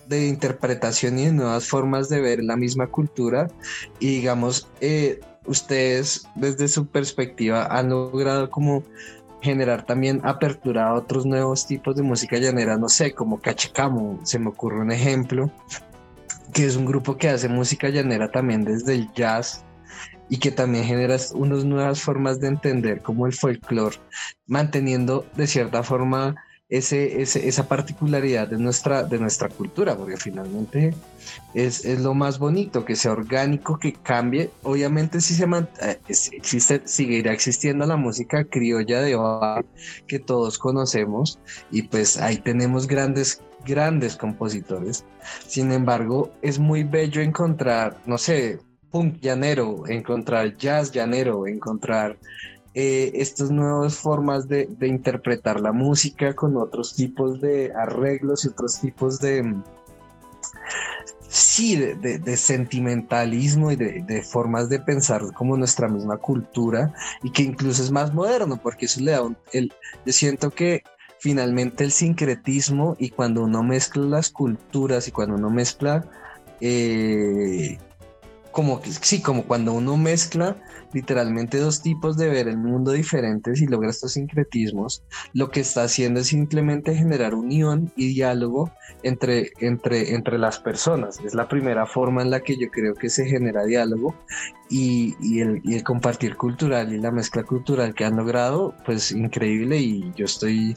de 0.09 0.27
interpretación 0.27 1.19
y 1.19 1.27
de 1.27 1.33
nuevas 1.33 1.67
formas 1.67 2.09
de 2.09 2.21
ver 2.21 2.43
la 2.43 2.57
misma 2.57 2.87
cultura 2.87 3.49
y 3.99 4.17
digamos 4.17 4.69
eh, 4.81 5.21
ustedes 5.47 6.27
desde 6.35 6.69
su 6.69 6.87
perspectiva 6.87 7.67
han 7.67 7.91
logrado 7.91 8.51
como 8.51 8.85
generar 9.43 9.85
también 9.85 10.21
apertura 10.25 10.89
a 10.89 10.95
otros 10.95 11.27
nuevos 11.27 11.67
tipos 11.67 11.97
de 11.97 12.03
música 12.03 12.39
llanera, 12.39 12.79
no 12.79 12.89
sé, 12.89 13.13
como 13.13 13.41
Cachecamo, 13.41 14.21
se 14.23 14.39
me 14.39 14.49
ocurre 14.49 14.81
un 14.81 14.93
ejemplo, 14.93 15.51
que 16.53 16.65
es 16.65 16.77
un 16.77 16.87
grupo 16.87 17.17
que 17.17 17.29
hace 17.29 17.49
música 17.49 17.89
llanera 17.89 18.31
también 18.31 18.65
desde 18.65 18.95
el 18.95 19.13
jazz 19.13 19.65
y 20.29 20.39
que 20.39 20.51
también 20.51 20.85
genera 20.85 21.17
unas 21.35 21.65
nuevas 21.65 22.01
formas 22.01 22.41
de 22.41 22.49
entender 22.49 23.03
como 23.03 23.27
el 23.27 23.33
folclore, 23.33 23.97
manteniendo 24.47 25.27
de 25.37 25.47
cierta 25.47 25.83
forma 25.83 26.37
ese, 26.73 27.21
esa 27.21 27.69
particularidad 27.69 28.49
de 28.49 28.57
nuestra, 28.57 29.03
de 29.03 29.19
nuestra 29.19 29.51
cultura, 29.51 29.95
porque 29.95 30.17
finalmente 30.17 30.95
es, 31.53 31.85
es, 31.85 32.01
lo 32.01 32.15
más 32.15 32.39
bonito, 32.39 32.87
que 32.87 32.97
sea 32.97 33.13
orgánico, 33.13 33.79
que 33.79 33.93
cambie. 33.93 34.51
Obviamente 34.63 35.21
si 35.21 35.35
se 35.35 35.45
eh, 35.45 35.99
existe, 36.09 36.81
seguirá 36.87 37.35
existiendo 37.35 37.85
la 37.85 37.97
música 37.97 38.45
criolla 38.45 39.03
de 39.03 39.17
hoy 39.17 39.63
que 40.07 40.19
todos 40.19 40.59
conocemos 40.59 41.39
y 41.71 41.83
pues 41.83 42.17
ahí 42.17 42.39
tenemos 42.39 42.87
grandes 42.87 43.43
grandes 43.67 44.17
compositores. 44.17 45.05
Sin 45.47 45.73
embargo, 45.73 46.33
es 46.41 46.59
muy 46.59 46.85
bello 46.85 47.21
encontrar, 47.21 48.01
no 48.07 48.17
sé, 48.17 48.61
punk 48.91 49.21
llanero, 49.21 49.87
encontrar 49.89 50.57
jazz 50.57 50.91
llanero, 50.91 51.47
encontrar 51.47 52.17
eh, 52.75 53.13
estas 53.15 53.51
nuevas 53.51 53.97
formas 53.97 54.49
de, 54.49 54.69
interpretar 54.81 55.61
la 55.61 55.73
música 55.73 56.35
con 56.35 56.57
otros 56.57 56.95
tipos 56.95 57.41
de 57.41 57.71
arreglos 57.75 58.45
y 58.45 58.49
otros 58.49 58.81
tipos 58.81 59.19
de, 59.21 59.55
sí, 61.29 61.77
de, 61.77 62.37
sentimentalismo 62.37 63.73
y 63.73 63.77
de, 63.77 64.23
formas 64.23 64.71
de 64.71 64.79
pensar 64.81 65.33
como 65.35 65.57
nuestra 65.57 65.89
misma 65.89 66.17
cultura 66.17 66.95
y 67.23 67.31
que 67.31 67.43
incluso 67.43 67.83
es 67.83 67.91
más 67.91 68.15
moderno 68.15 68.59
porque 68.63 68.87
eso 68.87 69.01
le 69.01 69.13
da 69.13 69.23
un, 69.23 69.37
el, 69.53 69.73
yo 70.07 70.13
siento 70.13 70.51
que 70.51 70.83
finalmente 71.19 71.85
el 71.85 71.93
sincretismo 71.93 72.97
y 72.99 73.11
cuando 73.11 73.45
uno 73.45 73.63
mezcla 73.63 74.03
las 74.03 74.31
culturas 74.31 75.09
y 75.09 75.11
cuando 75.11 75.35
uno 75.35 75.51
mezcla 75.51 76.05
eh, 76.61 77.79
como 78.53 78.81
sí, 78.85 79.21
como 79.21 79.45
cuando 79.45 79.73
uno 79.73 79.97
mezcla 79.97 80.57
literalmente 80.93 81.59
dos 81.59 81.83
tipos 81.83 82.17
de 82.17 82.29
ver 82.29 82.49
el 82.49 82.59
mundo 82.59 82.93
diferentes 82.93 83.61
y 83.61 83.67
logra 83.67 83.91
estos 83.91 84.13
sincretismos, 84.13 85.03
lo 85.33 85.51
que 85.51 85.61
está 85.61 85.85
haciendo 85.85 86.21
es 86.21 86.29
simplemente 86.29 86.95
generar 86.95 87.35
unión 87.35 87.91
y 87.97 88.09
diálogo 88.15 88.71
entre, 89.03 89.51
entre, 89.61 90.15
entre 90.15 90.39
las 90.39 90.59
personas. 90.59 91.19
Es 91.25 91.35
la 91.35 91.49
primera 91.49 91.87
forma 91.87 92.23
en 92.23 92.31
la 92.31 92.41
que 92.41 92.57
yo 92.57 92.71
creo 92.71 92.95
que 92.95 93.09
se 93.09 93.25
genera 93.27 93.65
diálogo 93.65 94.15
y, 94.69 95.17
y, 95.21 95.41
el, 95.41 95.61
y 95.65 95.75
el 95.75 95.83
compartir 95.83 96.37
cultural 96.37 96.93
y 96.93 97.01
la 97.01 97.11
mezcla 97.11 97.43
cultural 97.43 97.95
que 97.95 98.05
han 98.05 98.17
logrado, 98.17 98.75
pues 98.85 99.13
increíble 99.13 99.79
y 99.79 100.13
yo 100.15 100.27
estoy, 100.27 100.77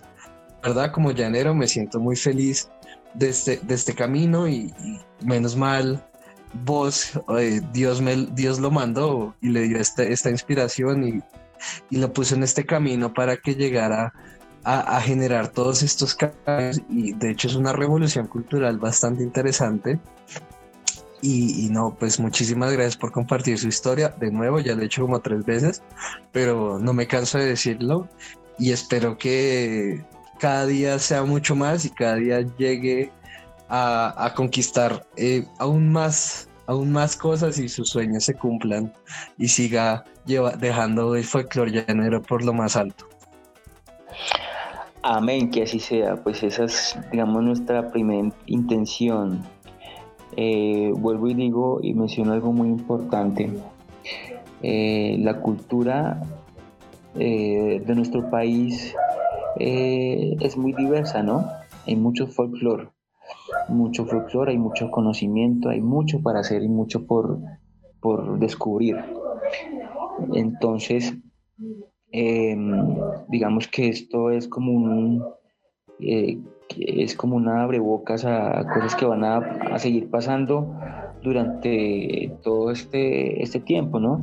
¿verdad? 0.64 0.92
Como 0.92 1.12
llanero 1.12 1.54
me 1.54 1.68
siento 1.68 2.00
muy 2.00 2.16
feliz 2.16 2.70
de 3.14 3.30
este, 3.30 3.58
de 3.58 3.76
este 3.76 3.94
camino 3.94 4.48
y, 4.48 4.74
y 4.84 5.26
menos 5.26 5.56
mal 5.56 6.04
vos, 6.64 7.20
eh, 7.38 7.62
Dios, 7.74 8.02
me, 8.02 8.16
Dios 8.16 8.60
lo 8.60 8.72
mandó 8.72 9.36
y 9.42 9.50
le 9.50 9.68
dio 9.68 9.78
este, 9.78 10.12
esta 10.12 10.30
inspiración 10.30 11.08
y, 11.08 11.24
lo 11.90 12.12
puso 12.14 12.36
en 12.36 12.44
este 12.44 12.66
camino 12.66 13.14
para 13.14 13.38
que 13.38 13.56
llegara 13.56 14.14
a, 14.64 15.00
generar 15.00 15.48
todos 15.48 15.84
estos 15.84 16.16
cambios 16.16 16.82
y 16.90 17.14
de 17.14 17.32
hecho 17.32 17.48
es 17.48 17.56
una 17.56 17.72
revolución 17.72 18.28
cultural 18.28 18.78
bastante 18.78 19.24
interesante. 19.24 20.00
Y, 21.22 21.70
no, 21.72 21.96
pues 21.98 22.20
muchísimas 22.20 22.72
gracias 22.72 22.98
por 22.98 23.12
compartir 23.12 23.58
su 23.58 23.68
historia. 23.68 24.10
De 24.10 24.30
nuevo, 24.30 24.60
ya 24.60 24.76
lo 24.76 24.84
he 24.84 24.86
hecho 24.86 25.02
como 25.02 25.22
tres 25.22 25.44
veces, 25.44 25.82
pero 26.32 26.78
no 26.78 26.94
me 26.94 27.08
canso 27.08 27.40
de 27.40 27.46
decirlo 27.46 28.08
y 28.60 28.72
espero 28.72 29.18
que 29.18 30.06
cada 30.40 30.68
día 30.68 31.00
sea 31.00 31.24
mucho 31.24 31.56
más 31.56 31.86
y 31.86 31.90
cada 31.90 32.16
día 32.16 32.42
llegue 32.58 33.12
a, 33.70 34.34
conquistar 34.36 35.06
eh, 35.18 35.46
aún 35.60 35.92
más 35.92 36.50
aún 36.68 36.92
más 36.92 37.16
cosas 37.16 37.60
y 37.60 37.70
sus 37.70 37.90
sueños 37.90 38.24
se 38.24 38.34
cumplan 38.34 38.92
y 39.38 39.48
siga 39.48 40.04
dejando 40.26 41.16
el 41.16 41.24
folclore 41.24 41.72
llanero 41.72 42.24
por 42.24 42.44
lo 42.44 42.54
más 42.54 42.76
alto. 42.76 43.06
Amén, 45.04 45.52
que 45.52 45.62
así 45.62 45.80
sea. 45.80 46.16
Pues 46.16 46.42
esa 46.42 46.64
es, 46.64 46.98
digamos, 47.12 47.44
nuestra 47.44 47.92
primera 47.92 48.30
intención. 48.48 49.44
Eh, 50.36 50.92
vuelvo 50.96 51.28
y 51.30 51.36
digo 51.36 51.80
y 51.84 51.94
menciono 51.94 52.34
algo 52.34 52.52
muy 52.52 52.70
importante. 52.70 53.48
Eh, 54.64 55.18
la 55.20 55.40
cultura 55.40 56.20
de 57.14 57.84
nuestro 57.96 58.30
país 58.30 58.94
es 59.58 60.58
muy 60.58 60.74
diversa, 60.74 61.22
¿no? 61.22 61.48
Hay 61.86 61.96
mucho 61.96 62.28
folclore 62.28 62.90
mucho 63.70 64.06
folclore, 64.06 64.52
hay 64.52 64.58
mucho 64.58 64.90
conocimiento, 64.92 65.70
hay 65.70 65.82
mucho 65.82 66.22
para 66.22 66.40
hacer 66.40 66.64
y 66.64 66.70
mucho 66.70 67.06
por, 67.06 67.40
por 68.00 68.40
descubrir. 68.40 68.98
Entonces, 70.34 71.18
em, 72.12 72.96
digamos 73.30 73.68
que 73.68 73.90
esto 73.90 74.32
es 74.32 74.48
como 74.48 74.72
un 74.72 75.24
eh, 76.00 76.40
es 76.78 77.16
como 77.16 77.36
una 77.36 77.64
abrebocas 77.64 78.26
a 78.26 78.66
cosas 78.74 78.96
que 78.96 79.06
van 79.06 79.24
a, 79.24 79.38
a, 79.38 79.80
seguir 79.80 80.10
pasando 80.10 80.76
durante 81.22 82.38
todo 82.44 82.72
este, 82.72 83.42
este 83.42 83.60
tiempo, 83.60 84.00
¿no? 84.00 84.20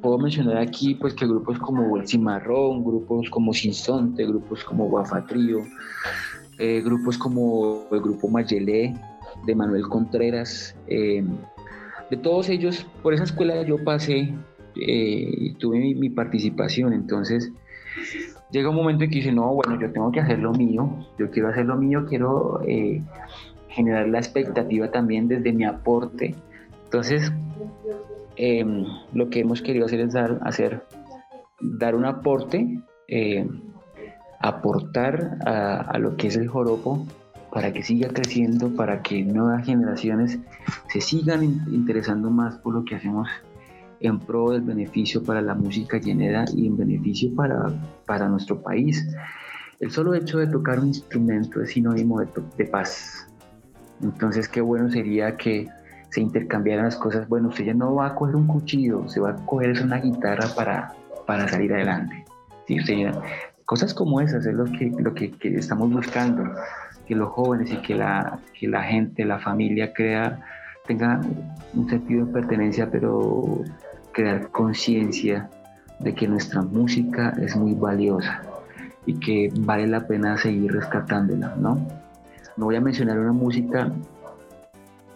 Puedo 0.00 0.18
mencionar 0.18 0.58
aquí 0.58 0.94
pues 0.94 1.14
que 1.14 1.26
grupos 1.26 1.58
como 1.58 1.96
El 1.96 2.06
Cimarrón, 2.06 2.84
grupos 2.84 3.28
como 3.30 3.52
Sinsonte, 3.52 4.26
grupos 4.26 4.64
como 4.64 4.88
Guafatrío, 4.88 5.58
eh, 6.58 6.80
grupos 6.84 7.16
como 7.16 7.86
el 7.92 8.00
grupo 8.00 8.28
Mayelé 8.28 8.92
de 9.46 9.54
Manuel 9.54 9.82
Contreras. 9.82 10.74
Eh, 10.88 11.24
de 12.10 12.16
todos 12.16 12.48
ellos, 12.48 12.84
por 13.02 13.14
esa 13.14 13.24
escuela 13.24 13.62
yo 13.62 13.82
pasé 13.84 14.34
eh, 14.74 15.30
y 15.36 15.54
tuve 15.54 15.78
mi, 15.78 16.10
participación. 16.10 16.92
Entonces, 16.92 17.52
llega 18.50 18.70
un 18.70 18.74
momento 18.74 19.04
en 19.04 19.10
que 19.10 19.16
dice, 19.16 19.30
no, 19.30 19.54
bueno, 19.54 19.80
yo 19.80 19.92
tengo 19.92 20.10
que 20.10 20.18
hacer 20.20 20.40
lo 20.40 20.52
mío, 20.52 21.06
yo 21.16 21.30
quiero 21.30 21.48
hacer 21.48 21.66
lo 21.66 21.76
mío, 21.76 22.06
quiero 22.08 22.60
generar 23.68 24.08
la 24.08 24.18
expectativa 24.18 24.90
también 24.90 25.28
desde 25.28 25.52
mi 25.52 25.64
aporte. 25.64 26.34
Entonces, 26.84 27.30
lo 29.12 29.30
que 29.30 29.40
hemos 29.40 29.62
querido 29.62 29.86
hacer 29.86 30.00
es 30.00 30.12
dar, 30.12 30.40
hacer, 30.42 30.82
dar 31.60 31.94
un 31.94 32.04
aporte 32.04 32.80
aportar 34.40 35.38
a, 35.44 35.98
lo 35.98 36.16
que 36.16 36.28
es 36.28 36.36
el 36.36 36.48
joropo 36.48 37.06
para 37.50 37.72
que 37.72 37.82
siga 37.82 38.08
creciendo, 38.08 38.70
para 38.70 39.02
que 39.02 39.24
nuevas 39.24 39.64
generaciones 39.64 40.38
se 40.88 41.00
sigan 41.00 41.42
interesando 41.42 42.30
más 42.30 42.56
por 42.58 42.74
lo 42.74 42.84
que 42.84 42.96
hacemos 42.96 43.28
en 44.00 44.18
pro 44.20 44.50
del 44.50 44.62
beneficio 44.62 45.24
para 45.24 45.42
la 45.42 45.54
música 45.54 45.98
llanera 45.98 46.44
y 46.54 46.66
en 46.66 46.76
beneficio 46.76 47.34
para, 47.34 47.72
para 48.06 48.28
nuestro 48.28 48.62
país. 48.62 49.08
El 49.80 49.90
solo 49.90 50.14
hecho 50.14 50.38
de 50.38 50.46
tocar 50.46 50.78
un 50.78 50.88
instrumento 50.88 51.62
es 51.62 51.70
sinónimo 51.70 52.20
de, 52.20 52.28
de 52.56 52.64
paz. 52.66 53.26
Entonces, 54.02 54.48
qué 54.48 54.60
bueno 54.60 54.90
sería 54.90 55.36
que 55.36 55.68
se 56.10 56.20
intercambiaran 56.20 56.84
las 56.84 56.96
cosas. 56.96 57.28
Bueno, 57.28 57.48
usted 57.48 57.64
ya 57.64 57.74
no 57.74 57.94
va 57.94 58.08
a 58.08 58.14
coger 58.14 58.36
un 58.36 58.46
cuchillo, 58.46 59.08
se 59.08 59.20
va 59.20 59.30
a 59.30 59.36
coger 59.46 59.82
una 59.82 59.98
guitarra 59.98 60.48
para, 60.54 60.94
para 61.26 61.48
salir 61.48 61.72
adelante. 61.72 62.24
¿Sí? 62.66 62.78
Usted 62.78 63.12
Cosas 63.68 63.92
como 63.92 64.22
esas 64.22 64.46
es 64.46 64.54
lo 64.54 64.64
que, 64.64 64.90
lo 64.98 65.12
que, 65.12 65.30
estamos 65.42 65.92
buscando, 65.92 66.42
que 67.06 67.14
los 67.14 67.28
jóvenes 67.28 67.70
y 67.70 67.76
que 67.82 67.94
la, 67.94 68.38
que 68.58 68.66
la 68.66 68.82
gente, 68.82 69.26
la 69.26 69.38
familia 69.40 69.92
crea, 69.92 70.40
tenga 70.86 71.20
un 71.74 71.86
sentido 71.86 72.24
de 72.24 72.32
pertenencia, 72.32 72.90
pero 72.90 73.62
crear 74.12 74.48
conciencia 74.52 75.50
de 75.98 76.14
que 76.14 76.26
nuestra 76.26 76.62
música 76.62 77.34
es 77.42 77.56
muy 77.56 77.74
valiosa 77.74 78.40
y 79.04 79.20
que 79.20 79.52
vale 79.60 79.86
la 79.86 80.06
pena 80.06 80.38
seguir 80.38 80.72
rescatándola, 80.72 81.54
¿no? 81.58 81.86
No 82.56 82.64
voy 82.64 82.76
a 82.76 82.80
mencionar 82.80 83.18
una 83.18 83.32
música 83.32 83.92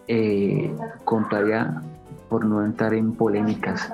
eh, 0.07 0.71
contraria 1.05 1.81
por 2.29 2.45
no 2.45 2.63
entrar 2.63 2.93
en 2.93 3.13
polémicas, 3.13 3.91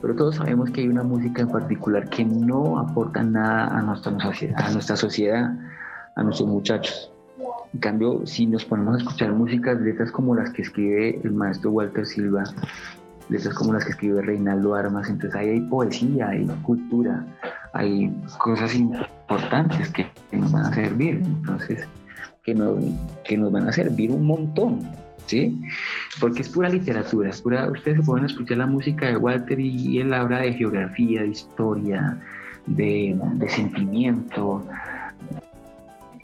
pero 0.00 0.14
todos 0.14 0.36
sabemos 0.36 0.70
que 0.70 0.82
hay 0.82 0.88
una 0.88 1.02
música 1.02 1.42
en 1.42 1.48
particular 1.48 2.08
que 2.08 2.24
no 2.24 2.78
aporta 2.78 3.22
nada 3.22 3.66
a 3.66 3.82
nuestra 3.82 4.18
sociedad, 4.20 4.60
a, 4.60 4.70
nuestra 4.70 4.96
sociedad, 4.96 5.52
a 6.14 6.22
nuestros 6.22 6.48
muchachos. 6.48 7.12
En 7.74 7.80
cambio, 7.80 8.26
si 8.26 8.46
nos 8.46 8.64
ponemos 8.64 8.94
a 8.94 8.98
escuchar 8.98 9.32
músicas, 9.32 9.80
letras 9.80 10.10
como 10.10 10.34
las 10.34 10.50
que 10.50 10.62
escribe 10.62 11.20
el 11.22 11.32
maestro 11.32 11.70
Walter 11.70 12.06
Silva, 12.06 12.44
letras 13.28 13.54
como 13.54 13.72
las 13.72 13.84
que 13.84 13.90
escribe 13.90 14.22
Reinaldo 14.22 14.74
Armas, 14.74 15.08
entonces 15.08 15.38
ahí 15.38 15.48
hay 15.50 15.60
poesía, 15.62 16.28
hay 16.28 16.46
cultura, 16.62 17.24
hay 17.74 18.14
cosas 18.38 18.74
importantes 18.74 19.90
que, 19.90 20.06
nos 20.32 20.52
van 20.52 20.66
a 20.66 20.74
servir, 20.74 21.22
entonces, 21.24 21.86
que 22.42 22.54
que 23.24 23.36
nos 23.36 23.52
van 23.52 23.68
a 23.68 23.72
servir 23.72 24.10
un 24.10 24.24
montón. 24.24 24.80
¿Sí? 25.28 25.60
Porque 26.20 26.42
es 26.42 26.48
pura 26.48 26.68
literatura, 26.68 27.30
es 27.30 27.40
pura, 27.40 27.70
ustedes 27.70 28.04
pueden 28.04 28.26
escuchar 28.26 28.58
la 28.58 28.66
música 28.66 29.06
de 29.06 29.16
Walter 29.16 29.60
y, 29.60 30.00
él 30.00 30.12
habla 30.12 30.40
de 30.40 30.54
geografía, 30.54 31.22
de 31.22 31.28
historia, 31.28 32.18
de, 32.66 33.16
sentimiento. 33.48 34.66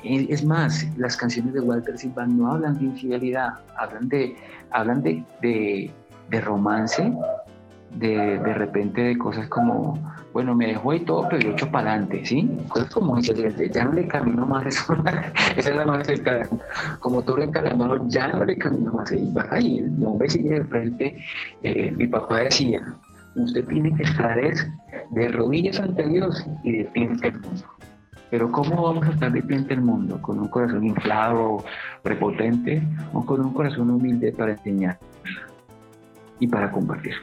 Es 0.03 0.45
más, 0.45 0.87
las 0.99 1.17
canciones 1.17 1.55
de 1.55 1.61
Walter 1.61 1.97
Silva 1.97 2.27
no 2.27 2.53
hablan 2.53 2.79
de 2.79 2.85
infidelidad, 2.87 3.55
hablan 3.77 4.09
de, 4.09 4.37
hablan 4.71 5.03
de, 5.03 5.23
de 5.41 6.41
romance, 6.41 7.13
de, 7.99 8.39
de 8.39 8.55
repente 8.55 9.01
de 9.03 9.19
cosas 9.19 9.49
como, 9.49 9.99
bueno, 10.35 10.53
me 10.53 10.67
dejó 10.67 10.93
y 10.93 10.99
todo, 10.99 11.29
pero 11.31 11.43
yo 11.43 11.51
echo 11.53 11.71
para 11.71 11.93
adelante, 11.93 12.27
¿sí? 12.27 12.51
Cosas 12.67 12.91
como 12.93 13.17
excelente, 13.17 13.71
ya 13.71 13.85
no 13.85 13.93
le 13.93 14.09
camino 14.09 14.45
más 14.45 14.67
eso, 14.67 14.97
esa 15.57 15.71
es 15.71 15.77
la 15.77 15.87
más 15.87 16.05
cercana, 16.05 16.49
como 16.99 17.23
todo 17.23 17.39
encaramado, 17.39 18.09
ya 18.09 18.27
no 18.27 18.45
le 18.45 18.59
camino 18.59 18.93
más, 18.93 19.13
y 19.13 19.33
va 19.33 19.47
ahí, 19.53 19.79
el 19.79 20.31
sigue 20.31 20.59
de 20.59 20.65
frente, 20.65 21.25
eh, 21.63 21.93
mi 21.97 22.09
papá 22.09 22.41
decía, 22.41 22.83
usted 23.37 23.65
tiene 23.67 23.95
que 23.95 24.03
estar 24.03 24.37
de 25.11 25.29
rodillas 25.29 25.79
ante 25.79 26.03
Dios 26.09 26.45
y 26.65 26.79
de 26.79 26.85
pie 26.87 27.07
ante 27.07 27.31
mundo. 27.31 27.65
Pero 28.29 28.51
¿cómo 28.51 28.83
vamos 28.83 29.07
a 29.07 29.13
estar 29.13 29.31
de 29.31 29.41
pie 29.41 29.59
ante 29.59 29.77
mundo? 29.77 30.21
¿Con 30.21 30.41
un 30.41 30.49
corazón 30.49 30.85
inflado, 30.85 31.65
prepotente 32.03 32.83
o 33.13 33.25
con 33.25 33.41
un 33.41 33.55
corazón 33.55 33.89
humilde 33.89 34.33
para 34.33 34.51
enseñar 34.51 34.99
y 36.41 36.49
para 36.49 36.73
compartir? 36.73 37.15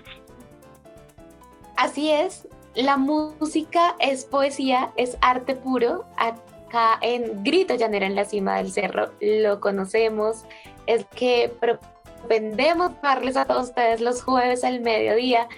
Así 1.76 2.10
es, 2.10 2.48
la 2.76 2.98
música 2.98 3.96
es 4.00 4.26
poesía, 4.26 4.92
es 4.96 5.18
arte 5.22 5.56
puro. 5.56 6.06
Acá 6.18 6.98
en 7.02 7.44
Grito 7.44 7.76
Llanera 7.76 8.06
en 8.06 8.16
la 8.16 8.26
cima 8.26 8.58
del 8.58 8.72
cerro 8.72 9.12
lo 9.20 9.60
conocemos, 9.60 10.46
es 10.88 11.06
que 11.16 11.52
propendemos 11.60 12.92
darles 13.02 13.36
a 13.36 13.46
todos 13.46 13.70
ustedes 13.70 14.00
los 14.00 14.24
jueves 14.24 14.64
al 14.64 14.80
mediodía 14.82 15.50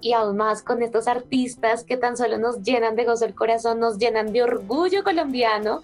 y 0.00 0.14
aún 0.14 0.36
más 0.36 0.62
con 0.62 0.82
estos 0.82 1.06
artistas 1.06 1.84
que 1.84 1.96
tan 1.96 2.16
solo 2.16 2.38
nos 2.38 2.62
llenan 2.62 2.96
de 2.96 3.04
gozo 3.04 3.24
el 3.24 3.34
corazón, 3.34 3.78
nos 3.78 3.98
llenan 3.98 4.32
de 4.32 4.42
orgullo 4.42 5.04
colombiano 5.04 5.80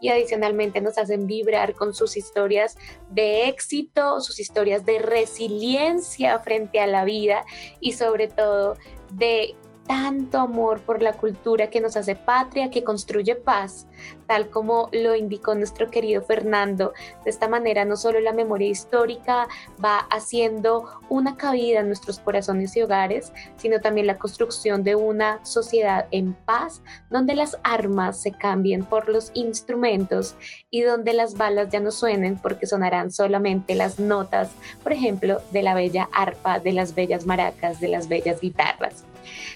y 0.00 0.08
adicionalmente 0.08 0.80
nos 0.80 0.96
hacen 0.96 1.26
vibrar 1.26 1.74
con 1.74 1.92
sus 1.92 2.16
historias 2.16 2.76
de 3.10 3.48
éxito, 3.48 4.20
sus 4.20 4.38
historias 4.38 4.86
de 4.86 5.00
resiliencia 5.00 6.38
frente 6.38 6.80
a 6.80 6.86
la 6.86 7.04
vida 7.04 7.44
y 7.80 7.92
sobre 7.92 8.28
todo 8.28 8.76
de 9.10 9.56
tanto 9.88 10.38
amor 10.38 10.80
por 10.80 11.02
la 11.02 11.14
cultura 11.14 11.70
que 11.70 11.80
nos 11.80 11.96
hace 11.96 12.14
patria, 12.14 12.70
que 12.70 12.84
construye 12.84 13.34
paz, 13.34 13.86
tal 14.26 14.50
como 14.50 14.90
lo 14.92 15.16
indicó 15.16 15.54
nuestro 15.54 15.90
querido 15.90 16.22
Fernando. 16.22 16.92
De 17.24 17.30
esta 17.30 17.48
manera 17.48 17.86
no 17.86 17.96
solo 17.96 18.20
la 18.20 18.34
memoria 18.34 18.68
histórica 18.68 19.48
va 19.82 20.00
haciendo 20.10 20.84
una 21.08 21.36
cabida 21.36 21.80
en 21.80 21.86
nuestros 21.86 22.20
corazones 22.20 22.76
y 22.76 22.82
hogares, 22.82 23.32
sino 23.56 23.80
también 23.80 24.06
la 24.06 24.18
construcción 24.18 24.84
de 24.84 24.94
una 24.94 25.44
sociedad 25.44 26.06
en 26.10 26.34
paz, 26.34 26.82
donde 27.08 27.34
las 27.34 27.56
armas 27.62 28.20
se 28.20 28.32
cambien 28.32 28.84
por 28.84 29.08
los 29.08 29.30
instrumentos 29.32 30.36
y 30.70 30.82
donde 30.82 31.14
las 31.14 31.34
balas 31.38 31.70
ya 31.70 31.80
no 31.80 31.92
suenen 31.92 32.36
porque 32.36 32.66
sonarán 32.66 33.10
solamente 33.10 33.74
las 33.74 33.98
notas, 33.98 34.50
por 34.82 34.92
ejemplo, 34.92 35.40
de 35.50 35.62
la 35.62 35.74
bella 35.74 36.10
arpa, 36.12 36.58
de 36.58 36.72
las 36.72 36.94
bellas 36.94 37.24
maracas, 37.24 37.80
de 37.80 37.88
las 37.88 38.08
bellas 38.08 38.42
guitarras. 38.42 39.04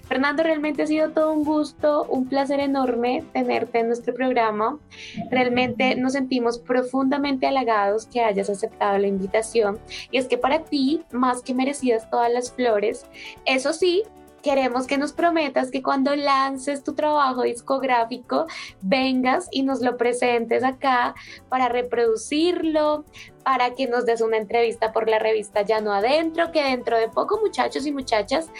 Fernando, 0.06 0.42
realmente 0.42 0.82
ha 0.82 0.86
sido 0.86 1.10
todo 1.10 1.32
un 1.32 1.44
gusto, 1.44 2.06
un 2.08 2.26
placer 2.28 2.60
enorme 2.60 3.24
tenerte 3.32 3.80
en 3.80 3.88
nuestro 3.88 4.14
programa. 4.14 4.78
Realmente 5.30 5.94
nos 5.96 6.12
sentimos 6.12 6.58
profundamente 6.58 7.46
halagados 7.46 8.06
que 8.06 8.20
hayas 8.20 8.50
aceptado 8.50 8.98
la 8.98 9.06
invitación. 9.06 9.78
Y 10.10 10.18
es 10.18 10.26
que 10.26 10.38
para 10.38 10.64
ti, 10.64 11.02
más 11.12 11.42
que 11.42 11.54
merecidas 11.54 12.08
todas 12.10 12.32
las 12.32 12.52
flores, 12.52 13.06
eso 13.44 13.72
sí, 13.72 14.02
queremos 14.42 14.86
que 14.86 14.98
nos 14.98 15.12
prometas 15.12 15.70
que 15.70 15.82
cuando 15.82 16.14
lances 16.14 16.84
tu 16.84 16.94
trabajo 16.94 17.42
discográfico 17.42 18.46
vengas 18.82 19.48
y 19.50 19.62
nos 19.62 19.80
lo 19.80 19.96
presentes 19.96 20.64
acá 20.64 21.14
para 21.48 21.68
reproducirlo, 21.68 23.04
para 23.44 23.74
que 23.74 23.86
nos 23.86 24.06
des 24.06 24.20
una 24.20 24.36
entrevista 24.36 24.92
por 24.92 25.08
la 25.08 25.18
revista 25.18 25.62
Ya 25.62 25.80
No 25.80 25.92
Adentro, 25.92 26.52
que 26.52 26.62
dentro 26.62 26.98
de 26.98 27.08
poco 27.08 27.40
muchachos 27.40 27.86
y 27.86 27.92
muchachas 27.92 28.50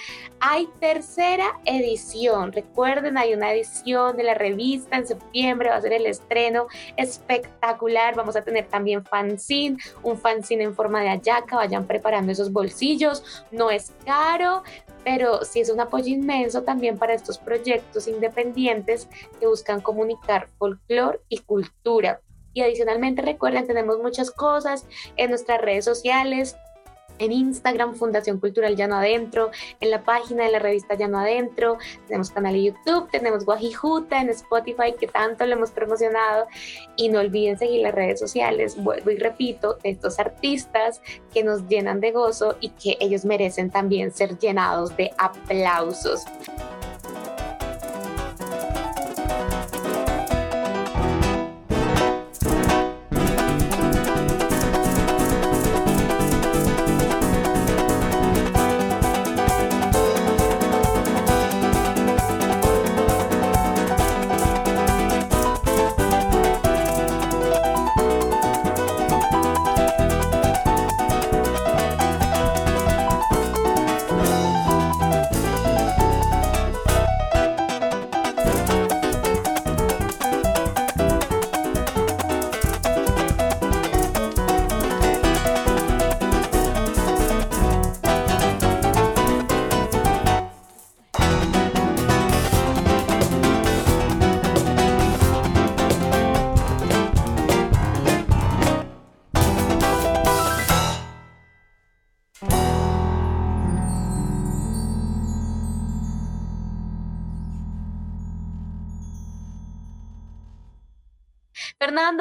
hay 0.41 0.69
tercera 0.81 1.59
edición. 1.65 2.53
Recuerden, 2.53 3.17
hay 3.17 3.35
una 3.35 3.53
edición 3.53 4.17
de 4.17 4.25
la 4.25 4.35
revista 4.35 4.97
en 4.97 5.07
septiembre, 5.07 5.71
va 5.71 5.77
a 5.77 5.81
ser 5.81 5.93
el 5.93 6.07
estreno 6.07 6.67
espectacular. 6.97 8.15
Vamos 8.17 8.37
a 8.37 8.43
tener 8.43 8.67
también 8.67 9.05
fanzine, 9.05 9.77
un 10.03 10.19
fanzine 10.19 10.65
en 10.65 10.75
forma 10.75 11.01
de 11.01 11.11
ayaca, 11.11 11.57
vayan 11.57 11.87
preparando 11.87 12.33
esos 12.33 12.53
bolsillos, 12.53 13.45
no 13.51 13.71
es 13.71 13.93
caro, 14.05 14.63
pero 15.05 15.45
sí 15.45 15.61
es 15.61 15.71
un 15.71 15.81
apoyo 15.81 16.09
inmenso 16.09 16.63
también 16.63 16.99
para 16.99 17.15
estos 17.15 17.39
proyectos 17.39 18.09
independientes 18.09 19.09
que 19.39 19.47
buscan 19.47 19.81
comunicar 19.81 20.49
folclore 20.59 21.21
y 21.29 21.39
cultura. 21.39 22.21
Y 22.55 22.63
adicionalmente 22.63 23.23
recuerden, 23.23 23.67
tenemos 23.67 23.99
muchas 23.99 24.31
cosas 24.31 24.87
en 25.17 25.31
nuestras 25.31 25.61
redes 25.61 25.85
sociales, 25.85 26.57
en 27.19 27.33
Instagram, 27.33 27.95
Fundación 27.95 28.41
Cultural 28.41 28.77
Llano 28.77 28.97
Adentro, 28.97 29.51
en 29.81 29.91
la 29.91 30.03
página 30.03 30.45
de 30.45 30.53
la 30.53 30.59
revista 30.59 30.95
Llano 30.95 31.19
Adentro, 31.19 31.79
tenemos 32.07 32.31
canal 32.31 32.55
de 32.55 32.65
YouTube, 32.65 33.09
tenemos 33.11 33.45
Guajijuta 33.45 34.21
en 34.21 34.31
Spotify 34.31 34.95
que 34.99 35.07
tanto 35.07 35.47
lo 35.47 35.55
hemos 35.55 35.71
promocionado. 35.71 36.47
Y 36.97 37.09
no 37.09 37.21
olviden 37.21 37.59
seguir 37.59 37.83
las 37.83 37.95
redes 37.95 38.19
sociales, 38.19 38.83
vuelvo 38.83 39.11
y 39.11 39.19
repito, 39.19 39.79
estos 39.83 40.19
artistas 40.19 41.01
que 41.33 41.45
nos 41.45 41.67
llenan 41.69 42.01
de 42.01 42.13
gozo 42.13 42.57
y 42.61 42.71
que 42.71 42.97
ellos 43.01 43.25
merecen 43.25 43.71
también 43.71 44.13
ser 44.13 44.39
llenados 44.39 44.97
de 44.97 45.11
aplausos. 45.19 46.25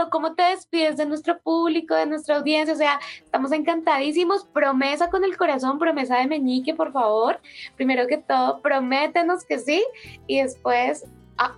¿Cómo 0.09 0.33
te 0.33 0.43
despides 0.43 0.97
de 0.97 1.05
nuestro 1.05 1.39
público, 1.39 1.95
de 1.95 2.05
nuestra 2.05 2.37
audiencia? 2.37 2.73
O 2.73 2.77
sea, 2.77 2.99
estamos 3.23 3.51
encantadísimos. 3.51 4.45
Promesa 4.45 5.09
con 5.09 5.23
el 5.23 5.37
corazón, 5.37 5.79
promesa 5.79 6.17
de 6.17 6.27
meñique, 6.27 6.73
por 6.73 6.91
favor. 6.91 7.39
Primero 7.75 8.07
que 8.07 8.17
todo, 8.17 8.61
prométenos 8.61 9.45
que 9.45 9.59
sí 9.59 9.83
y 10.27 10.41
después 10.41 11.05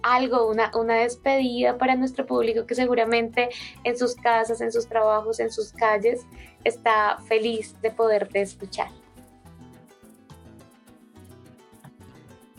algo, 0.02 0.50
una, 0.50 0.72
una 0.76 0.96
despedida 0.96 1.78
para 1.78 1.96
nuestro 1.96 2.26
público 2.26 2.66
que 2.66 2.76
seguramente 2.76 3.50
en 3.84 3.98
sus 3.98 4.16
casas, 4.16 4.62
en 4.62 4.72
sus 4.72 4.88
trabajos, 4.88 5.40
en 5.40 5.52
sus 5.52 5.74
calles, 5.74 6.26
está 6.64 7.18
feliz 7.28 7.76
de 7.82 7.92
poderte 7.92 8.42
escuchar. 8.42 8.88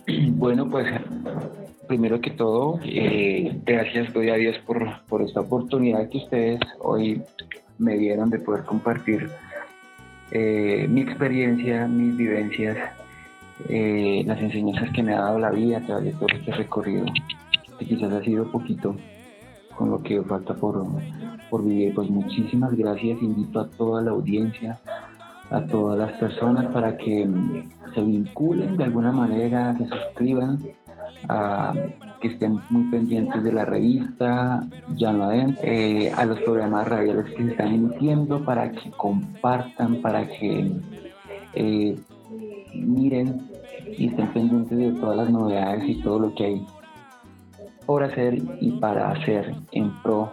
Bueno, 0.07 0.69
pues 0.69 0.87
primero 1.87 2.21
que 2.21 2.31
todo, 2.31 2.81
eh, 2.85 3.61
gracias 3.65 4.15
a 4.15 4.21
Dios 4.21 4.57
por, 4.67 5.23
esta 5.23 5.41
oportunidad 5.41 6.09
que 6.09 6.19
ustedes 6.19 6.61
hoy 6.81 7.23
me 7.79 7.97
dieron 7.97 8.31
de 8.31 8.39
poder 8.39 8.65
compartir 8.65 9.29
eh, 10.31 10.87
mi 10.89 11.03
experiencia, 11.03 11.87
mis 11.87 12.17
vivencias, 12.17 12.77
eh, 13.69 14.23
las 14.27 14.41
enseñanzas 14.41 14.91
que 14.93 15.03
me 15.03 15.15
ha 15.15 15.21
dado 15.21 15.39
la 15.39 15.51
vida 15.51 15.79
a 15.79 15.81
través 15.81 16.05
de 16.07 16.13
todo 16.13 16.27
este 16.33 16.53
recorrido, 16.53 17.07
que 17.79 17.87
quizás 17.87 18.13
ha 18.13 18.23
sido 18.23 18.51
poquito 18.51 18.97
con 19.77 19.91
lo 19.91 20.03
que 20.03 20.23
falta 20.23 20.55
por, 20.55 20.85
por 21.51 21.65
vivir. 21.65 21.95
Pues 21.95 22.09
muchísimas 22.11 22.75
gracias, 22.77 23.23
invito 23.23 23.61
a 23.61 23.69
toda 23.69 24.03
la 24.03 24.13
audiencia, 24.13 24.79
a 25.51 25.61
todas 25.67 25.99
las 25.99 26.13
personas 26.19 26.67
para 26.73 26.97
que 26.97 27.29
se 27.95 28.01
vinculen 28.01 28.77
de 28.77 28.85
alguna 28.85 29.13
manera, 29.13 29.77
se 29.77 29.87
suscriban 29.87 30.59
a 31.29 31.75
que 32.21 32.29
estén 32.29 32.59
muy 32.71 32.91
pendientes 32.91 33.43
de 33.43 33.53
la 33.53 33.65
revista, 33.65 34.67
ya 34.97 35.13
no 35.13 35.31
eh, 35.33 36.13
a 36.17 36.25
los 36.25 36.41
programas 36.41 36.89
radiales 36.89 37.27
que 37.27 37.45
se 37.45 37.51
están 37.51 37.75
emitiendo, 37.75 38.45
para 38.45 38.71
que 38.71 38.91
compartan, 38.93 39.97
para 39.97 40.27
que 40.27 40.73
eh, 41.55 41.99
miren 42.75 43.41
y 43.97 44.09
estén 44.09 44.29
pendientes 44.29 44.77
de 44.77 44.93
todas 44.93 45.17
las 45.17 45.31
novedades 45.31 45.89
y 45.89 46.01
todo 46.03 46.19
lo 46.19 46.35
que 46.35 46.45
hay 46.45 46.67
por 47.87 48.03
hacer 48.03 48.39
y 48.61 48.71
para 48.81 49.11
hacer 49.11 49.55
en 49.73 49.91
pro 50.03 50.33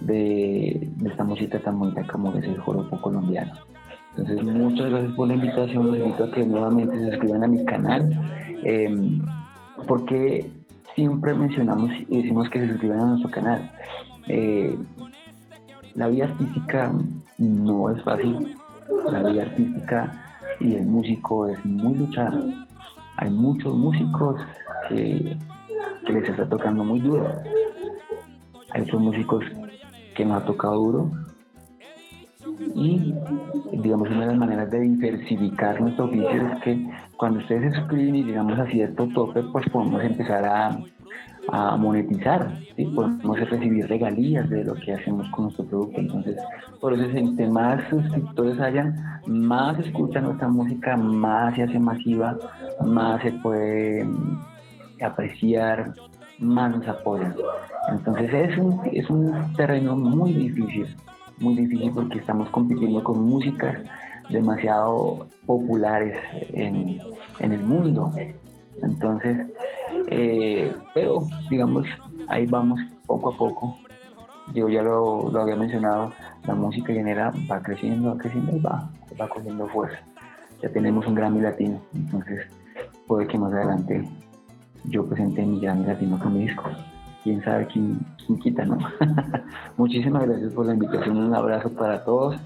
de, 0.00 0.88
esta 1.04 1.24
música 1.24 1.58
tan 1.58 1.78
bonita 1.78 2.06
como 2.06 2.34
es 2.34 2.44
el 2.44 2.58
joropo 2.58 3.00
colombiano. 3.00 3.52
Entonces, 4.16 4.42
muchas 4.42 4.90
gracias 4.90 5.12
por 5.12 5.28
la 5.28 5.34
invitación. 5.34 5.86
Los 5.86 5.98
invito 5.98 6.24
a 6.24 6.30
que 6.30 6.44
nuevamente 6.44 6.98
se 6.98 7.10
suscriban 7.10 7.44
a 7.44 7.46
mi 7.46 7.64
canal. 7.64 8.10
Em, 8.64 9.22
porque 9.90 10.48
siempre 10.94 11.34
mencionamos 11.34 11.90
y 12.08 12.18
decimos 12.18 12.48
que 12.48 12.60
se 12.60 12.68
suscriban 12.68 13.00
a 13.00 13.06
nuestro 13.06 13.28
canal. 13.28 13.72
Eh, 14.28 14.78
la 15.96 16.06
vida 16.06 16.26
artística 16.26 16.92
no 17.38 17.90
es 17.90 18.00
fácil. 18.04 18.56
La 19.10 19.20
vida 19.24 19.42
artística 19.42 20.12
y 20.60 20.76
el 20.76 20.86
músico 20.86 21.48
es 21.48 21.64
muy 21.64 21.96
luchado. 21.96 22.40
Hay 23.16 23.30
muchos 23.30 23.76
músicos 23.76 24.40
que, 24.88 25.36
les 26.06 26.28
está 26.28 26.48
tocando 26.48 26.84
muy 26.84 27.00
duro. 27.00 27.26
Hay 28.70 28.82
otros 28.82 29.02
músicos 29.02 29.44
que 30.14 30.24
no 30.24 30.36
ha 30.36 30.44
tocado 30.44 30.76
duro. 30.76 31.10
Y 32.76 33.12
digamos, 33.72 34.08
una 34.08 34.20
de 34.20 34.26
las 34.26 34.38
maneras 34.38 34.70
de 34.70 34.82
diversificar 34.82 35.80
nuestro 35.80 36.04
oficio 36.04 36.30
es 36.30 36.62
que 36.62 36.90
cuando 37.20 37.40
ustedes 37.40 37.74
se 37.74 37.80
suscriben 37.80 38.16
y 38.16 38.24
llegamos 38.24 38.58
a 38.58 38.64
cierto 38.64 39.06
tope, 39.08 39.42
pues 39.52 39.68
podemos 39.68 40.02
empezar 40.02 40.42
a, 40.42 40.78
monetizar, 41.76 42.58
¿sí? 42.76 42.86
podemos 42.86 43.38
recibir 43.50 43.86
regalías 43.88 44.48
de 44.48 44.64
lo 44.64 44.74
que 44.74 44.94
hacemos 44.94 45.28
con 45.30 45.44
nuestro 45.44 45.66
producto. 45.66 46.00
Entonces, 46.00 46.36
por 46.80 46.94
eso, 46.94 47.04
entre 47.14 47.46
más 47.48 47.82
suscriptores 47.90 48.58
hayan, 48.60 48.94
más 49.26 49.78
escuchan 49.80 50.24
nuestra 50.24 50.48
música, 50.48 50.96
más 50.96 51.56
se 51.56 51.64
hace 51.64 51.78
masiva, 51.78 52.38
más 52.86 53.20
se 53.20 53.32
puede 53.32 54.04
mm, 54.04 54.40
apreciar, 55.04 55.92
más 56.38 56.74
nos 56.74 56.88
apoyan. 56.88 57.34
Entonces 57.90 58.32
es 58.32 58.56
un, 58.56 58.80
es 58.92 59.10
un 59.10 59.52
terreno 59.56 59.94
muy 59.94 60.32
difícil, 60.32 60.86
muy 61.38 61.54
difícil 61.54 61.90
porque 61.92 62.18
estamos 62.18 62.48
compitiendo 62.48 63.02
con 63.04 63.22
músicas 63.22 63.76
demasiado 64.30 65.26
populares 65.46 66.16
en, 66.52 67.00
en 67.38 67.52
el 67.52 67.62
mundo. 67.62 68.12
Entonces, 68.82 69.46
eh, 70.08 70.72
pero 70.94 71.22
digamos, 71.50 71.86
ahí 72.28 72.46
vamos 72.46 72.80
poco 73.06 73.32
a 73.32 73.36
poco. 73.36 73.78
Yo 74.54 74.68
ya 74.68 74.82
lo, 74.82 75.30
lo, 75.30 75.42
había 75.42 75.56
mencionado, 75.56 76.12
la 76.46 76.54
música 76.54 76.92
genera 76.92 77.32
va 77.50 77.62
creciendo, 77.62 78.10
va 78.10 78.18
creciendo 78.18 78.56
y 78.56 78.60
va, 78.60 78.90
va 79.20 79.28
cogiendo 79.28 79.68
fuerza. 79.68 79.98
Ya 80.62 80.68
tenemos 80.70 81.06
un 81.06 81.14
Grammy 81.14 81.40
Latino, 81.40 81.80
entonces 81.94 82.46
puede 83.06 83.26
que 83.26 83.38
más 83.38 83.52
adelante 83.52 84.08
yo 84.84 85.06
presente 85.06 85.44
mi 85.44 85.60
Grammy 85.60 85.86
Latino 85.86 86.18
con 86.18 86.34
mi 86.34 86.46
disco. 86.46 86.64
Quién 87.22 87.42
sabe 87.44 87.66
quién, 87.66 87.98
quién 88.26 88.38
quita, 88.38 88.64
¿no? 88.64 88.78
Muchísimas 89.76 90.26
gracias 90.26 90.52
por 90.52 90.66
la 90.66 90.74
invitación, 90.74 91.16
un 91.18 91.34
abrazo 91.34 91.70
para 91.70 92.02
todos. 92.04 92.36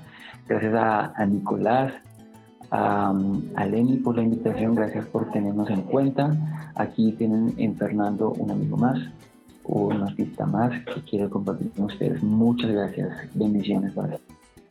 Gracias 0.47 0.74
a, 0.74 1.26
Nicolás, 1.26 1.92
a, 2.70 3.14
a, 3.57 3.66
Lenny 3.66 3.97
por 3.97 4.16
la 4.16 4.22
invitación, 4.22 4.74
gracias 4.74 5.07
por 5.07 5.30
tenernos 5.30 5.70
en 5.70 5.82
cuenta. 5.82 6.30
Aquí 6.74 7.12
tienen 7.12 7.55
en 7.57 7.76
Fernando 7.76 8.32
un 8.32 8.51
amigo 8.51 8.76
más, 8.76 8.99
un 9.64 10.03
artista 10.03 10.47
más 10.47 10.84
que 10.84 11.03
quiere 11.03 11.28
compartir 11.28 11.70
con 11.72 11.86
ustedes. 11.86 12.22
Muchas 12.22 12.70
gracias, 12.70 13.11
bendiciones 13.34 13.92
para 13.92 14.18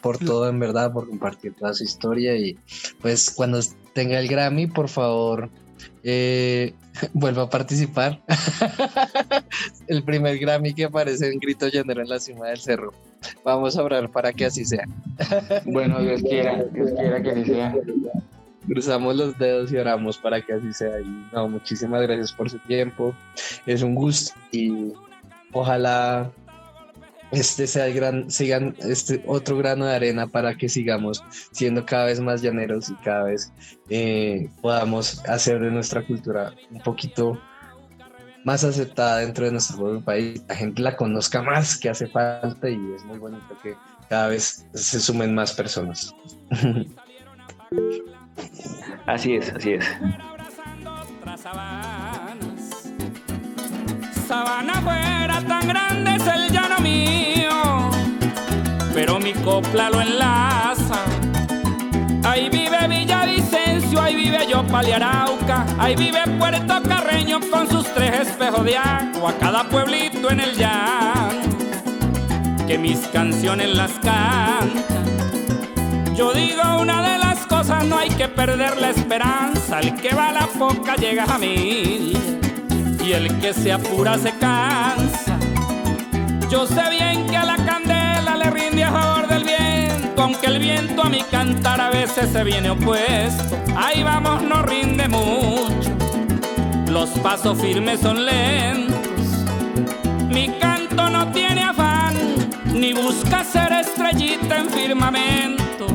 por 0.03 0.17
todo 0.17 0.49
en 0.49 0.59
verdad, 0.59 0.91
por 0.91 1.07
compartir 1.07 1.53
toda 1.53 1.73
su 1.73 1.85
historia 1.85 2.35
y 2.35 2.59
pues 3.01 3.31
cuando 3.31 3.59
tenga 3.93 4.19
el 4.19 4.27
Grammy, 4.27 4.67
por 4.67 4.89
favor, 4.89 5.49
eh, 6.03 6.73
vuelva 7.13 7.43
a 7.43 7.49
participar. 7.49 8.19
el 9.87 10.03
primer 10.03 10.37
Grammy 10.39 10.73
que 10.73 10.85
aparece 10.85 11.31
en 11.31 11.39
Grito 11.39 11.67
Llanero 11.67 12.01
en 12.01 12.09
la 12.09 12.19
cima 12.19 12.47
del 12.47 12.59
cerro. 12.59 12.93
Vamos 13.43 13.77
a 13.77 13.83
orar 13.83 14.09
para 14.09 14.33
que 14.33 14.45
así 14.45 14.65
sea. 14.65 14.85
bueno, 15.65 15.99
Dios 16.01 16.21
quiera, 16.21 16.63
Dios 16.71 16.91
quiera 16.91 17.21
que 17.21 17.31
así 17.31 17.45
sea. 17.45 17.75
Cruzamos 18.67 19.15
los 19.15 19.37
dedos 19.37 19.71
y 19.71 19.77
oramos 19.77 20.17
para 20.17 20.41
que 20.41 20.53
así 20.53 20.73
sea. 20.73 20.99
Y, 20.99 21.27
no, 21.33 21.49
muchísimas 21.49 22.01
gracias 22.01 22.31
por 22.31 22.49
su 22.49 22.59
tiempo. 22.59 23.13
Es 23.65 23.81
un 23.81 23.95
gusto 23.95 24.33
y 24.51 24.93
ojalá 25.51 26.31
este 27.33 27.67
sea 27.67 27.87
el 27.87 27.93
gran, 27.93 28.29
sigan 28.29 28.75
este 28.79 29.23
otro 29.25 29.57
grano 29.57 29.85
de 29.85 29.95
arena 29.95 30.27
para 30.27 30.55
que 30.55 30.69
sigamos 30.69 31.23
siendo 31.51 31.85
cada 31.85 32.05
vez 32.05 32.19
más 32.19 32.41
llaneros 32.41 32.89
y 32.89 32.95
cada 32.95 33.23
vez 33.23 33.51
eh, 33.89 34.49
podamos 34.61 35.23
hacer 35.27 35.59
de 35.59 35.71
nuestra 35.71 36.05
cultura 36.05 36.53
un 36.71 36.81
poquito 36.81 37.39
más 38.43 38.63
aceptada 38.63 39.19
dentro 39.19 39.45
de 39.45 39.51
nuestro 39.51 40.01
país, 40.01 40.43
la 40.47 40.55
gente 40.55 40.81
la 40.81 40.95
conozca 40.95 41.41
más 41.41 41.77
que 41.77 41.89
hace 41.89 42.07
falta 42.07 42.69
y 42.69 42.77
es 42.93 43.03
muy 43.05 43.17
bonito 43.17 43.57
que 43.63 43.75
cada 44.09 44.27
vez 44.27 44.65
se 44.73 44.99
sumen 44.99 45.33
más 45.33 45.53
personas. 45.53 46.13
así 49.07 49.35
es, 49.35 49.49
así 49.53 49.73
es. 49.73 49.85
Sabana 54.33 54.81
fuera 54.81 55.41
tan 55.47 55.67
grande 55.67 56.15
es 56.15 56.25
el 56.25 56.51
llano 56.51 56.79
mío, 56.79 57.91
pero 58.91 59.19
mi 59.19 59.31
copla 59.31 59.91
lo 59.91 60.01
enlaza. 60.01 61.05
Ahí 62.23 62.49
vive 62.49 62.87
Villavicencio, 62.87 64.01
ahí 64.01 64.15
vive 64.15 64.47
yo 64.49 64.65
Paliarauca, 64.65 65.67
ahí 65.77 65.95
vive 65.95 66.21
Puerto 66.39 66.81
Carreño 66.81 67.41
con 67.51 67.69
sus 67.69 67.85
tres 67.93 68.27
espejos 68.27 68.65
de 68.65 68.75
agua, 68.75 69.35
cada 69.39 69.65
pueblito 69.65 70.31
en 70.31 70.39
el 70.39 70.57
llano, 70.57 71.43
que 72.65 72.79
mis 72.79 72.97
canciones 73.09 73.75
las 73.75 73.91
cantan. 73.99 75.05
Yo 76.15 76.33
digo 76.33 76.63
una 76.79 77.07
de 77.07 77.19
las 77.19 77.45
cosas, 77.45 77.85
no 77.85 77.99
hay 77.99 78.09
que 78.09 78.27
perder 78.29 78.81
la 78.81 78.89
esperanza, 78.89 79.79
el 79.79 79.93
que 79.93 80.15
va 80.15 80.29
a 80.29 80.31
la 80.31 80.47
poca 80.47 80.95
llega 80.95 81.25
a 81.25 81.37
mí 81.37 82.13
y 83.03 83.11
el 83.11 83.39
que 83.39 83.53
se 83.53 83.71
apura 83.71 84.17
se 84.17 84.31
cansa. 84.37 85.37
Yo 86.49 86.65
sé 86.65 86.81
bien 86.89 87.27
que 87.27 87.35
a 87.35 87.43
la 87.43 87.57
candela 87.57 88.37
le 88.37 88.49
rinde 88.49 88.83
a 88.83 88.91
favor 88.91 89.27
del 89.27 89.43
viento, 89.43 90.21
aunque 90.21 90.47
el 90.47 90.59
viento 90.59 91.03
a 91.03 91.09
mi 91.09 91.21
cantar 91.23 91.81
a 91.81 91.89
veces 91.89 92.29
se 92.31 92.43
viene 92.43 92.69
opuesto. 92.69 93.57
Ahí 93.75 94.03
vamos, 94.03 94.41
no 94.43 94.61
rinde 94.61 95.07
mucho, 95.09 95.91
los 96.89 97.09
pasos 97.19 97.59
firmes 97.59 97.99
son 97.99 98.25
lentos. 98.25 98.99
Mi 100.29 100.49
canto 100.59 101.09
no 101.09 101.27
tiene 101.31 101.63
afán, 101.63 102.15
ni 102.73 102.93
busca 102.93 103.43
ser 103.43 103.73
estrellita 103.73 104.57
en 104.59 104.69
firmamento. 104.69 105.87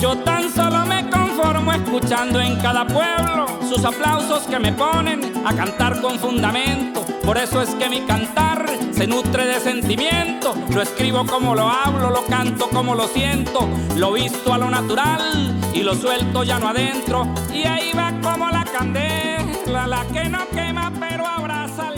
Yo 0.00 0.16
tan 0.18 0.48
solo 0.48 0.86
me 0.86 1.10
conformo 1.10 1.72
escuchando 1.72 2.40
en 2.40 2.56
cada 2.60 2.86
pueblo 2.86 3.46
sus 3.68 3.84
aplausos 3.84 4.44
que 4.44 4.58
me 4.60 4.72
ponen 4.72 5.42
a 5.44 5.52
cantar 5.52 6.00
con 6.00 6.18
fundamento. 6.20 7.04
Por 7.24 7.36
eso 7.36 7.60
es 7.60 7.70
que 7.74 7.88
mi 7.88 8.02
cantar 8.02 8.64
se 8.92 9.08
nutre 9.08 9.46
de 9.46 9.58
sentimiento. 9.58 10.54
Lo 10.72 10.82
escribo 10.82 11.26
como 11.26 11.54
lo 11.56 11.68
hablo, 11.68 12.10
lo 12.10 12.24
canto 12.26 12.68
como 12.68 12.94
lo 12.94 13.08
siento. 13.08 13.68
Lo 13.96 14.12
visto 14.12 14.52
a 14.54 14.58
lo 14.58 14.70
natural 14.70 15.56
y 15.74 15.82
lo 15.82 15.96
suelto 15.96 16.44
ya 16.44 16.60
no 16.60 16.68
adentro. 16.68 17.26
Y 17.52 17.64
ahí 17.66 17.90
va 17.92 18.12
como 18.22 18.48
la 18.50 18.64
candela, 18.64 19.88
la 19.88 20.04
que 20.12 20.28
no 20.28 20.48
quema 20.50 20.92
pero 21.00 21.26
abraza 21.26 21.90